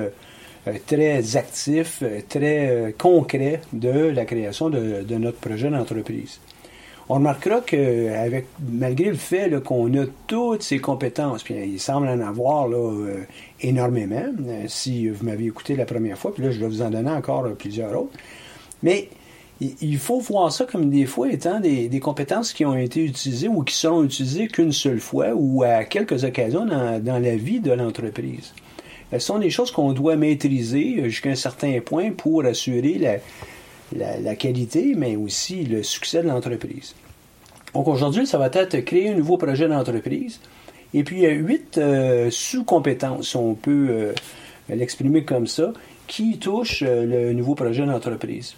très 0.87 1.37
actif, 1.37 2.03
très 2.29 2.95
concret 2.97 3.61
de 3.73 4.09
la 4.09 4.25
création 4.25 4.71
de 4.71 5.17
notre 5.17 5.37
projet 5.37 5.69
d'entreprise. 5.69 6.39
On 7.11 7.15
remarquera 7.15 7.61
que 7.61 8.13
avec 8.13 8.45
malgré 8.71 9.09
le 9.09 9.15
fait 9.15 9.63
qu'on 9.63 9.91
a 9.95 10.05
toutes 10.27 10.61
ces 10.61 10.77
compétences, 10.77 11.41
puis 11.41 11.55
il 11.55 11.79
semble 11.79 12.07
en 12.07 12.19
avoir 12.19 12.69
euh, 12.69 13.25
énormément, 13.61 14.27
euh, 14.47 14.65
si 14.67 15.09
vous 15.09 15.25
m'avez 15.25 15.45
écouté 15.45 15.75
la 15.75 15.85
première 15.85 16.19
fois, 16.19 16.31
puis 16.31 16.43
là 16.43 16.51
je 16.51 16.59
vais 16.59 16.67
vous 16.67 16.83
en 16.83 16.91
donner 16.91 17.09
encore 17.09 17.45
euh, 17.45 17.55
plusieurs 17.55 17.99
autres. 17.99 18.15
Mais 18.83 19.09
il- 19.59 19.97
faut 19.97 20.19
voir 20.19 20.51
ça 20.51 20.65
comme 20.65 20.91
des 20.91 21.07
fois 21.07 21.31
étant 21.31 21.59
des, 21.59 21.99
compétences 21.99 22.53
qui 22.53 22.63
ont 22.63 22.77
été 22.77 23.03
utilisées 23.03 23.47
ou 23.47 23.63
qui 23.63 23.73
seront 23.73 24.03
utilisées 24.03 24.47
qu'une 24.47 24.71
seule 24.71 24.99
fois 24.99 25.29
ou 25.33 25.63
à 25.63 25.85
quelques 25.85 26.23
occasions 26.23 26.65
dans, 26.67 27.03
dans 27.03 27.17
la 27.17 27.35
vie 27.35 27.59
de 27.59 27.71
l'entreprise. 27.71 28.53
Ce 29.11 29.17
sont 29.17 29.39
des 29.39 29.49
choses 29.49 29.71
qu'on 29.71 29.93
doit 29.93 30.15
maîtriser 30.15 31.09
jusqu'à 31.09 31.31
un 31.31 31.35
certain 31.35 31.79
point 31.83 32.11
pour 32.11 32.45
assurer 32.45 32.99
la, 32.99 33.15
la, 33.95 34.35
qualité, 34.35 34.93
mais 34.95 35.15
aussi 35.15 35.63
le 35.63 35.83
succès 35.83 36.21
de 36.21 36.27
l'entreprise. 36.27 36.95
Donc 37.73 37.87
aujourd'hui, 37.87 38.25
ça 38.25 38.37
va 38.37 38.49
être 38.51 38.79
créer 38.79 39.09
un 39.09 39.15
nouveau 39.15 39.37
projet 39.37 39.67
d'entreprise. 39.67 40.39
Et 40.93 41.03
puis, 41.03 41.17
il 41.17 41.21
y 41.21 41.27
a 41.27 41.31
huit 41.31 41.77
euh, 41.77 42.29
sous-compétences, 42.31 43.35
on 43.35 43.53
peut 43.53 43.87
euh, 43.89 44.13
l'exprimer 44.69 45.23
comme 45.23 45.45
ça, 45.45 45.71
qui 46.07 46.39
touchent 46.39 46.83
euh, 46.85 47.05
le 47.05 47.33
nouveau 47.33 47.55
projet 47.55 47.85
d'entreprise. 47.85 48.55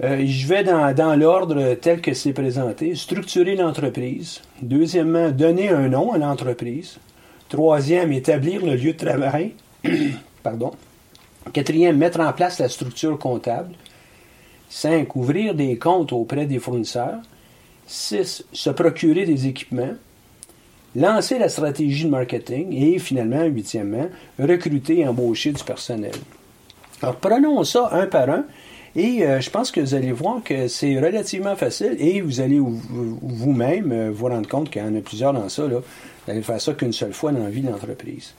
Je 0.00 0.48
vais 0.48 0.64
dans, 0.64 0.92
dans 0.92 1.14
l'ordre 1.14 1.74
tel 1.74 2.00
que 2.00 2.12
c'est 2.12 2.32
présenté. 2.32 2.96
Structurer 2.96 3.54
l'entreprise. 3.54 4.40
Deuxièmement, 4.60 5.30
donner 5.30 5.68
un 5.68 5.88
nom 5.88 6.12
à 6.12 6.18
l'entreprise. 6.18 6.98
Troisième, 7.48 8.12
établir 8.12 8.66
le 8.66 8.74
lieu 8.74 8.94
de 8.94 8.98
travail. 8.98 9.52
Pardon. 10.42 10.72
Quatrième, 11.52 11.98
mettre 11.98 12.18
en 12.18 12.32
place 12.32 12.58
la 12.58 12.68
structure 12.68 13.16
comptable. 13.18 13.74
Cinq, 14.74 15.16
ouvrir 15.16 15.54
des 15.54 15.76
comptes 15.76 16.14
auprès 16.14 16.46
des 16.46 16.58
fournisseurs. 16.58 17.18
Six, 17.86 18.42
se 18.54 18.70
procurer 18.70 19.26
des 19.26 19.46
équipements. 19.46 19.92
Lancer 20.96 21.38
la 21.38 21.50
stratégie 21.50 22.06
de 22.06 22.08
marketing. 22.10 22.72
Et 22.72 22.98
finalement, 22.98 23.44
huitièmement, 23.44 24.08
recruter 24.38 25.00
et 25.00 25.06
embaucher 25.06 25.52
du 25.52 25.62
personnel. 25.62 26.12
Alors, 27.02 27.16
prenons 27.16 27.62
ça 27.64 27.90
un 27.92 28.06
par 28.06 28.30
un. 28.30 28.44
Et 28.96 29.24
euh, 29.26 29.42
je 29.42 29.50
pense 29.50 29.70
que 29.70 29.80
vous 29.82 29.94
allez 29.94 30.10
voir 30.12 30.42
que 30.42 30.68
c'est 30.68 30.98
relativement 30.98 31.54
facile 31.56 31.94
et 31.98 32.22
vous 32.22 32.40
allez 32.40 32.58
vous- 32.58 32.80
vous-même 33.20 33.92
euh, 33.92 34.10
vous 34.10 34.26
rendre 34.26 34.48
compte 34.48 34.70
qu'il 34.70 34.80
y 34.80 34.84
en 34.84 34.96
a 34.96 35.00
plusieurs 35.02 35.34
dans 35.34 35.50
ça. 35.50 35.66
Vous 35.66 35.82
allez 36.28 36.40
faire 36.42 36.60
ça 36.60 36.72
qu'une 36.72 36.92
seule 36.94 37.12
fois 37.12 37.30
dans 37.32 37.42
la 37.42 37.50
vie 37.50 37.60
de 37.60 37.68
l'entreprise. 37.70 38.34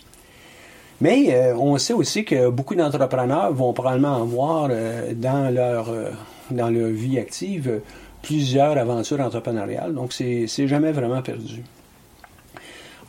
Mais 1.01 1.33
euh, 1.33 1.55
on 1.55 1.77
sait 1.77 1.93
aussi 1.93 2.23
que 2.23 2.49
beaucoup 2.49 2.75
d'entrepreneurs 2.75 3.51
vont 3.53 3.73
probablement 3.73 4.21
avoir 4.21 4.67
euh, 4.69 5.13
dans, 5.15 5.53
leur, 5.53 5.89
euh, 5.89 6.11
dans 6.51 6.69
leur 6.69 6.89
vie 6.89 7.19
active 7.19 7.81
plusieurs 8.21 8.77
aventures 8.77 9.19
entrepreneuriales. 9.19 9.93
Donc, 9.93 10.13
c'est 10.13 10.47
jamais 10.47 10.91
vraiment 10.91 11.21
perdu. 11.21 11.63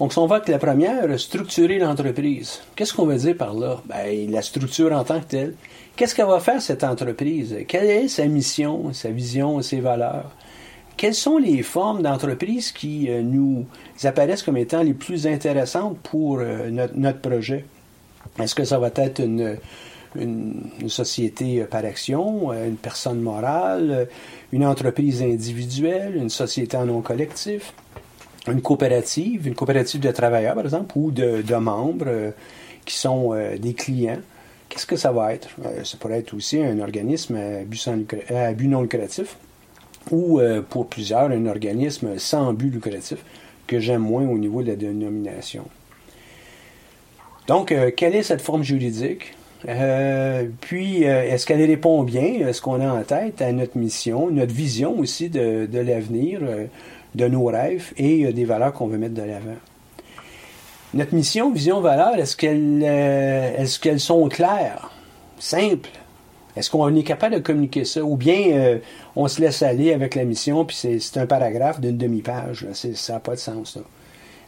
Donc, 0.00 0.12
si 0.12 0.18
on 0.18 0.26
va 0.26 0.36
avec 0.36 0.48
la 0.48 0.58
première, 0.58 1.20
structurer 1.20 1.78
l'entreprise. 1.78 2.62
Qu'est-ce 2.74 2.92
qu'on 2.92 3.06
veut 3.06 3.16
dire 3.16 3.36
par 3.36 3.54
là? 3.54 3.80
Ben, 3.86 4.28
la 4.28 4.42
structure 4.42 4.90
en 4.92 5.04
tant 5.04 5.20
que 5.20 5.26
telle. 5.26 5.54
Qu'est-ce 5.94 6.16
qu'elle 6.16 6.26
va 6.26 6.40
faire, 6.40 6.60
cette 6.60 6.82
entreprise? 6.82 7.56
Quelle 7.68 7.86
est 7.88 8.08
sa 8.08 8.26
mission, 8.26 8.92
sa 8.92 9.10
vision, 9.10 9.62
ses 9.62 9.78
valeurs? 9.78 10.32
Quelles 10.96 11.14
sont 11.14 11.38
les 11.38 11.62
formes 11.62 12.02
d'entreprise 12.02 12.72
qui 12.72 13.08
nous 13.22 13.66
apparaissent 14.04 14.42
comme 14.42 14.56
étant 14.56 14.82
les 14.82 14.94
plus 14.94 15.26
intéressantes 15.26 15.98
pour 15.98 16.38
euh, 16.38 16.70
notre, 16.70 17.20
projet? 17.20 17.64
Est-ce 18.38 18.54
que 18.54 18.64
ça 18.64 18.78
va 18.78 18.90
être 18.94 19.20
une, 19.20 19.58
société 20.88 21.62
euh, 21.62 21.66
par 21.66 21.84
action, 21.84 22.52
une 22.52 22.76
personne 22.76 23.20
morale, 23.20 24.08
une 24.52 24.64
entreprise 24.64 25.22
individuelle, 25.22 26.16
une 26.16 26.30
société 26.30 26.76
en 26.76 26.86
nom 26.86 27.00
collectif? 27.00 27.72
une 28.48 28.60
coopérative, 28.60 29.46
une 29.46 29.54
coopérative 29.54 30.00
de 30.00 30.10
travailleurs, 30.10 30.54
par 30.54 30.64
exemple, 30.64 30.98
ou 30.98 31.10
de, 31.10 31.54
membres 31.56 32.06
euh, 32.08 32.30
qui 32.84 32.94
sont 32.96 33.32
euh, 33.32 33.56
des 33.56 33.74
clients? 33.74 34.20
Qu'est-ce 34.68 34.86
que 34.86 34.96
ça 34.96 35.12
va 35.12 35.34
être? 35.34 35.48
Euh, 35.64 35.84
ça 35.84 35.96
pourrait 35.98 36.18
être 36.18 36.34
aussi 36.34 36.58
un 36.58 36.78
organisme 36.80 37.36
à 37.36 38.52
but, 38.52 38.68
non 38.68 38.82
lucratif 38.82 39.36
ou 40.10 40.38
pour 40.68 40.86
plusieurs, 40.88 41.30
un 41.30 41.46
organisme 41.46 42.18
sans 42.18 42.52
but 42.52 42.68
lucratif 42.68 43.24
que 43.66 43.80
j'aime 43.80 44.02
moins 44.02 44.28
au 44.28 44.36
niveau 44.36 44.62
de 44.62 44.68
la 44.68 44.76
dénomination. 44.76 45.64
Donc, 47.46 47.74
quelle 47.96 48.14
est 48.14 48.22
cette 48.22 48.40
forme 48.40 48.62
juridique? 48.62 49.34
puis, 50.60 51.02
est-ce 51.02 51.46
qu'elle 51.46 51.64
répond 51.64 52.02
bien, 52.02 52.52
ce 52.52 52.60
qu'on 52.60 52.80
a 52.80 52.92
en 52.92 53.02
tête, 53.02 53.40
à 53.40 53.50
notre 53.52 53.78
mission, 53.78 54.30
notre 54.30 54.52
vision 54.52 54.98
aussi 54.98 55.30
de, 55.30 55.68
l'avenir? 55.72 56.40
de 57.14 57.28
nos 57.28 57.44
rêves 57.44 57.92
et 57.96 58.32
des 58.32 58.44
valeurs 58.44 58.72
qu'on 58.72 58.86
veut 58.86 58.98
mettre 58.98 59.14
de 59.14 59.22
l'avant? 59.22 59.56
Notre 60.94 61.14
mission, 61.14 61.50
vision, 61.50 61.80
valeur, 61.80 62.14
est-ce 62.14 62.36
qu'elles 62.36 62.82
euh, 62.84 63.56
est 63.56 63.80
qu'elles 63.80 63.98
sont 63.98 64.28
claires, 64.28 64.92
simples? 65.40 65.90
Est-ce 66.56 66.70
qu'on 66.70 66.94
est 66.94 67.02
capable 67.02 67.34
de 67.34 67.40
communiquer 67.40 67.84
ça? 67.84 68.04
Ou 68.04 68.16
bien 68.16 68.52
euh, 68.52 68.78
on 69.16 69.26
se 69.26 69.40
laisse 69.40 69.62
aller 69.62 69.92
avec 69.92 70.14
la 70.14 70.24
mission, 70.24 70.64
puis 70.64 70.76
c'est 70.76 71.18
un 71.18 71.26
paragraphe 71.26 71.80
d'une 71.80 71.96
demi-page. 71.96 72.68
Ça 72.72 73.14
n'a 73.14 73.18
pas 73.18 73.32
de 73.32 73.40
sens. 73.40 73.76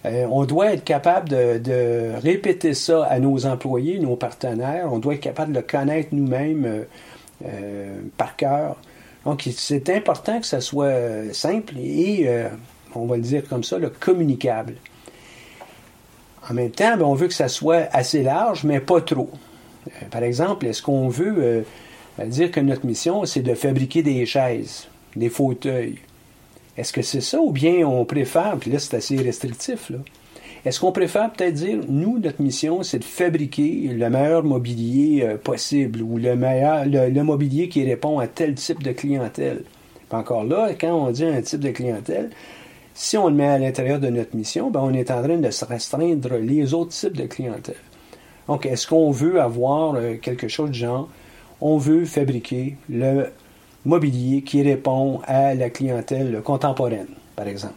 Euh, 0.06 0.26
on 0.30 0.44
doit 0.44 0.72
être 0.72 0.84
capable 0.84 1.28
de, 1.28 2.12
répéter 2.22 2.74
ça 2.74 3.04
à 3.04 3.18
nos 3.18 3.46
employés, 3.46 3.98
nos 3.98 4.16
partenaires. 4.16 4.88
On 4.92 4.98
doit 4.98 5.14
être 5.14 5.20
capable 5.20 5.52
de 5.52 5.58
le 5.58 5.64
connaître 5.64 6.08
nous-mêmes 6.12 6.84
par 8.16 8.36
cœur. 8.36 8.76
Donc, 9.26 9.48
c'est 9.56 9.90
important 9.90 10.40
que 10.40 10.46
ça 10.46 10.60
soit 10.60 10.86
euh, 10.86 11.32
simple 11.32 11.74
et, 11.78 12.26
euh, 12.28 12.48
on 12.94 13.06
va 13.06 13.16
le 13.16 13.22
dire 13.22 13.42
comme 13.48 13.64
ça, 13.64 13.76
le 13.76 13.90
communicable. 13.90 14.74
En 16.48 16.54
même 16.54 16.70
temps, 16.70 16.96
ben, 16.96 17.04
on 17.04 17.14
veut 17.14 17.26
que 17.26 17.34
ça 17.34 17.48
soit 17.48 17.88
assez 17.92 18.22
large, 18.22 18.62
mais 18.62 18.78
pas 18.78 19.00
trop. 19.00 19.28
Euh, 19.88 20.06
par 20.12 20.22
exemple, 20.22 20.64
est-ce 20.66 20.80
qu'on 20.80 21.08
veut 21.08 21.64
dire 22.24 22.52
que 22.52 22.60
notre 22.60 22.86
mission, 22.86 23.26
c'est 23.26 23.42
de 23.42 23.54
fabriquer 23.56 24.04
des 24.04 24.24
chaises, 24.26 24.86
des 25.16 25.28
fauteuils? 25.28 25.98
Est-ce 26.76 26.92
que 26.92 27.02
c'est 27.02 27.20
ça 27.20 27.40
ou 27.40 27.52
bien 27.52 27.86
on 27.86 28.04
préfère, 28.04 28.56
puis 28.58 28.70
là 28.70 28.78
c'est 28.78 28.96
assez 28.96 29.16
restrictif, 29.16 29.90
là, 29.90 29.98
est-ce 30.66 30.80
qu'on 30.80 30.90
préfère 30.90 31.32
peut-être 31.32 31.54
dire, 31.54 31.78
nous, 31.88 32.18
notre 32.18 32.42
mission, 32.42 32.82
c'est 32.82 32.98
de 32.98 33.04
fabriquer 33.04 33.88
le 33.92 34.10
meilleur 34.10 34.42
mobilier 34.42 35.22
euh, 35.22 35.36
possible 35.36 36.02
ou 36.02 36.18
le 36.18 36.34
meilleur, 36.34 36.84
le, 36.86 37.22
mobilier 37.22 37.68
qui 37.68 37.84
répond 37.84 38.18
à 38.18 38.26
tel 38.26 38.56
type 38.56 38.82
de 38.82 38.90
clientèle? 38.90 39.62
encore 40.10 40.42
là, 40.42 40.70
quand 40.80 40.92
on 40.92 41.12
dit 41.12 41.24
un 41.24 41.40
type 41.40 41.60
de 41.60 41.70
clientèle, 41.70 42.30
si 42.94 43.16
on 43.16 43.28
le 43.28 43.34
met 43.34 43.46
à 43.46 43.58
l'intérieur 43.58 44.00
de 44.00 44.08
notre 44.08 44.34
mission, 44.34 44.70
ben 44.70 44.80
on 44.82 44.92
est 44.92 45.12
en 45.12 45.22
train 45.22 45.36
de 45.36 45.50
se 45.50 45.64
restreindre 45.64 46.34
les 46.34 46.74
autres 46.74 46.90
types 46.90 47.16
de 47.16 47.26
clientèle. 47.26 47.76
Donc, 48.48 48.66
est-ce 48.66 48.88
qu'on 48.88 49.12
veut 49.12 49.40
avoir 49.40 49.94
euh, 49.94 50.16
quelque 50.16 50.48
chose 50.48 50.70
de 50.70 50.74
genre, 50.74 51.08
on 51.60 51.78
veut 51.78 52.04
fabriquer 52.04 52.76
le 52.88 53.26
mobilier 53.86 54.42
qui 54.42 54.62
répond 54.62 55.20
à 55.26 55.54
la 55.54 55.70
clientèle 55.70 56.42
contemporaine, 56.42 57.08
par 57.34 57.46
exemple? 57.46 57.74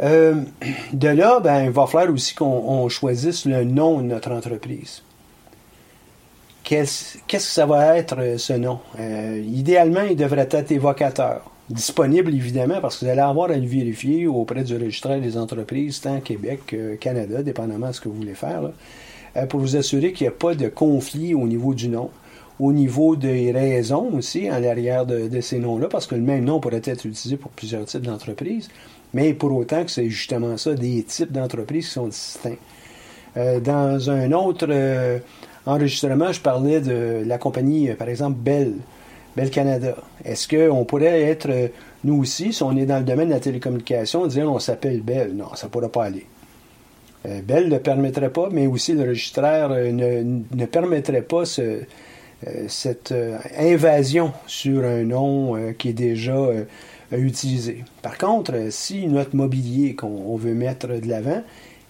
Euh, 0.00 0.42
de 0.92 1.08
là, 1.08 1.38
ben, 1.40 1.64
il 1.64 1.70
va 1.70 1.86
falloir 1.86 2.12
aussi 2.12 2.34
qu'on 2.34 2.88
choisisse 2.88 3.44
le 3.44 3.64
nom 3.64 4.00
de 4.00 4.06
notre 4.06 4.32
entreprise. 4.32 5.02
Qu'est-ce 6.64 7.18
que 7.28 7.38
ça 7.38 7.66
va 7.66 7.98
être, 7.98 8.16
euh, 8.18 8.38
ce 8.38 8.54
nom? 8.54 8.80
Euh, 8.98 9.42
idéalement, 9.46 10.02
il 10.02 10.16
devrait 10.16 10.48
être 10.50 10.72
évocateur. 10.72 11.50
Disponible, 11.68 12.34
évidemment, 12.34 12.80
parce 12.80 12.98
que 12.98 13.04
vous 13.04 13.10
allez 13.10 13.20
avoir 13.20 13.50
à 13.50 13.56
le 13.56 13.66
vérifier 13.66 14.26
auprès 14.26 14.64
du 14.64 14.74
registraire 14.76 15.20
des 15.20 15.36
entreprises, 15.36 16.00
tant 16.00 16.20
Québec 16.20 16.60
que 16.66 16.94
Canada, 16.96 17.42
dépendamment 17.42 17.88
de 17.88 17.92
ce 17.92 18.00
que 18.00 18.08
vous 18.08 18.16
voulez 18.16 18.34
faire, 18.34 18.70
pour 19.48 19.60
vous 19.60 19.76
assurer 19.76 20.12
qu'il 20.12 20.26
n'y 20.26 20.28
a 20.28 20.36
pas 20.36 20.54
de 20.54 20.68
conflit 20.68 21.34
au 21.34 21.46
niveau 21.46 21.72
du 21.72 21.88
nom 21.88 22.10
au 22.62 22.72
niveau 22.72 23.16
des 23.16 23.50
raisons 23.50 24.10
aussi 24.14 24.50
en 24.50 24.60
l'arrière 24.60 25.04
de, 25.04 25.28
de, 25.28 25.40
ces 25.40 25.58
noms-là, 25.58 25.88
parce 25.88 26.06
que 26.06 26.14
le 26.14 26.22
même 26.22 26.44
nom 26.44 26.60
pourrait 26.60 26.82
être 26.84 27.04
utilisé 27.04 27.36
pour 27.36 27.50
plusieurs 27.50 27.84
types 27.84 28.02
d'entreprises 28.02 28.68
mais 29.14 29.34
pour 29.34 29.52
autant 29.52 29.84
que 29.84 29.90
c'est 29.90 30.08
justement 30.08 30.56
ça, 30.56 30.74
des 30.74 31.02
types 31.02 31.32
d'entreprises 31.32 31.86
qui 31.86 31.92
sont 31.92 32.08
distincts. 32.08 32.56
Euh, 33.36 33.60
dans 33.60 34.10
un 34.10 34.32
autre 34.32 34.66
euh, 34.68 35.18
enregistrement, 35.66 36.32
je 36.32 36.40
parlais 36.40 36.80
de 36.80 37.22
la 37.26 37.38
compagnie, 37.38 37.90
euh, 37.90 37.94
par 37.94 38.08
exemple, 38.08 38.38
Bell, 38.38 38.74
Bell 39.36 39.50
Canada. 39.50 39.96
Est-ce 40.24 40.48
qu'on 40.48 40.84
pourrait 40.84 41.22
être, 41.22 41.70
nous 42.04 42.20
aussi, 42.20 42.52
si 42.52 42.62
on 42.62 42.76
est 42.76 42.86
dans 42.86 42.98
le 42.98 43.04
domaine 43.04 43.28
de 43.28 43.34
la 43.34 43.40
télécommunication, 43.40 44.26
dire 44.26 44.50
on 44.50 44.58
s'appelle 44.58 45.00
Bell? 45.00 45.32
Non, 45.34 45.54
ça 45.54 45.66
ne 45.66 45.70
pourra 45.70 45.88
pas 45.88 46.04
aller. 46.04 46.26
Bell 47.44 47.68
ne 47.68 47.78
permettrait 47.78 48.30
pas, 48.30 48.48
mais 48.50 48.66
aussi 48.66 48.94
le 48.94 49.08
registraire 49.08 49.68
ne, 49.68 50.42
ne, 50.52 50.66
permettrait 50.66 51.22
pas 51.22 51.44
ce, 51.44 51.82
cette 52.68 53.14
invasion 53.58 54.32
sur 54.46 54.84
un 54.84 55.04
nom 55.04 55.72
qui 55.78 55.90
est 55.90 55.92
déjà 55.92 56.48
utiliser. 57.12 57.84
Par 58.02 58.18
contre, 58.18 58.54
si 58.70 59.06
notre 59.06 59.36
mobilier 59.36 59.94
qu'on 59.94 60.36
veut 60.36 60.54
mettre 60.54 60.88
de 60.88 61.08
l'avant, 61.08 61.42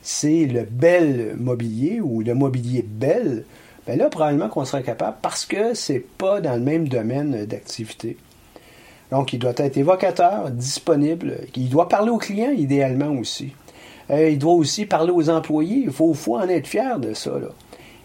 c'est 0.03 0.47
le 0.47 0.65
bel 0.65 1.37
mobilier 1.39 2.01
ou 2.01 2.23
le 2.23 2.35
mobilier 2.35 2.83
bel, 2.83 3.45
bien 3.87 3.97
là, 3.97 4.09
probablement 4.09 4.49
qu'on 4.49 4.65
sera 4.65 4.83
capable 4.83 5.17
parce 5.23 5.47
que 5.47 5.75
c'est 5.75 6.05
pas 6.19 6.41
dans 6.41 6.55
le 6.55 6.61
même 6.61 6.89
domaine 6.89 7.47
d'activité. 7.47 8.17
Donc, 9.13 9.33
il 9.33 9.39
doit 9.39 9.53
être 9.57 9.77
évocateur, 9.77 10.51
disponible. 10.51 11.41
Il 11.55 11.69
doit 11.69 11.89
parler 11.89 12.11
aux 12.11 12.19
clients, 12.19 12.51
idéalement 12.51 13.11
aussi. 13.11 13.53
Euh, 14.11 14.31
il 14.31 14.39
doit 14.39 14.55
aussi 14.55 14.87
parler 14.87 15.13
aux 15.13 15.29
employés. 15.29 15.83
Il 15.85 15.93
faut, 15.93 16.15
faut 16.15 16.37
en 16.37 16.49
être 16.49 16.67
fier 16.67 16.99
de 16.99 17.13
ça. 17.13 17.33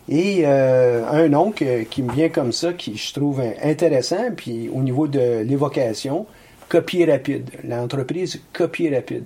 Et 0.09 0.43
euh, 0.45 1.05
un 1.09 1.27
nom 1.27 1.51
qui 1.51 2.03
me 2.03 2.13
vient 2.13 2.29
comme 2.29 2.51
ça, 2.51 2.73
qui 2.73 2.95
je 2.95 3.13
trouve 3.13 3.41
intéressant, 3.61 4.31
puis 4.35 4.69
au 4.73 4.81
niveau 4.81 5.07
de 5.07 5.41
l'évocation, 5.41 6.25
copier 6.69 7.05
rapide. 7.05 7.49
L'entreprise 7.63 8.41
copier 8.53 8.93
rapide. 8.95 9.25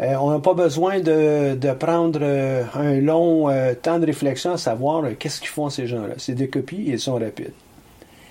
Euh, 0.00 0.14
on 0.20 0.30
n'a 0.30 0.38
pas 0.38 0.54
besoin 0.54 1.00
de, 1.00 1.72
prendre 1.72 2.20
euh, 2.22 2.62
un 2.74 3.00
long 3.00 3.50
euh, 3.50 3.74
temps 3.74 3.98
de 3.98 4.06
réflexion 4.06 4.52
à 4.52 4.56
savoir 4.56 5.04
qu'est-ce 5.18 5.40
qu'ils 5.40 5.48
font 5.48 5.70
ces 5.70 5.86
gens-là. 5.88 6.14
C'est 6.18 6.34
des 6.34 6.48
copies 6.48 6.88
et 6.88 6.92
ils 6.92 7.00
sont 7.00 7.14
rapides. 7.14 7.52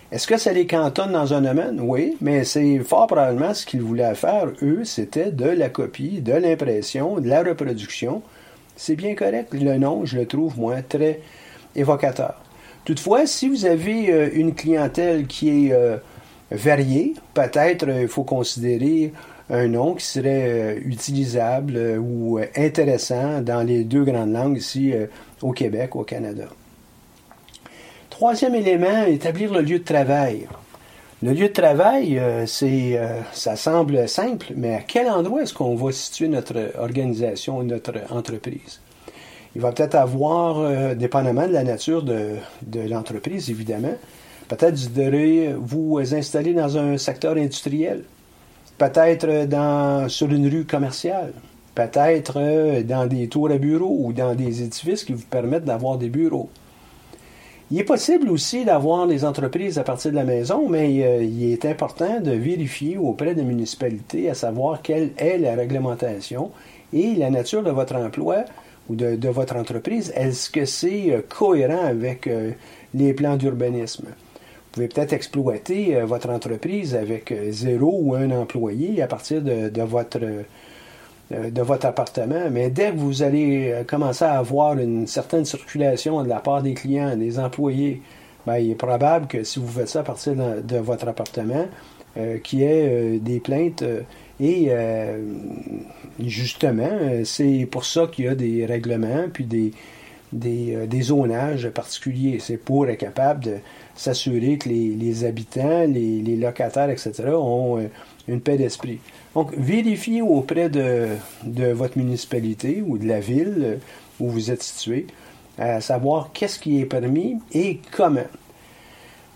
Est-ce 0.10 0.26
que 0.28 0.38
ça 0.38 0.54
les 0.54 0.66
cantonne 0.66 1.12
dans 1.12 1.34
un 1.34 1.42
domaine? 1.42 1.82
Oui, 1.82 2.16
mais 2.22 2.46
c'est 2.46 2.80
fort 2.80 3.08
probablement 3.08 3.54
ce 3.54 3.66
qu'ils 3.66 3.82
voulaient 3.82 4.16
faire, 4.16 4.48
eux, 4.62 4.86
c'était 4.86 5.32
de 5.32 5.50
la 5.50 5.68
copie, 5.68 6.22
de 6.22 6.32
l'impression, 6.32 7.20
de 7.20 7.28
la 7.28 7.44
reproduction. 7.44 8.22
C'est 8.78 8.96
bien 8.96 9.14
correct. 9.16 9.54
Le 9.54 9.78
nom, 9.78 10.06
je 10.06 10.20
le 10.20 10.26
trouve, 10.26 10.58
moi, 10.58 10.82
très 10.82 11.20
évocateur. 11.76 12.42
Toutefois, 12.86 13.28
si 13.28 13.50
vous 13.50 13.66
avez 13.66 14.32
une 14.34 14.56
clientèle 14.56 15.28
qui 15.28 15.50
est 15.50 16.00
varié. 16.52 17.14
Peut-être 17.34 17.88
euh, 17.88 18.02
il 18.04 18.08
faut 18.08 18.24
considérer 18.24 19.14
un 19.50 19.68
nom 19.68 19.96
qui 19.96 20.06
serait 20.06 20.50
euh, 20.50 20.80
utilisable 20.86 21.76
euh, 21.76 21.98
ou 21.98 22.40
intéressant 22.56 23.42
dans 23.42 23.66
les 23.66 23.84
deux 23.84 24.04
grandes 24.04 24.34
langues 24.34 24.58
ici 24.58 24.94
au 25.42 25.52
Québec, 25.52 25.96
au 25.96 26.04
Canada. 26.04 26.46
Troisième 28.10 28.56
élément, 28.56 29.06
établir 29.06 29.54
le 29.54 29.62
lieu 29.62 29.80
de 29.80 29.84
travail. 29.84 30.48
Le 31.24 31.34
lieu 31.34 31.48
de 31.48 31.54
travail, 31.54 32.22
c'est, 32.46 33.00
ça 33.34 33.56
semble 33.56 34.08
simple, 34.08 34.54
mais 34.56 34.76
à 34.76 34.82
quel 34.82 35.10
endroit 35.10 35.42
est-ce 35.42 35.54
qu'on 35.54 35.76
va 35.76 35.92
situer 35.92 36.28
notre 36.28 36.74
organisation, 36.78 37.64
notre 37.64 37.94
entreprise? 38.12 38.82
Il 39.56 39.62
va 39.62 39.72
peut-être 39.72 39.96
avoir, 39.96 40.96
dépendamment 40.96 41.48
de 41.48 41.54
la 41.54 41.64
nature 41.64 42.04
de 42.04 42.38
l'entreprise, 42.88 43.50
évidemment, 43.50 43.96
Peut-être 44.48 44.76
vous 44.76 44.90
devrez 44.90 45.54
vous 45.58 46.00
installer 46.00 46.54
dans 46.54 46.78
un 46.78 46.98
secteur 46.98 47.36
industriel, 47.36 48.04
peut-être 48.78 49.46
dans, 49.46 50.08
sur 50.08 50.32
une 50.32 50.48
rue 50.48 50.66
commerciale, 50.66 51.34
peut-être 51.76 52.36
euh, 52.38 52.82
dans 52.84 53.06
des 53.08 53.28
tours 53.28 53.52
à 53.52 53.58
bureaux 53.58 53.98
ou 54.00 54.14
dans 54.14 54.36
des 54.36 54.64
édifices 54.64 55.04
qui 55.04 55.14
vous 55.14 55.26
permettent 55.30 55.66
d'avoir 55.66 55.98
des 55.98 56.10
bureaux. 56.10 56.50
Il 57.70 57.78
est 57.78 57.84
possible 57.84 58.30
aussi 58.30 58.64
d'avoir 58.64 59.08
des 59.08 59.26
entreprises 59.26 59.78
à 59.78 59.84
partir 59.84 60.12
de 60.12 60.16
la 60.16 60.24
maison, 60.24 60.70
mais 60.70 61.04
euh, 61.04 61.22
il 61.22 61.52
est 61.52 61.66
important 61.66 62.22
de 62.22 62.32
vérifier 62.32 62.98
auprès 62.98 63.36
des 63.36 63.44
municipalités 63.44 64.30
à 64.30 64.34
savoir 64.34 64.82
quelle 64.82 65.12
est 65.18 65.38
la 65.38 65.54
réglementation 65.54 66.52
et 66.94 67.16
la 67.16 67.30
nature 67.30 67.64
de 67.64 67.72
votre 67.72 67.98
emploi 67.98 68.46
ou 68.88 68.96
de, 68.96 69.28
votre 69.28 69.58
entreprise, 69.58 70.14
est-ce 70.16 70.50
que 70.50 70.64
c'est 70.64 71.12
euh, 71.12 71.22
cohérent 71.28 71.84
avec 71.84 72.28
euh, 72.28 72.52
les 72.94 73.14
plans 73.14 73.36
d'urbanisme? 73.36 74.06
Vous 74.06 74.72
pouvez 74.72 74.88
peut-être 74.88 75.12
exploiter 75.12 76.00
votre 76.04 76.30
entreprise 76.30 76.96
avec 76.96 77.34
zéro 77.50 78.00
ou 78.00 78.14
un 78.14 78.30
employé 78.32 79.02
à 79.02 79.08
partir 79.08 79.42
de, 79.42 79.82
votre 79.82 80.20
de 81.32 81.62
votre 81.62 81.86
appartement, 81.86 82.50
mais 82.50 82.70
dès 82.70 82.92
que 82.92 82.98
vous 82.98 83.22
allez 83.22 83.84
commencer 83.86 84.24
à 84.24 84.38
avoir 84.38 84.78
une 84.78 85.08
certaine 85.08 85.44
circulation 85.44 86.24
de 86.24 86.30
la 86.30 86.40
part 86.40 86.64
des 86.64 86.74
clients, 86.74 87.18
des 87.18 87.38
employés, 87.38 88.02
ben, 88.46 88.58
il 88.58 88.72
est 88.72 88.76
probable 88.76 89.28
que 89.28 89.44
si 89.44 89.60
vous 89.60 89.68
faites 89.68 89.90
ça 89.90 90.00
à 90.00 90.04
partir 90.04 90.36
de, 90.36 90.78
votre 90.78 91.08
appartement, 91.08 91.66
qu'il 92.44 92.60
y 92.60 92.64
ait 92.64 93.20
des 93.20 93.42
plaintes 93.42 93.84
et 94.40 94.68
euh, 94.70 95.18
justement, 96.20 97.24
c'est 97.24 97.68
pour 97.70 97.86
ça 97.86 98.08
qu'il 98.08 98.26
y 98.26 98.28
a 98.28 98.36
des 98.36 98.66
règlements, 98.66 99.26
puis 99.34 99.46
des, 99.46 99.72
des, 100.32 100.76
euh, 100.76 101.02
zonages 101.02 101.70
particuliers. 101.70 102.38
C'est 102.40 102.58
pour 102.58 102.88
être 102.88 103.00
capable 103.00 103.44
de 103.44 103.58
s'assurer 103.96 104.58
que 104.58 104.70
les, 104.70 105.26
habitants, 105.26 105.86
les, 105.88 106.36
locataires, 106.36 106.90
etc., 106.90 107.14
ont 107.30 107.80
euh, 107.80 107.88
une 108.28 108.42
paix 108.42 108.58
d'esprit. 108.58 109.00
Donc, 109.34 109.54
vérifiez 109.58 110.22
auprès 110.22 110.70
de, 110.70 111.08
votre 111.74 111.98
municipalité 111.98 112.84
ou 112.86 112.98
de 112.98 113.08
la 113.08 113.20
ville 113.20 113.80
où 114.20 114.30
vous 114.30 114.52
êtes 114.52 114.64
situé, 114.64 115.08
à 115.58 115.82
savoir 115.82 116.32
qu'est-ce 116.34 116.60
qui 116.60 116.82
est 116.82 116.86
permis 116.86 117.38
et 117.54 117.80
comment. 117.96 118.26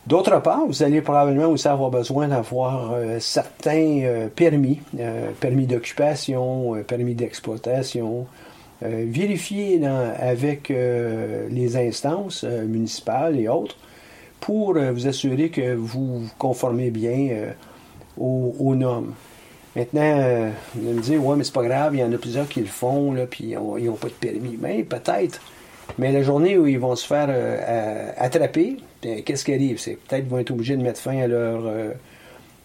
D'autre 0.07 0.41
part, 0.41 0.65
vous 0.65 0.81
allez 0.81 1.01
probablement 1.01 1.45
aussi 1.45 1.67
avoir 1.67 1.91
besoin 1.91 2.27
d'avoir 2.27 2.93
euh, 2.93 3.19
certains 3.19 3.99
euh, 4.01 4.27
permis, 4.29 4.79
euh, 4.99 5.29
permis 5.39 5.67
d'occupation, 5.67 6.83
permis 6.87 7.13
d'exploitation. 7.13 8.25
vérifier 8.81 9.79
avec 9.85 10.69
les 10.69 11.77
instances 11.77 12.43
municipales 12.43 13.39
et 13.39 13.47
autres 13.47 13.77
pour 14.39 14.73
vous 14.73 15.05
assurer 15.05 15.49
que 15.49 15.75
vous 15.75 16.21
vous 16.21 16.29
conformez 16.39 16.89
bien 16.89 17.53
aux, 18.17 18.75
normes. 18.75 19.13
Maintenant, 19.75 20.51
vous 20.75 20.87
allez 20.87 20.97
me 20.97 21.01
dire, 21.01 21.25
ouais, 21.25 21.35
mais 21.35 21.43
c'est 21.43 21.53
pas 21.53 21.63
grave, 21.63 21.95
il 21.95 21.99
y 21.99 22.03
en 22.03 22.11
a 22.11 22.17
plusieurs 22.17 22.47
qui 22.47 22.59
le 22.59 22.67
font, 22.67 23.15
puis 23.29 23.55
ils 23.55 23.85
n'ont 23.85 23.95
pas 23.95 24.07
de 24.07 24.13
permis. 24.13 24.57
Mais 24.59 24.83
peut-être. 24.83 25.39
Mais 25.97 26.11
la 26.11 26.23
journée 26.23 26.57
où 26.57 26.67
ils 26.67 26.79
vont 26.79 26.95
se 26.95 27.05
faire 27.05 27.29
attraper, 28.17 28.77
qu'est-ce 29.01 29.45
qui 29.45 29.53
arrive? 29.53 29.79
C'est 29.79 29.95
peut-être 29.95 30.23
qu'ils 30.23 30.29
vont 30.29 30.39
être 30.39 30.51
obligés 30.51 30.77
de 30.77 30.83
mettre 30.83 30.99
fin 30.99 31.17
à 31.17 31.25
euh, 31.25 31.91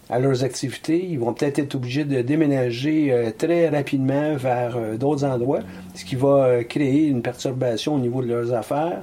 à 0.09 0.19
leurs 0.19 0.43
activités. 0.43 1.03
Ils 1.03 1.19
vont 1.19 1.33
peut-être 1.33 1.59
être 1.59 1.75
obligés 1.75 2.05
de 2.05 2.21
déménager 2.21 3.11
euh, 3.11 3.31
très 3.37 3.67
rapidement 3.67 4.35
vers 4.35 4.77
euh, 4.77 4.95
d'autres 4.95 5.25
endroits, 5.25 5.59
ce 5.95 6.05
qui 6.05 6.15
va 6.15 6.63
créer 6.63 7.07
une 7.07 7.21
perturbation 7.21 7.95
au 7.95 7.99
niveau 7.99 8.21
de 8.21 8.27
leurs 8.27 8.53
affaires. 8.53 9.01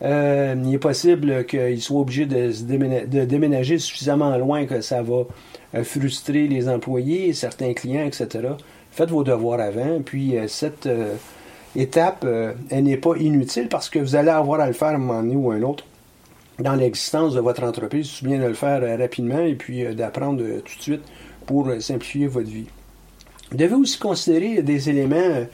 il 0.00 0.72
est 0.72 0.78
possible 0.78 1.44
qu'ils 1.44 1.82
soient 1.82 2.00
obligés 2.00 2.26
de, 2.26 3.24
déménager 3.24 3.78
suffisamment 3.78 4.36
loin 4.38 4.66
que 4.66 4.80
ça 4.80 5.02
va 5.02 5.24
frustrer 5.84 6.48
les 6.48 6.68
employés, 6.68 7.32
certains 7.32 7.74
clients, 7.74 8.06
etc. 8.06 8.48
Faites 8.90 9.10
vos 9.10 9.24
devoirs 9.24 9.60
avant, 9.60 10.00
puis 10.02 10.34
cette 10.48 10.88
étape, 11.76 12.26
elle 12.70 12.84
n'est 12.84 12.96
pas 12.96 13.16
inutile 13.16 13.68
parce 13.68 13.88
que 13.90 13.98
vous 13.98 14.16
allez 14.16 14.30
avoir 14.30 14.60
à 14.60 14.66
le 14.66 14.72
faire 14.72 14.88
à 14.88 14.94
un 14.94 14.98
moment 14.98 15.22
donné 15.22 15.36
ou 15.36 15.50
à 15.50 15.54
un 15.54 15.62
autre 15.62 15.84
dans 16.58 16.74
l'existence 16.74 17.34
de 17.34 17.40
votre 17.40 17.62
entreprise, 17.62 18.10
c'est 18.18 18.26
bien 18.26 18.38
de 18.38 18.46
le 18.46 18.54
faire 18.54 18.82
euh, 18.82 18.96
rapidement 18.96 19.40
et 19.40 19.54
puis 19.54 19.84
euh, 19.84 19.94
d'apprendre 19.94 20.42
euh, 20.42 20.60
tout 20.60 20.76
de 20.76 20.82
suite 20.82 21.02
pour 21.46 21.70
simplifier 21.80 22.26
votre 22.26 22.48
vie. 22.48 22.66
Vous 23.50 23.56
devez 23.56 23.74
aussi 23.74 23.98
considérer 23.98 24.62
des 24.62 24.90
éléments 24.90 25.46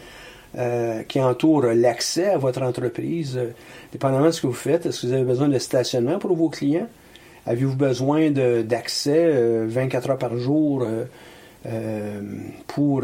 qui 1.08 1.20
entourent 1.20 1.66
l'accès 1.66 2.30
à 2.30 2.38
votre 2.38 2.62
entreprise, 2.62 3.40
dépendamment 3.92 4.26
de 4.26 4.30
ce 4.32 4.40
que 4.40 4.46
vous 4.48 4.52
faites. 4.52 4.86
Est-ce 4.86 5.02
que 5.02 5.06
vous 5.08 5.12
avez 5.12 5.24
besoin 5.24 5.48
de 5.48 5.58
stationnement 5.58 6.18
pour 6.18 6.34
vos 6.34 6.48
clients? 6.48 6.88
Avez-vous 7.46 7.76
besoin 7.76 8.30
d'accès 8.30 9.66
24 9.66 10.10
heures 10.10 10.18
par 10.18 10.36
jour 10.36 10.86
pour 12.66 13.02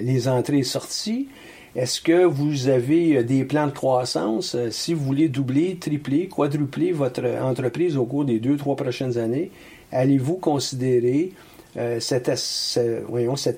les 0.00 0.28
entrées 0.28 0.58
et 0.58 0.62
sorties? 0.62 1.28
Est-ce 1.76 2.00
que 2.00 2.24
vous 2.24 2.68
avez 2.68 3.16
euh, 3.16 3.24
des 3.24 3.44
plans 3.44 3.66
de 3.66 3.72
croissance? 3.72 4.54
Euh, 4.54 4.70
si 4.70 4.94
vous 4.94 5.04
voulez 5.04 5.28
doubler, 5.28 5.76
tripler, 5.76 6.28
quadrupler 6.28 6.92
votre 6.92 7.24
entreprise 7.42 7.96
au 7.96 8.04
cours 8.04 8.24
des 8.24 8.38
deux, 8.38 8.56
trois 8.56 8.76
prochaines 8.76 9.18
années, 9.18 9.50
allez-vous 9.90 10.36
considérer 10.36 11.32
euh, 11.76 11.98
cet 11.98 12.28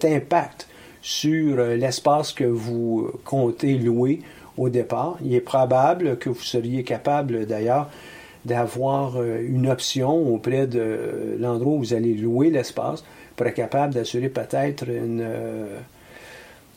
impact 0.04 0.68
sur 1.02 1.56
l'espace 1.58 2.32
que 2.32 2.44
vous 2.44 3.10
comptez 3.24 3.74
louer 3.74 4.20
au 4.56 4.70
départ? 4.70 5.18
Il 5.22 5.34
est 5.34 5.40
probable 5.40 6.16
que 6.16 6.30
vous 6.30 6.40
seriez 6.40 6.84
capable 6.84 7.44
d'ailleurs 7.44 7.90
d'avoir 8.46 9.22
une 9.22 9.68
option 9.68 10.32
auprès 10.34 10.66
de 10.66 11.36
l'endroit 11.38 11.74
où 11.74 11.78
vous 11.78 11.94
allez 11.94 12.14
louer 12.14 12.50
l'espace 12.50 13.04
pour 13.34 13.46
être 13.46 13.54
capable 13.54 13.94
d'assurer 13.94 14.28
peut-être 14.28 14.88
une 14.88 15.24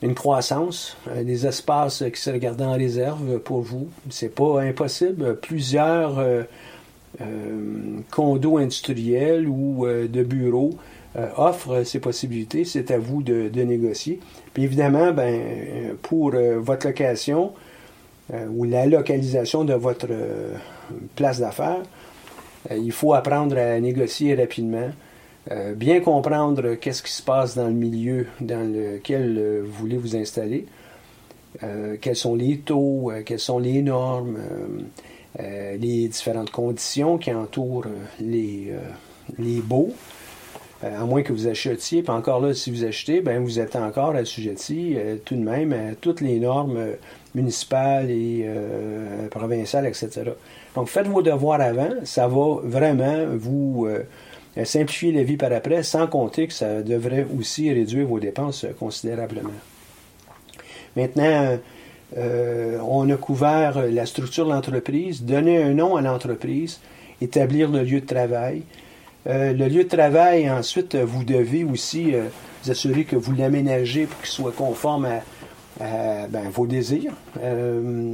une 0.01 0.15
croissance, 0.15 0.97
euh, 1.09 1.23
des 1.23 1.45
espaces 1.45 2.03
qui 2.13 2.21
se 2.21 2.29
regardent 2.29 2.61
en 2.61 2.73
réserve 2.73 3.39
pour 3.39 3.61
vous. 3.61 3.89
C'est 4.09 4.33
pas 4.33 4.61
impossible. 4.61 5.37
Plusieurs 5.37 6.19
euh, 6.19 6.43
euh, 7.21 7.97
condos 8.11 8.57
industriels 8.57 9.47
ou 9.47 9.85
de 9.85 10.23
bureaux 10.23 10.75
offrent 11.37 11.83
ces 11.83 11.99
possibilités. 11.99 12.65
C'est 12.65 12.91
à 12.91 12.99
vous 12.99 13.23
de, 13.23 13.49
négocier. 13.63 14.19
Puis 14.53 14.63
évidemment, 14.63 15.11
ben, 15.11 15.97
pour 16.03 16.33
votre 16.59 16.87
location 16.87 17.51
ou 18.31 18.63
la 18.63 18.85
localisation 18.85 19.65
de 19.65 19.73
votre 19.73 20.07
place 21.15 21.39
d'affaires, 21.39 21.83
il 22.71 22.91
faut 22.91 23.13
apprendre 23.13 23.57
à 23.57 23.79
négocier 23.79 24.35
rapidement. 24.35 24.89
Euh, 25.51 25.73
bien 25.73 25.99
comprendre 25.99 26.75
qu'est-ce 26.75 27.01
qui 27.01 27.11
se 27.11 27.23
passe 27.23 27.55
dans 27.55 27.67
le 27.67 27.73
milieu 27.73 28.27
dans 28.39 28.71
lequel 28.71 29.35
euh, 29.37 29.61
vous 29.65 29.71
voulez 29.71 29.97
vous 29.97 30.15
installer, 30.15 30.67
euh, 31.63 31.97
quels 31.99 32.15
sont 32.15 32.35
les 32.35 32.59
taux, 32.59 33.11
quelles 33.25 33.39
sont 33.39 33.57
les 33.57 33.81
normes, 33.81 34.37
les 35.39 36.07
différentes 36.07 36.51
conditions 36.51 37.17
qui 37.17 37.33
entourent 37.33 37.85
les, 38.19 38.73
les 39.37 39.61
baux. 39.61 39.93
à 40.83 41.05
moins 41.05 41.23
que 41.23 41.31
vous 41.31 41.47
achetiez, 41.47 42.03
puis 42.03 42.11
encore 42.11 42.41
là, 42.41 42.53
si 42.53 42.71
vous 42.71 42.83
achetez, 42.83 43.21
ben 43.21 43.41
vous 43.41 43.59
êtes 43.59 43.75
encore 43.75 44.15
assujetti 44.15 44.97
tout 45.25 45.35
de 45.35 45.41
même 45.41 45.71
à 45.71 45.95
toutes 45.95 46.21
les 46.21 46.39
normes 46.39 46.79
municipales 47.33 48.11
et 48.11 48.47
provinciales, 49.31 49.85
etc. 49.85 50.31
Donc 50.75 50.87
faites 50.87 51.07
vos 51.07 51.21
devoirs 51.21 51.61
avant, 51.61 51.89
ça 52.03 52.27
va 52.27 52.59
vraiment 52.63 53.25
vous 53.35 53.87
euh, 53.87 54.65
simplifier 54.65 55.11
la 55.11 55.23
vie 55.23 55.37
par 55.37 55.51
après, 55.51 55.83
sans 55.83 56.07
compter 56.07 56.47
que 56.47 56.53
ça 56.53 56.81
devrait 56.81 57.25
aussi 57.37 57.71
réduire 57.71 58.07
vos 58.07 58.19
dépenses 58.19 58.65
considérablement. 58.79 59.49
Maintenant, 60.95 61.57
euh, 62.17 62.79
on 62.87 63.09
a 63.09 63.15
couvert 63.15 63.85
la 63.89 64.05
structure 64.05 64.45
de 64.45 64.51
l'entreprise, 64.51 65.23
donner 65.23 65.61
un 65.61 65.73
nom 65.73 65.95
à 65.95 66.01
l'entreprise, 66.01 66.79
établir 67.21 67.69
le 67.69 67.83
lieu 67.83 68.01
de 68.01 68.05
travail. 68.05 68.63
Euh, 69.27 69.53
le 69.53 69.67
lieu 69.67 69.83
de 69.83 69.89
travail, 69.89 70.49
ensuite, 70.49 70.95
vous 70.95 71.23
devez 71.23 71.63
aussi 71.63 72.13
vous 72.63 72.71
assurer 72.71 73.03
que 73.03 73.15
vous 73.15 73.33
l'aménagez 73.33 74.05
pour 74.05 74.19
qu'il 74.19 74.29
soit 74.29 74.53
conforme 74.55 75.05
à, 75.05 75.21
ben, 75.79 76.49
vos 76.53 76.67
désirs, 76.67 77.13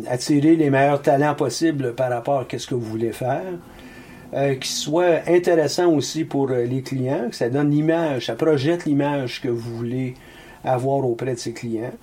attirer 0.08 0.56
les 0.56 0.70
meilleurs 0.70 1.02
talents 1.02 1.36
possibles 1.36 1.94
par 1.96 2.10
rapport 2.10 2.46
à 2.52 2.58
ce 2.58 2.68
que 2.68 2.76
vous 2.76 2.82
voulez 2.82 3.12
faire. 3.12 3.42
Euh, 4.36 4.56
qui 4.56 4.70
soit 4.70 5.22
intéressant 5.30 5.94
aussi 5.94 6.26
pour 6.26 6.50
euh, 6.50 6.66
les 6.66 6.82
clients, 6.82 7.30
que 7.30 7.36
ça 7.38 7.48
donne 7.48 7.72
l'image, 7.72 8.26
ça 8.26 8.36
projette 8.36 8.84
l'image 8.84 9.40
que 9.40 9.48
vous 9.48 9.78
voulez 9.78 10.16
avoir 10.66 11.06
auprès 11.06 11.36
de 11.36 11.40
ces 11.40 11.54
clients. 11.54 11.94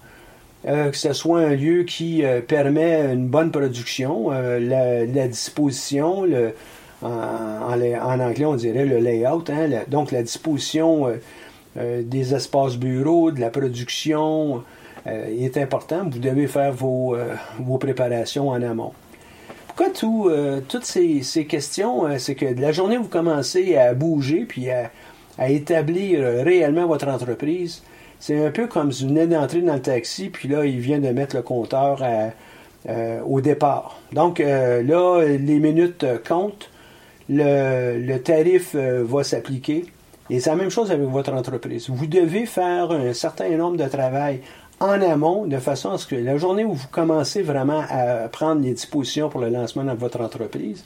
Euh, 0.66 0.90
que 0.90 0.96
ce 0.96 1.12
soit 1.12 1.40
un 1.40 1.54
lieu 1.54 1.82
qui 1.82 2.22
permet 2.48 3.12
une 3.12 3.26
bonne 3.26 3.50
production, 3.50 4.30
la, 4.30 5.28
disposition, 5.28 6.24
en, 7.02 7.10
anglais 7.68 8.44
on 8.46 8.54
dirait 8.54 8.86
le 8.86 8.98
layout, 8.98 9.44
hein, 9.50 9.68
donc 9.88 10.12
la 10.12 10.22
disposition 10.22 11.08
des 11.76 12.34
espaces 12.34 12.76
bureaux, 12.76 13.32
de 13.32 13.40
la 13.40 13.50
production 13.50 14.62
est 15.06 15.56
important. 15.56 16.08
Vous 16.08 16.18
devez 16.18 16.46
faire 16.46 16.72
vos, 16.72 17.16
vos 17.58 17.78
préparations 17.78 18.48
en 18.48 18.62
amont. 18.62 18.92
Pourquoi 19.74 20.30
euh, 20.30 20.60
toutes 20.68 20.84
ces, 20.84 21.46
questions, 21.46 22.06
euh, 22.06 22.18
c'est 22.18 22.34
que 22.34 22.52
de 22.52 22.60
la 22.60 22.72
journée 22.72 22.98
où 22.98 23.04
vous 23.04 23.08
commencez 23.08 23.74
à 23.76 23.94
bouger 23.94 24.44
puis 24.44 24.68
à, 24.70 24.90
établir 25.48 26.20
euh, 26.20 26.42
réellement 26.42 26.86
votre 26.86 27.08
entreprise, 27.08 27.82
c'est 28.20 28.44
un 28.44 28.50
peu 28.50 28.66
comme 28.66 28.92
si 28.92 29.04
vous 29.04 29.08
venez 29.08 29.26
dans 29.26 29.48
le 29.50 29.80
taxi, 29.80 30.28
puis 30.28 30.46
là, 30.48 30.66
il 30.66 30.78
vient 30.78 30.98
de 30.98 31.08
mettre 31.08 31.34
le 31.36 31.42
compteur 31.42 32.02
au 33.26 33.40
départ. 33.40 33.98
Donc 34.12 34.38
là, 34.38 35.24
les 35.24 35.58
minutes 35.58 36.06
comptent, 36.28 36.70
le, 37.28 38.16
tarif 38.18 38.76
va 38.76 39.24
s'appliquer. 39.24 39.86
Et 40.30 40.38
c'est 40.38 40.50
la 40.50 40.56
même 40.56 40.70
chose 40.70 40.92
avec 40.92 41.08
votre 41.08 41.32
entreprise. 41.32 41.90
Vous 41.90 42.06
devez 42.06 42.46
faire 42.46 42.92
un 42.92 43.12
certain 43.12 43.48
nombre 43.56 43.76
de 43.76 43.88
travail 43.88 44.40
en 44.82 45.00
amont, 45.00 45.46
de 45.46 45.58
façon 45.58 45.90
à 45.90 45.98
ce 45.98 46.06
que 46.06 46.16
la 46.16 46.36
journée 46.36 46.64
où 46.64 46.72
vous 46.72 46.88
commencez 46.88 47.42
vraiment 47.42 47.82
à 47.88 48.28
prendre 48.28 48.62
les 48.62 48.72
dispositions 48.72 49.28
pour 49.28 49.40
le 49.40 49.48
lancement 49.48 49.84
de 49.84 49.92
votre 49.92 50.20
entreprise, 50.20 50.84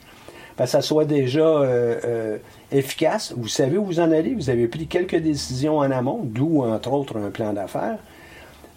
ben, 0.59 0.67
ça 0.67 0.81
soit 0.81 1.05
déjà 1.05 1.41
euh, 1.41 2.01
euh, 2.05 2.39
efficace. 2.73 3.35
Vous 3.37 3.49
savez 3.49 3.77
où 3.79 3.85
vous 3.85 4.01
en 4.01 4.11
allez. 4.11 4.35
Vous 4.35 4.51
avez 4.51 4.69
pris 4.69 4.87
quelques 4.87 5.17
décisions 5.17 5.79
en 5.79 5.91
amont, 5.91 6.21
d'où, 6.23 6.63
entre 6.63 6.93
autres, 6.93 7.19
un 7.19 7.31
plan 7.31 7.53
d'affaires. 7.53 7.99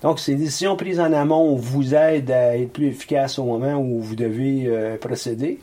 Donc, 0.02 0.20
ces 0.20 0.36
décisions 0.36 0.76
prises 0.78 1.00
en 1.00 1.12
amont 1.12 1.56
vous 1.56 1.94
aident 1.94 2.32
à 2.32 2.58
être 2.58 2.72
plus 2.72 2.88
efficace 2.88 3.40
au 3.40 3.44
moment 3.44 3.76
où 3.76 4.00
vous 4.00 4.16
devez 4.16 4.66
euh, 4.68 4.98
procéder. 4.98 5.60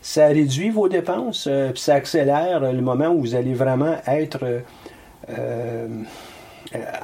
Ça 0.00 0.26
réduit 0.26 0.70
vos 0.70 0.88
dépenses, 0.88 1.48
puis 1.72 1.82
ça 1.82 1.94
accélère 1.94 2.60
le 2.60 2.80
moment 2.80 3.08
où 3.08 3.20
vous 3.20 3.34
allez 3.34 3.52
vraiment 3.52 3.96
être 4.06 4.62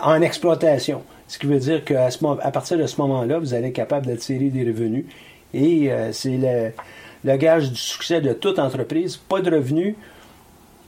en 0.00 0.22
exploitation. 0.22 1.02
Ce 1.34 1.38
qui 1.40 1.46
veut 1.46 1.58
dire 1.58 1.84
qu'à 1.84 2.10
partir 2.52 2.78
de 2.78 2.86
ce 2.86 3.00
moment-là, 3.00 3.40
vous 3.40 3.54
allez 3.54 3.66
être 3.66 3.74
capable 3.74 4.06
d'attirer 4.06 4.50
des 4.50 4.62
revenus. 4.62 5.04
Et 5.52 5.90
c'est 6.12 6.38
le, 7.24 7.36
gage 7.36 7.72
du 7.72 7.76
succès 7.76 8.20
de 8.20 8.32
toute 8.34 8.60
entreprise. 8.60 9.16
Pas 9.16 9.40
de 9.40 9.50
revenus, 9.50 9.96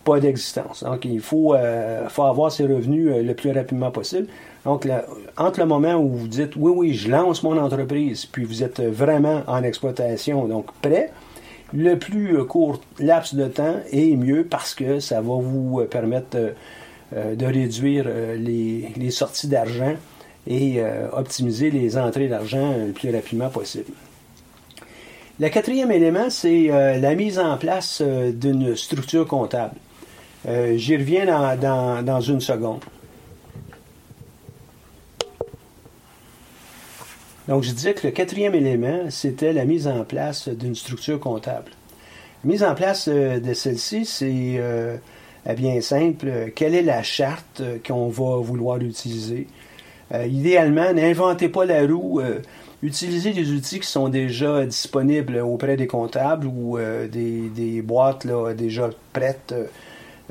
pas 0.05 0.21
d'existence. 0.21 0.85
Donc, 0.85 1.05
il 1.05 1.19
faut, 1.19 1.53
euh, 1.53 2.07
avoir 2.17 2.53
ces 2.53 2.63
revenus 2.63 3.11
euh, 3.11 3.23
le 3.25 3.35
plus 3.35 3.51
rapidement 3.51 3.91
possible. 3.91 4.29
Donc, 4.65 4.87
entre 5.37 5.59
le 5.59 5.67
moment 5.67 5.95
où 5.95 6.11
vous 6.11 6.29
dites 6.29 6.55
oui, 6.55 6.73
oui, 6.77 6.95
je 6.95 7.11
lance 7.11 7.43
mon 7.43 7.59
entreprise, 7.59 8.25
puis 8.25 8.45
vous 8.45 8.63
êtes 8.63 8.81
vraiment 8.81 9.43
en 9.49 9.65
exploitation, 9.65 10.47
donc 10.47 10.67
prêt, 10.81 11.11
le 11.75 11.97
plus 11.97 12.39
court 12.45 12.81
laps 13.01 13.35
de 13.35 13.49
temps 13.49 13.81
est 13.91 14.15
mieux 14.15 14.45
parce 14.45 14.77
que 14.77 15.01
ça 15.01 15.17
va 15.17 15.35
vous 15.41 15.85
permettre 15.91 16.37
euh, 17.17 17.35
de 17.35 17.47
réduire 17.47 18.07
les 18.39 19.11
sorties 19.11 19.49
d'argent 19.49 19.97
et 20.47 20.81
optimiser 21.13 21.71
les 21.71 21.99
entrées 21.99 22.29
d'argent 22.29 22.77
le 22.77 22.93
plus 22.93 23.11
rapidement 23.11 23.49
possible. 23.49 23.93
Le 25.39 25.51
quatrième 25.51 25.91
élément, 25.91 26.31
c'est 26.31 26.71
euh, 26.71 26.99
la 26.99 27.15
mise 27.15 27.39
en 27.39 27.59
place 27.59 28.01
euh, 28.03 28.33
d'une 28.33 28.75
structure 28.75 29.27
comptable. 29.27 29.75
Euh, 30.49 30.79
j'y 30.79 30.97
reviens 30.97 31.27
dans, 31.57 32.21
une 32.23 32.41
seconde. 32.41 32.81
Donc, 37.49 37.65
je 37.65 37.71
disais 37.71 37.93
que 37.93 38.07
le 38.07 38.13
quatrième 38.15 38.55
élément, 38.55 39.11
c'était 39.11 39.53
la 39.53 39.67
mise 39.67 39.87
en 39.87 40.05
place 40.05 40.49
d'une 40.49 40.75
structure 40.75 41.21
comptable. 41.21 41.71
La 42.43 42.51
mise 42.51 42.65
en 42.65 42.75
place 42.75 43.07
de 43.07 43.53
celle-ci, 43.53 44.07
c'est 44.07 44.59
bien 45.55 45.81
simple. 45.83 46.53
Quelle 46.55 46.75
est 46.75 46.83
la 46.83 47.03
charte 47.03 47.63
qu'on 47.87 48.09
va 48.09 48.37
vouloir 48.39 48.79
utiliser? 48.79 49.49
Idéalement, 50.13 50.93
n'inventez 50.93 51.49
pas 51.49 51.65
la 51.65 51.87
roue 51.87 52.21
utiliser 52.83 53.33
des 53.33 53.53
outils 53.53 53.81
qui 53.81 53.89
sont 53.89 54.09
déjà 54.09 54.65
disponibles 54.65 55.39
auprès 55.39 55.77
des 55.77 55.87
comptables 55.87 56.47
ou 56.47 56.79
euh, 56.79 57.09
des, 57.09 57.83
boîtes 57.83 58.25
là, 58.25 58.53
déjà 58.55 58.91
prêtes 59.13 59.55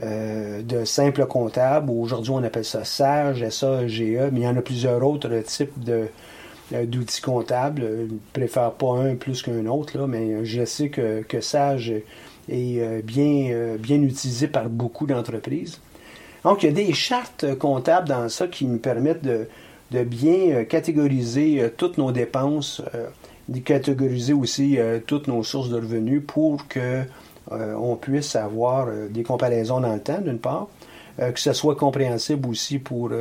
euh, 0.04 0.62
de 0.62 0.86
simples 0.86 1.26
comptables. 1.26 1.90
Aujourd'hui, 1.92 2.32
on 2.32 2.44
appelle 2.44 2.66
ça 2.66 2.84
SAGE, 2.84 3.48
SAGE, 3.50 4.02
mais 4.32 4.42
il 4.42 4.44
y 4.44 4.48
en 4.48 4.58
a 4.58 4.62
plusieurs 4.62 5.04
autres 5.06 5.30
types 5.46 5.84
de, 5.84 6.08
euh, 6.74 6.86
d'outils 6.86 7.22
comptables. 7.22 7.82
Je 7.82 8.14
ne 8.14 8.20
préfère 8.34 8.72
pas 8.72 8.94
un 8.94 9.16
plus 9.16 9.42
qu'un 9.42 9.66
autre, 9.66 10.06
mais 10.08 10.46
je 10.46 10.66
sais 10.66 10.90
que, 10.90 11.24
que 11.24 11.42
SAGE 11.42 11.94
est 12.48 13.02
bien, 13.02 13.76
bien 13.80 14.02
utilisé 14.04 14.48
par 14.48 14.70
beaucoup 14.70 15.08
d'entreprises. 15.08 15.80
Donc, 16.44 16.62
il 16.62 16.68
y 16.68 16.70
a 16.70 16.74
des 16.74 16.94
chartes 16.94 17.56
comptables 17.58 18.08
dans 18.08 18.30
ça 18.30 18.46
qui 18.46 18.66
nous 18.66 18.78
permettent 18.78 19.24
de, 19.24 19.48
de 19.92 20.04
bien 20.04 20.52
euh, 20.52 20.64
catégoriser 20.64 21.62
euh, 21.62 21.70
toutes 21.76 21.98
nos 21.98 22.12
dépenses, 22.12 22.82
euh, 22.94 23.08
de 23.48 23.60
catégoriser 23.60 24.34
aussi 24.34 24.80
toutes 25.06 25.28
nos 25.28 25.44
sources 25.44 25.70
de 25.70 25.76
revenus 25.76 26.24
pour 26.26 26.68
que 26.68 27.04
on 27.52 27.96
puisse 27.96 28.36
avoir 28.36 28.88
des 29.12 29.22
comparaisons 29.22 29.82
dans 29.82 29.94
le 29.94 30.00
temps, 30.00 30.20
d'une 30.20 30.40
part, 30.40 30.68
que 31.20 31.40
ce 31.40 31.54
soit 31.54 31.76
compréhensible 31.76 32.50
aussi 32.50 32.80
pour 32.80 33.12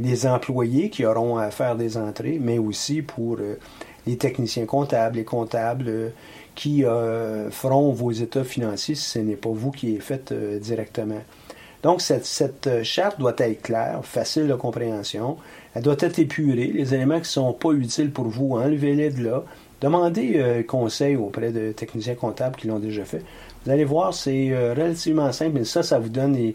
les 0.00 0.26
employés 0.26 0.90
qui 0.90 1.06
auront 1.06 1.36
à 1.36 1.52
faire 1.52 1.76
des 1.76 1.96
entrées, 1.96 2.40
mais 2.42 2.58
aussi 2.58 3.00
pour 3.00 3.38
les 4.08 4.16
techniciens 4.16 4.66
comptables, 4.66 5.18
les 5.18 5.24
comptables 5.24 6.10
qui 6.56 6.82
feront 7.52 7.92
vos 7.92 8.10
états 8.10 8.42
financiers 8.42 8.96
si 8.96 9.08
ce 9.08 9.18
n'est 9.20 9.36
pas 9.36 9.50
vous 9.50 9.70
qui 9.70 9.86
les 9.86 10.00
faites 10.00 10.34
directement. 10.60 11.22
Donc, 11.84 12.00
cette, 12.00 12.24
cette, 12.24 12.82
charte 12.82 13.20
doit 13.20 13.34
être 13.36 13.60
claire, 13.60 14.00
facile 14.02 14.48
de 14.48 14.54
compréhension. 14.54 15.36
Elle 15.74 15.82
doit 15.82 15.96
être 16.00 16.18
épurée. 16.18 16.72
Les 16.72 16.94
éléments 16.94 17.16
qui 17.16 17.20
ne 17.20 17.26
sont 17.26 17.52
pas 17.52 17.72
utiles 17.72 18.10
pour 18.10 18.24
vous, 18.24 18.56
enlevez-les 18.56 19.10
de 19.10 19.22
là. 19.22 19.44
Demandez 19.82 20.32
euh, 20.36 20.62
conseil 20.62 21.14
auprès 21.14 21.52
de 21.52 21.72
techniciens 21.72 22.14
comptables 22.14 22.56
qui 22.56 22.68
l'ont 22.68 22.78
déjà 22.78 23.04
fait. 23.04 23.22
Vous 23.64 23.70
allez 23.70 23.84
voir, 23.84 24.14
c'est 24.14 24.50
euh, 24.50 24.72
relativement 24.72 25.30
simple, 25.30 25.58
mais 25.58 25.64
ça, 25.64 25.82
ça 25.82 25.98
vous 25.98 26.08
donne 26.08 26.54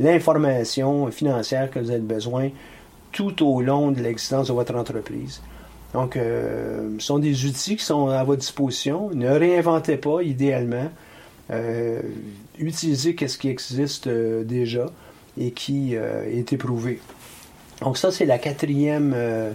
l'information 0.00 1.08
financière 1.12 1.70
que 1.70 1.78
vous 1.78 1.92
avez 1.92 2.00
besoin 2.00 2.50
tout 3.12 3.46
au 3.46 3.60
long 3.62 3.92
de 3.92 4.02
l'existence 4.02 4.48
de 4.48 4.54
votre 4.54 4.74
entreprise. 4.74 5.40
Donc, 5.92 6.16
euh, 6.16 6.96
ce 6.98 7.06
sont 7.06 7.20
des 7.20 7.46
outils 7.46 7.76
qui 7.76 7.84
sont 7.84 8.08
à 8.08 8.24
votre 8.24 8.40
disposition. 8.40 9.10
Ne 9.14 9.28
réinventez 9.28 9.98
pas, 9.98 10.20
idéalement. 10.22 10.88
Utilisez 12.58 13.16
ce 13.28 13.38
qui 13.38 13.48
existe 13.48 14.08
déjà 14.08 14.86
et 15.36 15.50
qui 15.50 15.94
est 15.94 16.52
éprouvé. 16.52 17.00
Donc 17.80 17.98
ça, 17.98 18.10
c'est 18.10 18.24
la 18.24 18.38
quatrième 18.38 19.12
euh, 19.14 19.50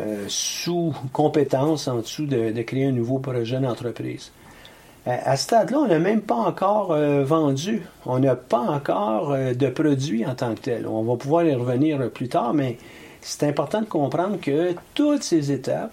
euh, 0.00 0.24
sous-compétence 0.28 1.88
en 1.88 1.98
dessous 1.98 2.26
de, 2.26 2.62
créer 2.62 2.86
un 2.86 2.92
nouveau 2.92 3.18
projet 3.18 3.58
d'entreprise. 3.58 4.32
À, 5.04 5.36
ce 5.36 5.44
stade-là, 5.44 5.78
on 5.78 5.88
n'a 5.88 5.98
même 5.98 6.20
pas 6.20 6.36
encore 6.36 6.92
euh, 6.92 7.24
vendu. 7.24 7.82
On 8.06 8.20
n'a 8.20 8.36
pas 8.36 8.60
encore 8.60 9.36
de 9.36 9.68
produit 9.68 10.24
en 10.24 10.36
tant 10.36 10.54
que 10.54 10.60
tel. 10.60 10.86
On 10.86 11.02
va 11.02 11.16
pouvoir 11.16 11.44
y 11.44 11.54
revenir 11.54 12.08
plus 12.10 12.28
tard, 12.28 12.54
mais 12.54 12.78
c'est 13.20 13.48
important 13.48 13.80
de 13.80 13.86
comprendre 13.86 14.38
que 14.40 14.74
toutes 14.94 15.24
ces 15.24 15.50
étapes 15.50 15.92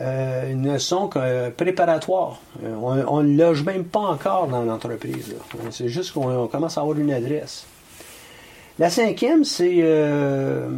ne 0.00 0.78
sont 0.78 1.08
que 1.08 1.50
préparatoires. 1.50 2.40
on 2.62 3.22
ne 3.22 3.36
loge 3.36 3.64
même 3.64 3.84
pas 3.84 4.00
encore 4.00 4.46
dans 4.48 4.62
l'entreprise. 4.62 5.34
C'est 5.70 5.88
juste 5.88 6.12
qu'on 6.12 6.46
commence 6.48 6.76
à 6.76 6.82
avoir 6.82 6.98
une 6.98 7.12
adresse. 7.12 7.66
La 8.78 8.90
cinquième, 8.90 9.42
c'est 9.42 9.78
euh, 9.78 10.68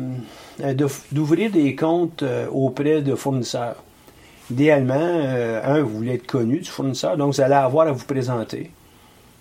d'ouvrir 1.10 1.50
des 1.50 1.74
comptes 1.74 2.22
euh, 2.22 2.46
auprès 2.48 3.02
de 3.02 3.16
fournisseurs. 3.16 3.82
Idéalement, 4.52 4.94
euh, 5.00 5.60
un, 5.64 5.82
vous 5.82 5.96
voulez 5.96 6.14
être 6.14 6.26
connu 6.26 6.60
du 6.60 6.70
fournisseur, 6.70 7.16
donc 7.16 7.34
vous 7.34 7.40
allez 7.40 7.54
avoir 7.54 7.88
à 7.88 7.92
vous 7.92 8.04
présenter. 8.04 8.70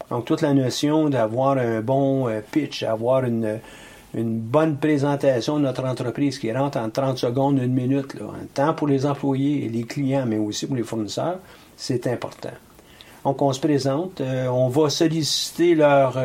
Donc, 0.09 0.25
toute 0.25 0.41
la 0.41 0.55
notion 0.55 1.07
d'avoir 1.07 1.59
un 1.59 1.82
bon 1.82 2.28
pitch, 2.51 2.82
avoir 2.82 3.25
une, 3.25 3.59
bonne 4.14 4.78
présentation 4.78 5.58
de 5.58 5.64
notre 5.64 5.86
entreprise 5.86 6.39
qui 6.39 6.51
rentre 6.51 6.78
en 6.78 6.89
30 6.89 7.18
secondes, 7.18 7.60
une 7.60 7.74
minute, 7.74 8.14
là, 8.16 8.28
tant 8.53 8.74
pour 8.74 8.88
les 8.88 9.05
employés 9.05 9.66
et 9.66 9.70
les 9.70 9.84
clients, 9.84 10.26
mais 10.26 10.38
aussi 10.38 10.66
pour 10.66 10.76
les 10.76 10.84
fournisseurs, 10.84 11.39
c'est 11.76 12.08
important. 12.08 12.53
Donc, 13.26 13.41
on 13.41 13.51
se 13.51 13.60
présente, 13.60 14.22
on 14.22 14.70
va 14.70 14.89
solliciter 14.89 15.76
leur 15.76 16.18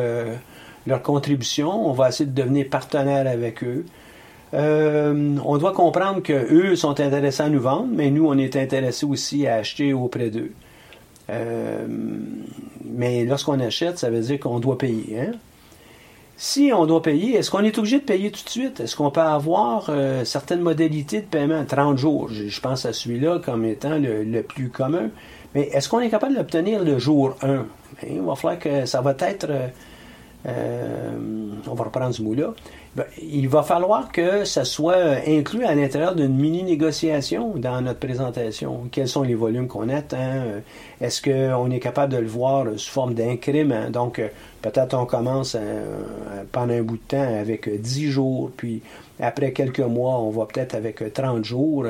leur 0.87 1.01
contribution. 1.01 1.89
On 1.89 1.93
va 1.93 2.09
essayer 2.09 2.29
de 2.29 2.35
devenir 2.35 2.67
partenaire 2.69 3.27
avec 3.27 3.63
eux. 3.63 3.85
Euh, 4.53 5.37
on 5.43 5.57
doit 5.57 5.73
comprendre 5.73 6.21
qu'eux 6.21 6.75
sont 6.75 6.99
intéressés 6.99 7.43
à 7.43 7.49
nous 7.49 7.61
vendre, 7.61 7.87
mais 7.91 8.11
nous, 8.11 8.27
on 8.27 8.37
est 8.37 8.55
intéressés 8.55 9.05
aussi 9.05 9.47
à 9.47 9.55
acheter 9.55 9.93
auprès 9.93 10.29
d'eux. 10.29 10.51
Euh, 11.29 11.87
mais 12.85 13.25
lorsqu'on 13.25 13.59
achète, 13.59 13.97
ça 13.97 14.09
veut 14.09 14.19
dire 14.19 14.39
qu'on 14.39 14.59
doit 14.59 14.77
payer. 14.77 15.19
Hein? 15.19 15.31
Si 16.45 16.73
on 16.75 16.85
doit 16.85 17.01
payer, 17.01 17.37
est-ce 17.37 17.49
qu'on 17.49 17.63
est 17.63 17.77
obligé 17.77 17.99
de 17.99 18.03
payer 18.03 18.29
tout 18.29 18.43
de 18.43 18.49
suite? 18.49 18.81
Est-ce 18.81 18.97
qu'on 18.97 19.11
peut 19.11 19.21
avoir 19.21 19.85
euh, 19.87 20.25
certaines 20.25 20.59
modalités 20.59 21.21
de 21.21 21.25
paiement? 21.25 21.63
30 21.63 21.97
jours, 21.97 22.27
je, 22.29 22.59
pense 22.59 22.85
à 22.85 22.91
celui-là 22.91 23.39
comme 23.39 23.63
étant 23.63 23.97
le, 23.97 24.41
plus 24.41 24.67
commun. 24.67 25.09
Mais 25.55 25.69
est-ce 25.71 25.87
qu'on 25.87 26.01
est 26.01 26.09
capable 26.09 26.35
d'obtenir 26.35 26.83
le 26.83 26.99
jour 26.99 27.37
1? 27.41 27.47
Ben, 27.47 27.65
il 28.09 28.19
va 28.19 28.35
falloir 28.35 28.59
que 28.59 28.85
ça 28.85 28.99
va 28.99 29.15
être 29.19 29.47
euh, 30.45 31.11
on 31.65 31.75
va 31.75 31.85
reprendre 31.85 32.13
ce 32.13 32.21
mot-là, 32.21 32.53
ben, 32.95 33.05
il 33.19 33.49
va 33.49 33.63
falloir 33.63 34.11
que 34.11 34.45
ça 34.45 34.65
soit 34.65 35.17
inclus 35.27 35.65
à 35.65 35.73
l'intérieur 35.73 36.13
d'une 36.13 36.35
mini-négociation 36.35 37.53
dans 37.55 37.81
notre 37.81 37.97
présentation. 37.99 38.87
Quels 38.91 39.07
sont 39.07 39.23
les 39.23 39.33
volumes 39.33 39.67
qu'on 39.67 39.89
attend? 39.89 40.17
Euh, 40.19 40.59
est-ce 41.01 41.19
qu'on 41.21 41.71
est 41.71 41.79
capable 41.79 42.13
de 42.13 42.19
le 42.19 42.27
voir 42.27 42.67
sous 42.77 42.91
forme 42.91 43.15
d'incrément? 43.15 43.89
Donc, 43.89 44.19
euh, 44.19 44.27
peut-être 44.61 44.93
on 44.93 45.07
commence 45.07 45.57
pendant 46.51 46.73
un 46.73 46.83
bout 46.83 46.97
de 46.97 47.03
temps 47.07 47.39
avec 47.39 47.67
10 47.81 48.11
jours, 48.11 48.51
puis 48.55 48.83
après 49.19 49.53
quelques 49.53 49.79
mois, 49.79 50.19
on 50.19 50.29
va 50.29 50.45
peut-être 50.45 50.75
avec 50.75 51.13
30 51.13 51.43
jours 51.43 51.85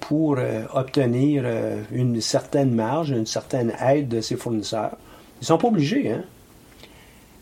pour 0.00 0.38
obtenir 0.74 1.44
une 1.92 2.20
certaine 2.20 2.74
marge, 2.74 3.10
une 3.10 3.26
certaine 3.26 3.72
aide 3.80 4.08
de 4.08 4.20
ces 4.20 4.36
fournisseurs. 4.36 4.96
Ils 5.36 5.42
ne 5.42 5.46
sont 5.46 5.58
pas 5.58 5.68
obligés, 5.68 6.10
hein? 6.10 6.24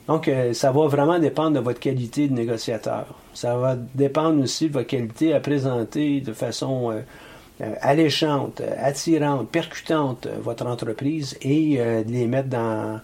Donc, 0.09 0.29
euh, 0.29 0.53
ça 0.53 0.71
va 0.71 0.87
vraiment 0.87 1.19
dépendre 1.19 1.53
de 1.57 1.61
votre 1.61 1.81
qualité 1.81 2.29
de 2.29 2.33
négociateur. 2.33 3.07
Ça 3.35 3.57
va 3.57 3.77
dépendre 3.77 4.43
aussi 4.43 4.69
de 4.69 4.73
votre 4.73 4.87
qualité 4.87 5.35
à 5.35 5.41
présenter 5.41 6.21
de 6.21 6.33
façon 6.33 6.93
euh, 6.93 7.01
euh, 7.61 7.75
alléchante, 7.81 8.63
attirante, 8.79 9.49
percutante 9.49 10.29
votre 10.41 10.67
entreprise 10.67 11.37
et 11.43 11.79
de 11.79 12.11
les 12.11 12.27
mettre 12.27 12.49
dans, 12.49 13.01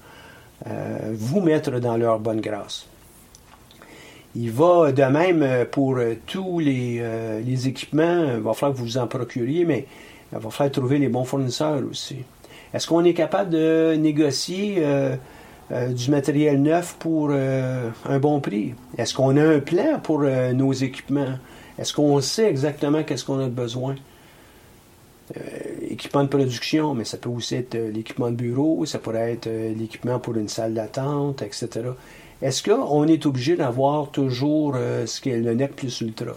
vous 1.12 1.40
mettre 1.40 1.80
dans 1.80 1.96
leur 1.96 2.20
bonne 2.20 2.40
grâce. 2.40 2.86
Il 4.36 4.50
va 4.50 4.92
de 4.92 5.02
même 5.02 5.66
pour 5.70 5.98
tous 6.26 6.58
les, 6.58 7.02
les 7.44 7.68
équipements. 7.68 8.24
Il 8.36 8.42
va 8.42 8.52
falloir 8.52 8.74
que 8.74 8.78
vous 8.78 8.84
vous 8.84 8.98
en 8.98 9.06
procuriez, 9.06 9.64
mais 9.64 9.86
il 10.32 10.38
va 10.38 10.50
falloir 10.50 10.70
trouver 10.70 10.98
les 10.98 11.08
bons 11.08 11.24
fournisseurs 11.24 11.82
aussi. 11.90 12.18
Est-ce 12.72 12.86
qu'on 12.86 13.04
est 13.04 13.14
capable 13.14 13.50
de 13.50 13.94
négocier 13.98 14.82
euh, 15.72 15.88
du 15.88 16.10
matériel 16.10 16.60
neuf 16.60 16.96
pour 16.98 17.28
euh, 17.30 17.88
un 18.04 18.18
bon 18.18 18.40
prix? 18.40 18.74
Est-ce 18.98 19.14
qu'on 19.14 19.38
a 19.38 19.42
un 19.42 19.60
plan 19.60 20.00
pour 20.02 20.20
euh, 20.22 20.52
nos 20.52 20.72
équipements? 20.72 21.38
Est-ce 21.78 21.94
qu'on 21.94 22.20
sait 22.20 22.44
exactement 22.44 23.02
qu'est-ce 23.02 23.24
qu'on 23.24 23.40
a 23.40 23.48
besoin? 23.48 23.94
équipement 25.88 26.24
de 26.24 26.28
production, 26.28 26.92
mais 26.92 27.06
ça 27.06 27.16
peut 27.16 27.30
aussi 27.30 27.54
être 27.54 27.74
l'équipement 27.74 28.30
de 28.30 28.36
bureau, 28.36 28.84
ça 28.84 28.98
pourrait 28.98 29.32
être 29.32 29.48
l'équipement 29.48 30.18
pour 30.18 30.36
une 30.36 30.48
salle 30.48 30.74
d'attente, 30.74 31.40
etc. 31.40 31.70
Est-ce 32.42 32.62
qu'on 32.62 33.06
est 33.06 33.24
obligé 33.24 33.56
d'avoir 33.56 34.10
toujours 34.10 34.74
ce 34.74 35.20
qui 35.22 35.30
est 35.30 35.40
le 35.40 35.54
net 35.54 35.74
plus 35.74 36.02
ultra? 36.02 36.32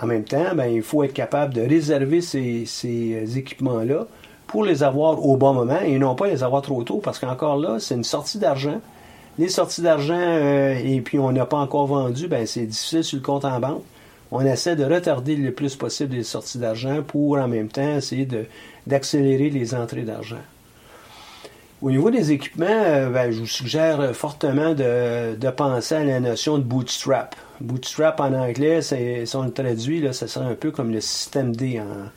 En 0.00 0.06
même 0.06 0.24
temps, 0.24 0.56
ben, 0.56 0.66
il 0.66 0.82
faut 0.82 1.04
être 1.04 1.12
capable 1.12 1.54
de 1.54 1.60
réserver 1.60 2.20
ces 2.20 3.38
équipements-là 3.38 4.08
pour 4.56 4.64
les 4.64 4.82
avoir 4.82 5.22
au 5.22 5.36
bon 5.36 5.52
moment 5.52 5.80
et 5.84 5.98
non 5.98 6.14
pas 6.14 6.28
les 6.28 6.42
avoir 6.42 6.62
trop 6.62 6.82
tôt 6.82 6.98
parce 7.04 7.18
qu'encore 7.18 7.58
là, 7.58 7.76
c'est 7.78 7.94
une 7.94 8.04
sortie 8.04 8.38
d'argent. 8.38 8.80
Les 9.38 9.50
sorties 9.50 9.82
d'argent 9.82 10.16
euh, 10.16 10.80
et 10.82 11.02
puis 11.02 11.18
on 11.18 11.30
n'a 11.30 11.44
pas 11.44 11.58
encore 11.58 11.86
vendu, 11.88 12.26
ben 12.26 12.46
c'est 12.46 12.64
difficile 12.64 13.04
sur 13.04 13.18
le 13.18 13.22
compte 13.22 13.44
en 13.44 13.60
banque. 13.60 13.82
On 14.32 14.40
essaie 14.46 14.74
de 14.74 14.82
retarder 14.82 15.36
le 15.36 15.52
plus 15.52 15.76
possible 15.76 16.14
les 16.14 16.22
sorties 16.22 16.56
d'argent 16.56 17.02
pour 17.06 17.36
en 17.36 17.48
même 17.48 17.68
temps 17.68 17.98
essayer 17.98 18.26
d'accélérer 18.86 19.50
les 19.50 19.74
entrées 19.74 20.04
d'argent. 20.04 20.40
Au 21.82 21.90
niveau 21.90 22.10
des 22.10 22.32
équipements, 22.32 22.64
euh, 22.66 23.10
ben, 23.10 23.32
je 23.32 23.40
vous 23.40 23.46
suggère 23.46 24.16
fortement 24.16 24.72
de, 24.72 25.50
penser 25.50 25.96
à 25.96 26.04
la 26.04 26.18
notion 26.18 26.56
de 26.56 26.62
bootstrap. 26.62 27.36
Bootstrap 27.60 28.20
en 28.20 28.32
anglais, 28.32 28.80
si 28.80 29.36
on 29.36 29.42
le 29.42 29.52
traduit, 29.52 30.00
là, 30.00 30.14
ça 30.14 30.26
serait 30.26 30.46
un 30.46 30.54
peu 30.54 30.70
comme 30.70 30.92
le 30.92 31.02
système 31.02 31.54
D 31.54 31.78
en, 31.78 32.08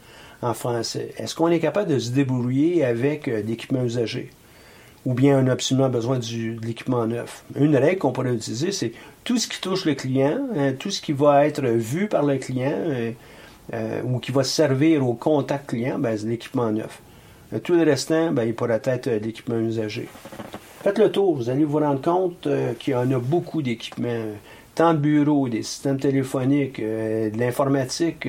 en 0.41 0.53
français. 0.53 1.13
Est-ce 1.17 1.35
qu'on 1.35 1.49
est 1.49 1.59
capable 1.59 1.91
de 1.91 1.99
se 1.99 2.11
débrouiller 2.11 2.85
avec 2.85 3.27
euh, 3.27 3.41
l'équipement 3.41 3.83
usagé? 3.83 4.29
Ou 5.05 5.13
bien 5.13 5.43
on 5.43 5.47
a 5.47 5.51
absolument 5.51 5.89
besoin 5.89 6.19
du, 6.19 6.55
de 6.55 6.65
l'équipement 6.65 7.05
neuf? 7.05 7.43
Une 7.55 7.75
règle 7.75 7.99
qu'on 7.99 8.11
pourrait 8.11 8.33
utiliser, 8.33 8.71
c'est 8.71 8.91
tout 9.23 9.37
ce 9.37 9.47
qui 9.47 9.59
touche 9.61 9.85
le 9.85 9.95
client, 9.95 10.39
hein, 10.55 10.73
tout 10.77 10.91
ce 10.91 11.01
qui 11.01 11.13
va 11.13 11.45
être 11.45 11.65
vu 11.65 12.07
par 12.07 12.23
le 12.23 12.37
client 12.37 12.73
euh, 12.75 13.11
euh, 13.73 14.01
ou 14.03 14.19
qui 14.19 14.31
va 14.31 14.43
servir 14.43 15.07
au 15.07 15.13
contact 15.13 15.69
client, 15.69 15.99
ben, 15.99 16.17
c'est 16.17 16.27
l'équipement 16.27 16.71
neuf. 16.71 17.01
Tout 17.63 17.73
le 17.73 17.83
restant, 17.83 18.31
ben, 18.31 18.43
il 18.43 18.53
pourrait 18.53 18.81
être 18.83 19.09
l'équipement 19.09 19.57
usagé. 19.57 20.07
Faites 20.83 20.99
le 20.99 21.11
tour, 21.11 21.35
vous 21.35 21.49
allez 21.49 21.65
vous 21.65 21.79
rendre 21.79 22.01
compte 22.01 22.47
qu'il 22.77 22.93
y 22.93 22.95
en 22.95 23.11
a 23.11 23.19
beaucoup 23.19 23.61
d'équipements, 23.61 24.25
tant 24.75 24.93
de 24.93 24.99
bureaux, 24.99 25.49
des 25.49 25.63
systèmes 25.63 25.99
téléphoniques, 25.99 26.79
de 26.79 27.37
l'informatique, 27.37 28.27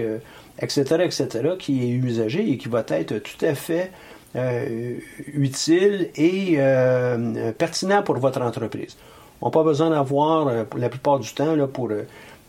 etc., 0.60 0.84
etc., 1.04 1.28
qui 1.58 1.84
est 1.84 1.90
usagé 1.90 2.50
et 2.50 2.58
qui 2.58 2.68
va 2.68 2.84
être 2.88 3.18
tout 3.18 3.44
à 3.44 3.54
fait 3.54 3.90
euh, 4.36 4.98
utile 5.34 6.10
et 6.14 6.54
euh, 6.58 7.50
pertinent 7.52 8.04
pour 8.04 8.16
votre 8.18 8.40
entreprise. 8.40 8.96
On 9.40 9.46
n'a 9.46 9.50
pas 9.50 9.64
besoin 9.64 9.90
d'avoir, 9.90 10.46
euh, 10.46 10.62
la 10.76 10.88
plupart 10.88 11.18
du 11.18 11.32
temps, 11.34 11.56
là, 11.56 11.66
pour 11.66 11.90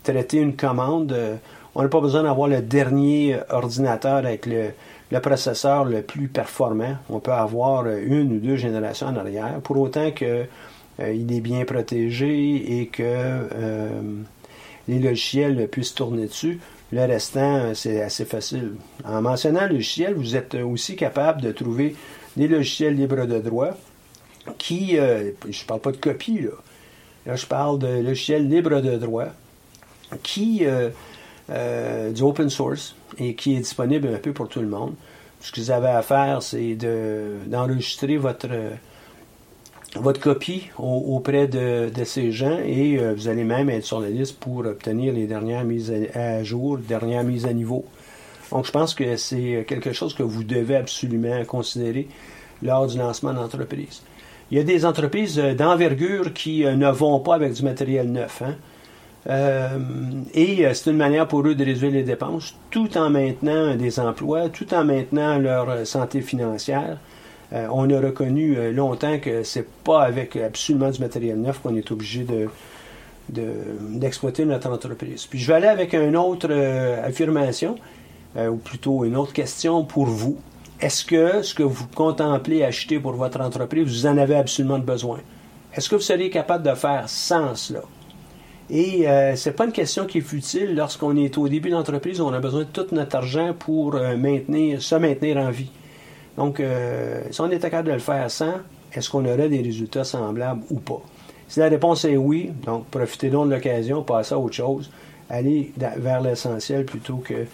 traiter 0.04 0.38
une 0.38 0.54
commande, 0.54 1.16
on 1.74 1.82
n'a 1.82 1.88
pas 1.88 2.00
besoin 2.00 2.22
d'avoir 2.22 2.46
le 2.46 2.60
dernier 2.60 3.36
ordinateur 3.50 4.18
avec 4.18 4.46
le, 4.46 4.70
le, 5.10 5.20
processeur 5.20 5.84
le 5.84 6.02
plus 6.02 6.28
performant. 6.28 6.96
On 7.10 7.18
peut 7.18 7.32
avoir 7.32 7.86
une 7.86 8.32
ou 8.32 8.38
deux 8.38 8.56
générations 8.56 9.08
en 9.08 9.16
arrière, 9.16 9.60
pour 9.64 9.78
autant 9.78 10.12
que 10.12 10.44
il 11.00 11.32
est 11.32 11.40
bien 11.40 11.64
protégé 11.64 12.80
et 12.80 12.86
que 12.86 13.48
les 14.86 14.98
logiciels 15.00 15.66
puissent 15.68 15.94
tourner 15.94 16.26
dessus. 16.26 16.60
Le 16.92 17.06
restant, 17.06 17.74
c'est 17.74 18.02
assez 18.02 18.26
facile. 18.26 18.74
En 19.04 19.22
mentionnant 19.22 19.62
le 19.62 19.74
logiciel, 19.74 20.14
vous 20.14 20.36
êtes 20.36 20.54
aussi 20.54 20.94
capable 20.94 21.40
de 21.40 21.50
trouver 21.50 21.96
des 22.36 22.48
logiciels 22.48 22.94
libres 22.94 23.24
de 23.26 23.38
droit 23.38 23.70
qui, 24.58 24.98
euh, 24.98 25.30
je 25.48 25.62
ne 25.62 25.66
parle 25.66 25.80
pas 25.80 25.92
de 25.92 25.96
copie, 25.96 26.40
là. 26.40 26.50
Là, 27.24 27.36
je 27.36 27.46
parle 27.46 27.78
de 27.78 27.86
logiciels 27.86 28.48
libres 28.48 28.80
de 28.80 28.96
droit 28.96 29.28
qui, 30.22 30.66
euh, 30.66 30.90
euh, 31.50 32.10
du 32.10 32.22
open 32.22 32.50
source 32.50 32.94
et 33.16 33.34
qui 33.36 33.54
est 33.54 33.60
disponible 33.60 34.08
un 34.08 34.18
peu 34.18 34.32
pour 34.32 34.48
tout 34.48 34.60
le 34.60 34.66
monde. 34.66 34.94
Ce 35.40 35.52
que 35.52 35.60
vous 35.60 35.70
avez 35.70 35.88
à 35.88 36.02
faire, 36.02 36.42
c'est 36.42 36.76
d'enregistrer 37.46 38.16
votre 38.16 38.48
votre 39.96 40.20
copie 40.20 40.70
auprès 40.78 41.46
de, 41.46 41.90
ces 42.04 42.32
gens 42.32 42.58
et 42.64 42.98
euh, 42.98 43.14
vous 43.14 43.28
allez 43.28 43.44
même 43.44 43.68
être 43.68 43.84
sur 43.84 44.00
la 44.00 44.08
liste 44.08 44.38
pour 44.38 44.58
obtenir 44.60 45.12
les 45.12 45.26
dernières 45.26 45.64
mises 45.64 45.92
à, 46.14 46.42
jour, 46.42 46.78
dernières 46.78 47.24
mises 47.24 47.46
à 47.46 47.52
niveau. 47.52 47.84
Donc, 48.50 48.66
je 48.66 48.70
pense 48.70 48.94
que 48.94 49.16
c'est 49.16 49.64
quelque 49.66 49.92
chose 49.92 50.14
que 50.14 50.22
vous 50.22 50.44
devez 50.44 50.76
absolument 50.76 51.44
considérer 51.44 52.08
lors 52.62 52.86
du 52.86 52.98
lancement 52.98 53.32
d'entreprise. 53.32 54.02
Il 54.50 54.58
y 54.58 54.60
a 54.60 54.64
des 54.64 54.84
entreprises 54.84 55.38
euh, 55.38 55.54
d'envergure 55.54 56.32
qui 56.32 56.64
euh, 56.64 56.74
ne 56.74 56.90
vont 56.90 57.20
pas 57.20 57.34
avec 57.34 57.52
du 57.52 57.62
matériel 57.62 58.10
neuf. 58.10 58.42
Hein. 58.42 58.56
et 60.34 60.66
c'est 60.74 60.90
une 60.90 60.96
manière 60.96 61.28
pour 61.28 61.46
eux 61.46 61.54
de 61.54 61.64
réduire 61.64 61.92
les 61.92 62.02
dépenses 62.02 62.56
tout 62.70 62.98
en 62.98 63.08
maintenant 63.08 63.76
des 63.76 64.00
emplois, 64.00 64.48
tout 64.48 64.74
en 64.74 64.84
maintenant 64.84 65.38
leur 65.38 65.86
santé 65.86 66.22
financière. 66.22 66.98
Euh, 67.52 67.66
on 67.70 67.90
a 67.90 68.00
reconnu 68.00 68.56
euh, 68.56 68.72
longtemps 68.72 69.18
que 69.18 69.42
c'est 69.42 69.66
pas 69.84 70.02
avec 70.02 70.36
absolument 70.36 70.90
du 70.90 71.00
matériel 71.00 71.38
neuf 71.38 71.60
qu'on 71.60 71.76
est 71.76 71.90
obligé 71.90 72.24
de, 72.24 72.48
d'exploiter 73.28 74.44
notre 74.44 74.70
entreprise. 74.70 75.26
Puis 75.26 75.38
je 75.38 75.46
vais 75.48 75.54
aller 75.54 75.66
avec 75.66 75.92
une 75.92 76.16
autre 76.16 76.48
euh, 76.50 77.06
affirmation, 77.06 77.76
ou 78.34 78.56
plutôt 78.56 79.04
une 79.04 79.14
autre 79.14 79.34
question 79.34 79.84
pour 79.84 80.06
vous. 80.06 80.38
Est-ce 80.80 81.04
que 81.04 81.42
ce 81.42 81.52
que 81.52 81.62
vous 81.62 81.86
contemplez 81.94 82.64
acheter 82.64 82.98
pour 82.98 83.12
votre 83.12 83.38
entreprise, 83.42 83.84
vous 83.84 84.06
en 84.06 84.16
avez 84.16 84.36
absolument 84.36 84.78
besoin? 84.78 85.18
Est-ce 85.74 85.90
que 85.90 85.96
vous 85.96 86.00
seriez 86.00 86.30
capable 86.30 86.64
de 86.66 86.74
faire 86.74 87.10
sans 87.10 87.54
cela? 87.54 87.82
Et 88.70 89.06
euh, 89.06 89.36
c'est 89.36 89.52
pas 89.52 89.66
une 89.66 89.72
question 89.72 90.06
qui 90.06 90.18
est 90.18 90.22
futile 90.22 90.74
lorsqu'on 90.74 91.14
est 91.14 91.36
au 91.36 91.46
début 91.46 91.68
d'entreprise, 91.68 92.22
on 92.22 92.32
a 92.32 92.40
besoin 92.40 92.60
de 92.60 92.68
tout 92.72 92.86
notre 92.92 93.16
argent 93.16 93.52
pour 93.52 93.96
maintenir, 94.16 94.80
se 94.80 94.94
maintenir 94.94 95.36
en 95.36 95.50
vie. 95.50 95.70
Donc, 96.36 96.60
euh, 96.60 97.22
si 97.30 97.40
on 97.40 97.50
était 97.50 97.70
capable 97.70 97.88
de 97.88 97.94
le 97.94 97.98
faire 97.98 98.30
sans, 98.30 98.54
est-ce 98.92 99.10
qu'on 99.10 99.24
aurait 99.24 99.48
des 99.48 99.60
résultats 99.60 100.04
semblables 100.04 100.62
ou 100.70 100.80
pas? 100.80 101.02
Si 101.48 101.60
la 101.60 101.68
réponse 101.68 102.04
est 102.04 102.16
oui, 102.16 102.50
donc 102.64 102.86
profitez 102.86 103.28
donc 103.28 103.48
de 103.48 103.54
l'occasion, 103.54 104.02
passez 104.02 104.34
à 104.34 104.38
autre 104.38 104.54
chose, 104.54 104.90
allez 105.28 105.72
vers 105.76 106.20
l'essentiel 106.20 106.84
plutôt 106.84 107.16
que 107.16 107.46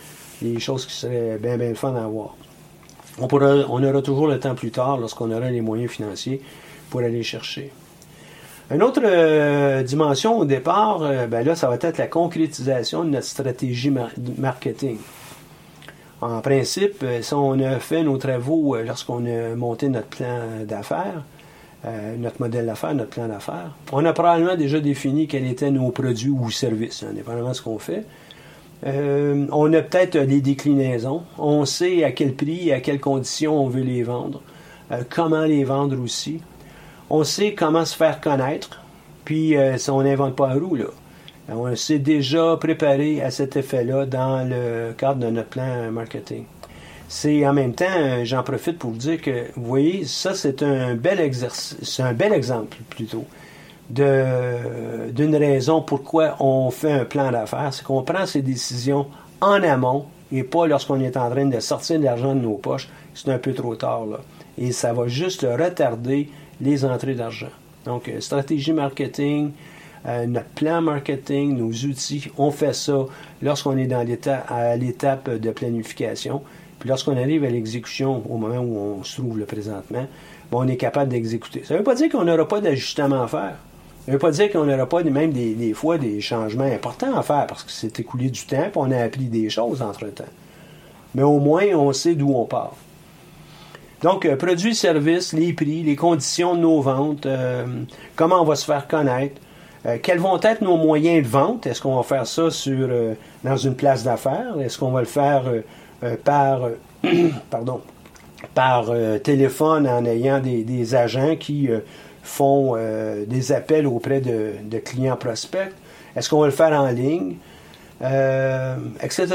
les 0.42 0.60
choses 0.60 0.86
qui 0.86 0.94
seraient 0.94 1.38
bien, 1.38 1.58
bien 1.58 1.74
fun 1.74 1.94
à 1.96 2.04
avoir. 2.04 2.36
On, 3.20 3.26
pourra, 3.26 3.54
on 3.68 3.82
aura 3.82 4.00
toujours 4.02 4.28
le 4.28 4.38
temps 4.38 4.54
plus 4.54 4.70
tard 4.70 4.98
lorsqu'on 4.98 5.30
aura 5.32 5.50
les 5.50 5.60
moyens 5.60 5.90
financiers 5.90 6.40
pour 6.90 7.00
aller 7.00 7.24
chercher. 7.24 7.72
Une 8.70 8.82
autre 8.82 9.00
euh, 9.02 9.82
dimension 9.82 10.38
au 10.38 10.44
départ, 10.44 11.02
euh, 11.02 11.26
ben 11.26 11.44
là, 11.44 11.56
ça 11.56 11.68
va 11.68 11.76
être 11.80 11.98
la 11.98 12.06
concrétisation 12.06 13.02
de 13.02 13.10
notre 13.10 13.26
stratégie 13.26 13.92
marketing. 14.36 14.98
En 16.20 16.40
principe, 16.40 17.02
euh, 17.04 17.22
si 17.22 17.32
on 17.32 17.60
a 17.60 17.78
fait 17.78 18.02
nos 18.02 18.16
travaux 18.16 18.74
euh, 18.74 18.82
lorsqu'on 18.82 19.24
a 19.26 19.54
monté 19.54 19.88
notre 19.88 20.08
plan 20.08 20.64
d'affaires, 20.66 21.22
euh, 21.84 22.16
notre 22.16 22.40
modèle 22.40 22.66
d'affaires, 22.66 22.94
notre 22.94 23.10
plan 23.10 23.28
d'affaires, 23.28 23.76
on 23.92 24.04
a 24.04 24.12
probablement 24.12 24.56
déjà 24.56 24.80
défini 24.80 25.28
quels 25.28 25.46
étaient 25.46 25.70
nos 25.70 25.90
produits 25.90 26.30
ou 26.30 26.50
services, 26.50 27.04
indépendamment 27.08 27.50
de 27.50 27.54
ce 27.54 27.62
qu'on 27.62 27.78
fait. 27.78 28.04
on 28.84 29.72
a 29.72 29.82
peut-être 29.82 30.18
des 30.18 30.40
déclinaisons. 30.40 31.22
On 31.38 31.64
sait 31.64 32.02
à 32.02 32.10
quel 32.10 32.34
prix 32.34 32.70
et 32.70 32.72
à 32.72 32.80
quelles 32.80 33.00
conditions 33.00 33.56
on 33.56 33.68
veut 33.68 33.82
les 33.82 34.02
vendre. 34.02 34.42
comment 35.10 35.44
les 35.44 35.62
vendre 35.62 36.00
aussi. 36.02 36.40
On 37.10 37.22
sait 37.22 37.54
comment 37.54 37.84
se 37.84 37.96
faire 37.96 38.20
connaître. 38.20 38.82
Puis, 39.24 39.54
si 39.76 39.90
on 39.90 40.02
n'invente 40.02 40.34
pas 40.34 40.48
un 40.48 40.58
roue, 40.58 40.74
là. 40.74 40.86
On 41.48 41.74
s'est 41.76 41.98
déjà 41.98 42.56
préparé 42.58 43.22
à 43.22 43.30
cet 43.30 43.56
effet-là 43.56 44.04
dans 44.06 44.46
le 44.48 44.92
cadre 44.92 45.20
de 45.20 45.30
notre 45.30 45.48
plan 45.48 45.90
marketing. 45.90 46.44
C'est 47.08 47.46
en 47.46 47.54
même 47.54 47.74
temps, 47.74 48.22
j'en 48.24 48.42
profite 48.42 48.78
pour 48.78 48.90
vous 48.90 48.98
dire 48.98 49.20
que, 49.20 49.46
vous 49.56 49.64
voyez, 49.64 50.04
ça 50.04 50.34
c'est 50.34 50.62
un 50.62 50.94
bel 50.94 51.20
exercice, 51.20 51.78
c'est 51.82 52.02
un 52.02 52.12
bel 52.12 52.34
exemple 52.34 52.76
plutôt 52.90 53.24
d'une 53.90 55.36
raison 55.36 55.80
pourquoi 55.80 56.36
on 56.40 56.70
fait 56.70 56.92
un 56.92 57.04
plan 57.04 57.30
d'affaires, 57.30 57.72
c'est 57.72 57.84
qu'on 57.84 58.02
prend 58.02 58.26
ses 58.26 58.42
décisions 58.42 59.06
en 59.40 59.62
amont 59.62 60.04
et 60.30 60.42
pas 60.42 60.66
lorsqu'on 60.66 61.00
est 61.00 61.16
en 61.16 61.30
train 61.30 61.46
de 61.46 61.60
sortir 61.60 61.98
de 61.98 62.04
l'argent 62.04 62.34
de 62.34 62.40
nos 62.40 62.56
poches. 62.56 62.88
C'est 63.14 63.30
un 63.30 63.38
peu 63.38 63.54
trop 63.54 63.74
tard 63.74 64.04
là. 64.04 64.18
Et 64.58 64.72
ça 64.72 64.92
va 64.92 65.08
juste 65.08 65.42
retarder 65.42 66.28
les 66.60 66.84
entrées 66.84 67.14
d'argent. 67.14 67.48
Donc, 67.84 68.08
euh, 68.08 68.20
stratégie 68.20 68.72
marketing, 68.72 69.52
euh, 70.06 70.26
notre 70.26 70.48
plan 70.48 70.80
marketing, 70.80 71.56
nos 71.56 71.70
outils, 71.70 72.30
on 72.38 72.50
fait 72.50 72.74
ça 72.74 73.06
lorsqu'on 73.42 73.76
est 73.76 73.86
dans 73.86 74.06
l'état, 74.06 74.44
à 74.48 74.76
l'étape 74.76 75.30
de 75.30 75.50
planification. 75.50 76.42
Puis 76.78 76.88
lorsqu'on 76.88 77.16
arrive 77.16 77.44
à 77.44 77.50
l'exécution, 77.50 78.22
au 78.28 78.36
moment 78.36 78.60
où 78.60 78.76
on 79.00 79.04
se 79.04 79.20
trouve 79.20 79.38
le 79.38 79.44
présentement, 79.44 80.06
bon, 80.50 80.64
on 80.64 80.68
est 80.68 80.76
capable 80.76 81.10
d'exécuter. 81.10 81.64
Ça 81.64 81.74
ne 81.74 81.78
veut 81.78 81.84
pas 81.84 81.94
dire 81.94 82.08
qu'on 82.08 82.24
n'aura 82.24 82.46
pas 82.46 82.60
d'ajustement 82.60 83.22
à 83.22 83.28
faire. 83.28 83.56
Ça 84.04 84.12
ne 84.12 84.12
veut 84.12 84.18
pas 84.18 84.30
dire 84.30 84.50
qu'on 84.50 84.64
n'aura 84.64 84.88
pas 84.88 85.02
même 85.02 85.32
des, 85.32 85.54
des, 85.54 85.74
fois 85.74 85.98
des 85.98 86.20
changements 86.20 86.64
importants 86.64 87.14
à 87.16 87.22
faire 87.22 87.46
parce 87.46 87.64
que 87.64 87.70
c'est 87.70 88.00
écoulé 88.00 88.30
du 88.30 88.46
temps 88.46 88.56
et 88.56 88.70
on 88.76 88.90
a 88.90 88.98
appris 89.02 89.24
des 89.24 89.50
choses 89.50 89.82
entre-temps. 89.82 90.24
Mais 91.14 91.22
au 91.22 91.40
moins, 91.40 91.66
on 91.74 91.92
sait 91.92 92.14
d'où 92.14 92.32
on 92.32 92.44
part. 92.44 92.74
Donc, 94.02 94.24
euh, 94.24 94.36
produits, 94.36 94.74
services, 94.74 95.32
les 95.32 95.52
prix, 95.52 95.82
les 95.82 95.96
conditions 95.96 96.54
de 96.54 96.60
nos 96.60 96.80
ventes, 96.80 97.26
euh, 97.26 97.66
comment 98.14 98.40
on 98.40 98.44
va 98.44 98.54
se 98.54 98.64
faire 98.64 98.86
connaître, 98.86 99.40
euh, 99.88 99.98
quels 100.02 100.18
vont 100.18 100.38
être 100.40 100.60
nos 100.60 100.76
moyens 100.76 101.24
de 101.24 101.28
vente? 101.28 101.66
Est-ce 101.66 101.80
qu'on 101.80 101.96
va 101.96 102.02
faire 102.02 102.26
ça 102.26 102.48
euh, 102.66 103.14
dans 103.42 103.56
une 103.56 103.74
place 103.74 104.04
d'affaires? 104.04 104.60
Est-ce 104.60 104.78
qu'on 104.78 104.90
va 104.90 105.00
le 105.00 105.06
faire 105.06 105.44
euh, 106.02 106.16
par, 106.24 106.68
téléphone 109.22 109.88
en 109.88 110.04
ayant 110.04 110.40
des, 110.40 110.94
agents 110.94 111.36
qui 111.36 111.70
font 112.22 112.76
des 113.26 113.52
appels 113.52 113.86
auprès 113.86 114.20
de, 114.20 114.78
clients 114.84 115.16
prospects? 115.16 115.72
Est-ce 116.14 116.28
qu'on 116.28 116.40
va 116.40 116.46
le 116.46 116.52
faire 116.52 116.72
en 116.72 116.88
ligne? 116.88 117.36
etc. 118.00 119.26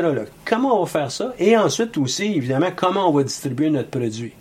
Comment 0.45 0.79
on 0.79 0.83
va 0.83 0.89
faire 0.89 1.11
ça? 1.11 1.33
Et 1.37 1.57
ensuite 1.57 1.97
aussi, 1.97 2.35
évidemment, 2.35 2.69
comment 2.73 3.09
on 3.09 3.11
va 3.11 3.23
distribuer 3.23 3.69
notre 3.69 3.89
produit? 3.89 4.31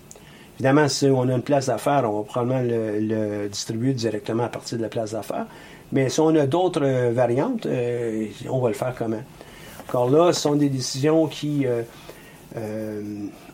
Évidemment, 0.56 0.88
si 0.88 1.06
on 1.06 1.28
a 1.28 1.32
une 1.32 1.42
place 1.42 1.66
d'affaires, 1.66 2.04
on 2.04 2.18
va 2.18 2.24
probablement 2.24 2.62
le, 2.62 3.00
le, 3.00 3.48
distribuer 3.48 3.94
directement 3.94 4.44
à 4.44 4.48
partir 4.48 4.78
de 4.78 4.82
la 4.82 4.88
place 4.88 5.12
d'affaires. 5.12 5.46
Mais 5.92 6.08
si 6.08 6.20
on 6.20 6.34
a 6.34 6.46
d'autres 6.46 6.82
euh, 6.82 7.12
variantes, 7.12 7.66
euh, 7.66 8.26
on 8.48 8.60
va 8.60 8.68
le 8.68 8.74
faire 8.74 8.94
comment? 8.96 9.22
Encore 9.86 10.10
là, 10.10 10.32
ce 10.32 10.40
sont 10.40 10.56
des 10.56 10.70
décisions 10.70 11.26
qui 11.26 11.66
euh, 11.66 11.82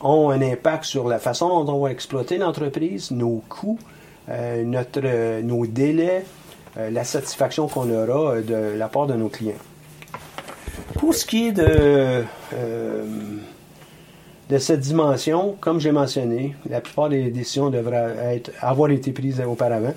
ont 0.00 0.30
un 0.30 0.40
impact 0.40 0.84
sur 0.84 1.08
la 1.08 1.18
façon 1.18 1.64
dont 1.64 1.74
on 1.74 1.82
va 1.82 1.90
exploiter 1.90 2.38
l'entreprise, 2.38 3.10
nos 3.10 3.42
coûts, 3.48 3.78
notre, 4.28 5.40
nos 5.40 5.66
délais, 5.66 6.24
la 6.76 7.02
satisfaction 7.02 7.66
qu'on 7.66 7.90
aura 7.90 8.40
de 8.40 8.76
la 8.76 8.88
part 8.88 9.06
de 9.06 9.14
nos 9.14 9.28
clients. 9.28 9.54
Pour 10.98 11.14
ce 11.14 11.24
qui 11.24 11.48
est 11.48 11.52
de 11.52 12.24
cette 14.58 14.80
dimension, 14.80 15.56
comme 15.60 15.80
j'ai 15.80 15.92
mentionné, 15.92 16.54
la 16.68 16.80
plupart 16.80 17.08
des 17.08 17.30
décisions 17.30 17.70
devraient 17.70 18.42
avoir 18.60 18.90
été 18.90 19.12
prises 19.12 19.40
auparavant 19.40 19.94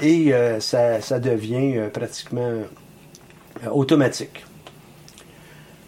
et 0.00 0.32
euh, 0.32 0.60
ça, 0.60 1.18
devient 1.18 1.76
euh, 1.76 1.88
pratiquement 1.88 2.40
euh, 2.40 3.70
automatique. 3.70 4.44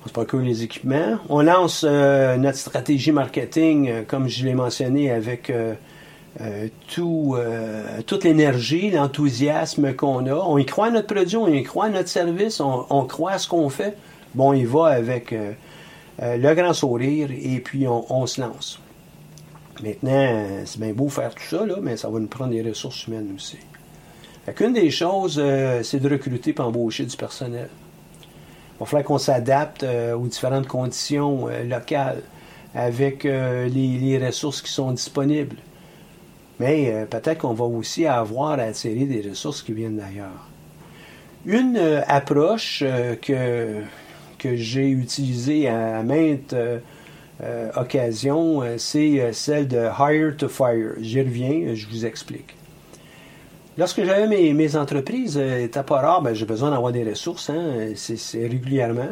C'est 0.04 0.12
pas 0.12 0.24
que 0.24 0.36
les 0.36 0.62
équipements. 0.64 1.18
On 1.28 1.42
lance 1.42 1.84
notre 1.84 2.58
stratégie 2.58 3.12
marketing, 3.12 4.04
comme 4.08 4.28
je 4.28 4.44
l'ai 4.44 4.52
mentionné, 4.52 5.12
avec 5.12 5.52
tout, 6.88 7.36
toute 8.04 8.24
l'énergie, 8.24 8.90
l'enthousiasme 8.90 9.94
qu'on 9.94 10.26
a. 10.26 10.34
On 10.34 10.58
y 10.58 10.66
croit 10.66 10.86
à 10.86 10.90
notre 10.90 11.06
produit, 11.06 11.36
on 11.36 11.46
y 11.46 11.62
croit 11.62 11.84
à 11.84 11.88
notre 11.90 12.08
service, 12.08 12.58
on, 12.58 12.84
on 12.90 13.04
croit 13.04 13.30
à 13.30 13.38
ce 13.38 13.46
qu'on 13.46 13.68
fait. 13.68 13.96
Bon, 14.34 14.52
il 14.52 14.66
va 14.66 14.86
avec 14.86 15.32
le 16.20 16.54
grand 16.54 16.72
sourire, 16.72 17.28
et 17.30 17.60
puis 17.60 17.86
on, 17.86 18.04
on 18.12 18.26
se 18.26 18.40
lance. 18.40 18.80
Maintenant, 19.84 20.64
c'est 20.64 20.80
bien 20.80 20.92
beau 20.92 21.08
faire 21.08 21.32
tout 21.32 21.44
ça, 21.48 21.64
là, 21.64 21.76
mais 21.80 21.96
ça 21.96 22.08
va 22.08 22.18
nous 22.18 22.26
prendre 22.26 22.50
des 22.50 22.62
ressources 22.62 23.06
humaines 23.06 23.32
aussi. 23.36 23.58
Une 24.60 24.72
des 24.72 24.90
choses, 24.90 25.40
euh, 25.42 25.82
c'est 25.82 26.00
de 26.00 26.08
recruter 26.08 26.54
et 26.56 26.60
embaucher 26.60 27.04
du 27.04 27.16
personnel. 27.16 27.68
Il 28.74 28.80
va 28.80 28.86
falloir 28.86 29.04
qu'on 29.04 29.18
s'adapte 29.18 29.84
euh, 29.84 30.14
aux 30.14 30.26
différentes 30.26 30.66
conditions 30.66 31.48
euh, 31.48 31.62
locales 31.62 32.22
avec 32.74 33.24
les, 33.24 34.20
ressources 34.24 34.62
qui 34.62 34.72
sont 34.72 34.92
disponibles. 34.92 35.56
Mais 36.58 37.06
peut-être 37.10 37.38
qu'on 37.40 37.52
va 37.52 37.66
aussi 37.66 38.06
avoir 38.06 38.52
à 38.52 38.62
attirer 38.62 39.04
des 39.04 39.28
ressources 39.28 39.62
qui 39.62 39.72
viennent 39.72 39.98
d'ailleurs. 39.98 40.48
Une 41.44 41.76
approche 42.08 42.82
que, 43.20 43.82
que 44.38 44.56
j'ai 44.56 44.88
utilisée 44.88 45.68
à, 45.68 45.98
à 45.98 46.02
maintes 46.02 46.54
occasions, 47.76 48.62
c'est 48.78 49.34
celle 49.34 49.68
de 49.68 49.86
hire 49.98 50.34
to 50.34 50.48
fire. 50.48 50.94
J'y 50.98 51.20
reviens, 51.20 51.74
je 51.74 51.86
vous 51.88 52.06
explique. 52.06 52.54
Lorsque 53.78 54.04
j'avais 54.04 54.26
mes, 54.26 54.52
mes, 54.52 54.76
entreprises, 54.76 55.38
euh, 55.38 55.64
était 55.64 55.82
pas 55.82 56.00
rare, 56.00 56.20
ben, 56.20 56.34
j'ai 56.34 56.44
besoin 56.44 56.70
d'avoir 56.70 56.92
des 56.92 57.04
ressources, 57.08 57.48
hein, 57.48 57.92
c'est 57.96 58.46
régulièrement. 58.46 59.08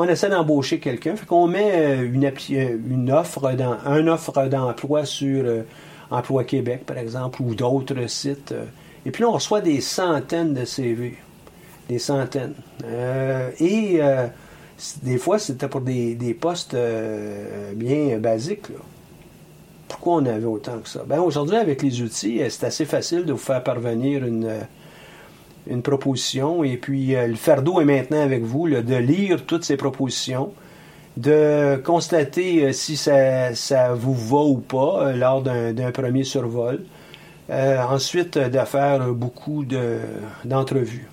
On 0.00 0.04
essaie 0.04 0.28
d'embaucher 0.28 0.78
quelqu'un, 0.78 1.16
fait 1.16 1.26
qu'on 1.26 1.48
met 1.48 1.72
euh, 1.74 2.04
une, 2.04 2.24
euh, 2.24 2.78
une 2.88 3.10
offre 3.10 3.52
dans, 3.54 3.76
offre 4.06 4.46
d'emploi 4.46 5.04
sur 5.04 5.44
euh, 5.44 5.62
Emploi 6.08 6.44
Québec, 6.44 6.86
par 6.86 6.98
exemple, 6.98 7.42
ou 7.42 7.56
d'autres 7.56 8.06
sites. 8.08 8.52
Euh, 8.52 8.66
et 9.04 9.10
puis 9.10 9.22
là, 9.22 9.30
on 9.30 9.32
reçoit 9.32 9.60
des 9.60 9.80
centaines 9.80 10.54
de 10.54 10.64
CV. 10.64 11.16
Des 11.88 11.98
centaines. 11.98 12.54
Euh, 12.84 13.50
et 13.58 14.00
des 15.02 15.18
fois, 15.18 15.40
c'était 15.40 15.66
pour 15.66 15.80
des, 15.80 16.14
des 16.14 16.34
postes 16.34 16.76
bien 17.74 18.18
basiques. 18.18 18.68
Là 18.68 18.76
pourquoi 19.88 20.16
on 20.16 20.26
avait 20.26 20.44
autant 20.44 20.78
que 20.78 20.88
ça? 20.88 21.02
Ben, 21.06 21.20
aujourd'hui, 21.20 21.56
avec 21.56 21.82
les 21.82 22.02
outils, 22.02 22.40
c'est 22.50 22.64
assez 22.64 22.84
facile 22.84 23.24
de 23.24 23.32
vous 23.32 23.38
faire 23.38 23.62
parvenir 23.62 24.24
une, 24.24 24.50
une 25.66 25.82
proposition. 25.82 26.62
Et 26.64 26.76
puis, 26.76 27.14
le 27.14 27.36
fardeau 27.36 27.80
est 27.80 27.84
maintenant 27.84 28.22
avec 28.22 28.42
vous, 28.42 28.68
de 28.68 28.94
lire 28.96 29.44
toutes 29.46 29.64
ces 29.64 29.76
propositions, 29.76 30.52
de 31.16 31.76
constater 31.84 32.72
si 32.72 32.96
ça, 32.96 33.54
ça 33.54 33.94
vous 33.94 34.14
va 34.14 34.42
ou 34.42 34.58
pas 34.58 35.12
lors 35.12 35.42
d'un 35.42 35.90
premier 35.92 36.24
survol. 36.24 36.80
Euh, 37.50 37.78
ensuite, 37.82 38.36
de 38.36 38.58
faire 38.58 39.08
beaucoup 39.14 39.64
d'entrevues. 40.44 41.08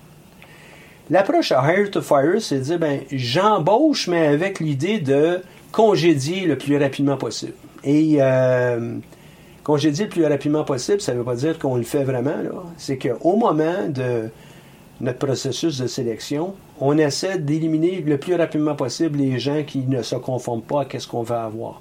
L'approche 1.08 1.50
à 1.50 1.64
hire 1.72 1.90
to 1.90 2.02
fire, 2.02 2.40
c'est 2.40 2.58
de 2.58 2.64
dire, 2.64 2.78
ben, 2.78 3.00
j'embauche, 3.10 4.06
mais 4.06 4.26
avec 4.26 4.60
l'idée 4.60 4.98
de 4.98 5.40
congédier 5.72 6.44
le 6.44 6.58
plus 6.58 6.76
rapidement 6.76 7.16
possible. 7.16 7.54
Et 7.86 8.16
euh, 8.20 8.98
congédier 9.64 10.04
le 10.04 10.10
plus 10.10 10.26
rapidement 10.26 10.64
possible, 10.64 11.00
ça 11.00 11.12
ne 11.12 11.18
veut 11.18 11.24
pas 11.24 11.36
dire 11.36 11.58
qu'on 11.58 11.76
le 11.76 11.84
fait 11.84 12.04
vraiment. 12.04 12.34
C'est 12.76 12.98
qu'au 12.98 13.36
moment 13.36 13.88
de 13.88 14.28
notre 15.00 15.18
processus 15.18 15.78
de 15.78 15.86
sélection, 15.86 16.54
on 16.80 16.98
essaie 16.98 17.38
d'éliminer 17.38 18.00
le 18.00 18.18
plus 18.18 18.34
rapidement 18.34 18.74
possible 18.74 19.18
les 19.18 19.38
gens 19.38 19.62
qui 19.64 19.78
ne 19.78 20.02
se 20.02 20.16
conforment 20.16 20.62
pas 20.62 20.86
à 20.92 20.98
ce 20.98 21.06
qu'on 21.06 21.22
va 21.22 21.44
avoir. 21.44 21.80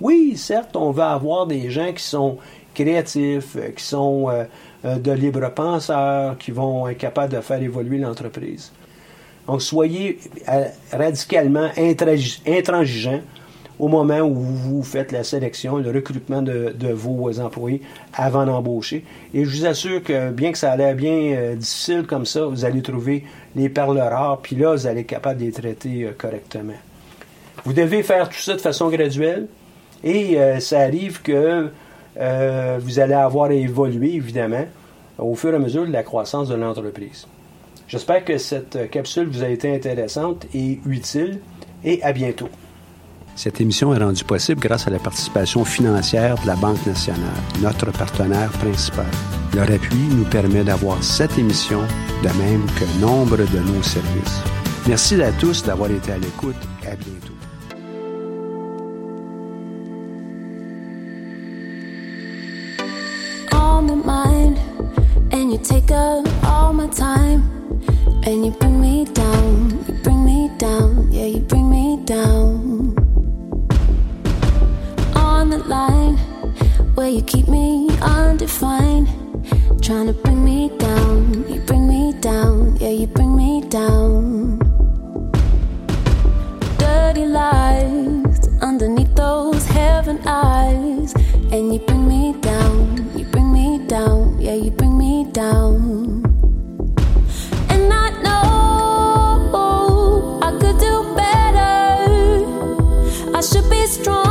Oui, 0.00 0.36
certes, 0.36 0.76
on 0.76 0.90
va 0.90 1.12
avoir 1.12 1.46
des 1.46 1.70
gens 1.70 1.92
qui 1.92 2.02
sont 2.02 2.36
créatifs, 2.74 3.56
qui 3.74 3.82
sont 3.82 4.28
euh, 4.28 4.44
euh, 4.84 4.98
de 4.98 5.12
libres 5.12 5.50
penseurs, 5.50 6.36
qui 6.36 6.50
vont 6.50 6.86
être 6.88 6.98
capables 6.98 7.32
de 7.32 7.40
faire 7.40 7.62
évoluer 7.62 7.98
l'entreprise. 7.98 8.72
Donc, 9.46 9.62
soyez 9.62 10.18
euh, 10.48 10.64
radicalement 10.92 11.70
intransigeants 12.46 13.20
au 13.78 13.88
moment 13.88 14.20
où 14.20 14.34
vous 14.34 14.82
faites 14.82 15.12
la 15.12 15.24
sélection, 15.24 15.76
le 15.76 15.90
recrutement 15.90 16.42
de, 16.42 16.92
vos 16.92 17.40
employés 17.40 17.82
avant 18.14 18.46
d'embaucher. 18.46 19.04
Et 19.34 19.44
je 19.44 19.50
vous 19.50 19.66
assure 19.66 20.02
que 20.02 20.30
bien 20.30 20.52
que 20.52 20.58
ça 20.58 20.72
a 20.72 20.76
l'air 20.76 20.94
bien 20.94 21.34
euh, 21.34 21.54
difficile 21.54 22.04
comme 22.06 22.24
ça, 22.26 22.46
vous 22.46 22.64
allez 22.64 22.82
trouver 22.82 23.24
les 23.54 23.68
perles 23.68 23.98
rares, 23.98 24.38
puis 24.38 24.56
là, 24.56 24.72
vous 24.72 24.86
allez 24.86 25.00
être 25.00 25.06
capable 25.06 25.40
de 25.40 25.46
les 25.46 25.52
traiter 25.52 26.04
euh, 26.04 26.12
correctement. 26.16 26.74
Vous 27.64 27.72
devez 27.72 28.02
faire 28.02 28.28
tout 28.28 28.38
ça 28.38 28.54
de 28.54 28.60
façon 28.60 28.88
graduelle, 28.88 29.46
et 30.04 30.38
euh, 30.40 30.60
ça 30.60 30.80
arrive 30.80 31.22
que 31.22 31.68
vous 32.78 32.98
allez 32.98 33.12
avoir 33.12 33.50
à 33.50 33.54
évoluer, 33.54 34.14
évidemment, 34.14 34.64
au 35.18 35.34
fur 35.34 35.52
et 35.52 35.56
à 35.56 35.58
mesure 35.58 35.86
de 35.86 35.92
la 35.92 36.02
croissance 36.02 36.48
de 36.48 36.54
l'entreprise. 36.54 37.26
J'espère 37.88 38.24
que 38.24 38.38
cette 38.38 38.90
capsule 38.90 39.28
vous 39.28 39.44
a 39.44 39.48
été 39.48 39.74
intéressante 39.74 40.46
et 40.54 40.80
utile, 40.86 41.40
et 41.84 42.02
à 42.02 42.14
bientôt. 42.14 42.48
Cette 43.36 43.60
émission 43.60 43.94
est 43.94 43.98
rendue 43.98 44.24
possible 44.24 44.60
grâce 44.60 44.86
à 44.86 44.90
la 44.90 44.98
participation 44.98 45.62
financière 45.66 46.40
de 46.40 46.46
la 46.46 46.56
Banque 46.56 46.84
nationale, 46.86 47.36
notre 47.60 47.92
partenaire 47.92 48.50
principal. 48.50 49.04
Leur 49.54 49.70
appui 49.70 50.08
nous 50.10 50.24
permet 50.24 50.64
d'avoir 50.64 51.04
cette 51.04 51.38
émission, 51.38 51.82
de 52.22 52.28
même 52.42 52.64
que 52.78 53.00
nombre 53.00 53.36
de 53.36 53.58
nos 53.58 53.82
services. 53.82 54.40
Merci 54.88 55.22
à 55.22 55.32
tous 55.32 55.62
d'avoir 55.62 55.90
été 55.90 56.12
à 56.12 56.18
l'écoute. 56.18 56.56
À 56.82 56.96
bientôt. 56.96 57.26
line 75.68 76.16
where 76.94 77.08
you 77.08 77.22
keep 77.22 77.48
me 77.48 77.88
undefined. 78.00 79.08
Trying 79.82 80.06
to 80.06 80.12
bring 80.12 80.44
me 80.44 80.70
down, 80.78 81.44
you 81.48 81.60
bring 81.60 81.86
me 81.86 82.12
down, 82.20 82.76
yeah, 82.76 82.90
you 82.90 83.06
bring 83.06 83.36
me 83.36 83.62
down. 83.68 84.58
Dirty 86.78 87.26
lies 87.26 88.48
underneath 88.62 89.14
those 89.14 89.64
heaven 89.66 90.18
eyes, 90.26 91.14
and 91.52 91.72
you 91.72 91.78
bring 91.80 92.08
me 92.08 92.32
down, 92.40 92.96
you 93.16 93.24
bring 93.26 93.52
me 93.52 93.78
down, 93.86 94.40
yeah, 94.40 94.54
you 94.54 94.70
bring 94.72 94.96
me 94.98 95.24
down. 95.30 96.24
And 97.70 97.92
I 97.92 98.10
know 98.22 98.40
I 100.42 100.50
could 100.60 100.78
do 100.78 101.14
better, 101.14 101.76
I 103.36 103.40
should 103.40 103.68
be 103.70 103.86
strong. 103.86 104.25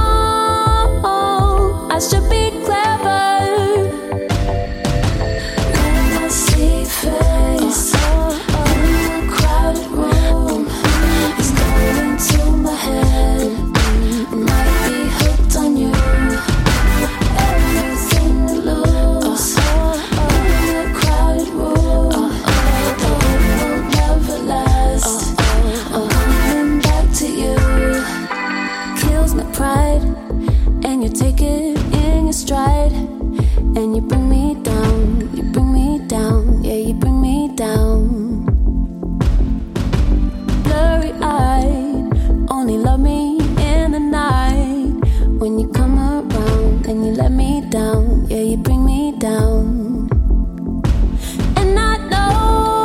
I 1.96 2.00
should 2.00 2.30
be 2.30 2.52
glad. 2.66 2.85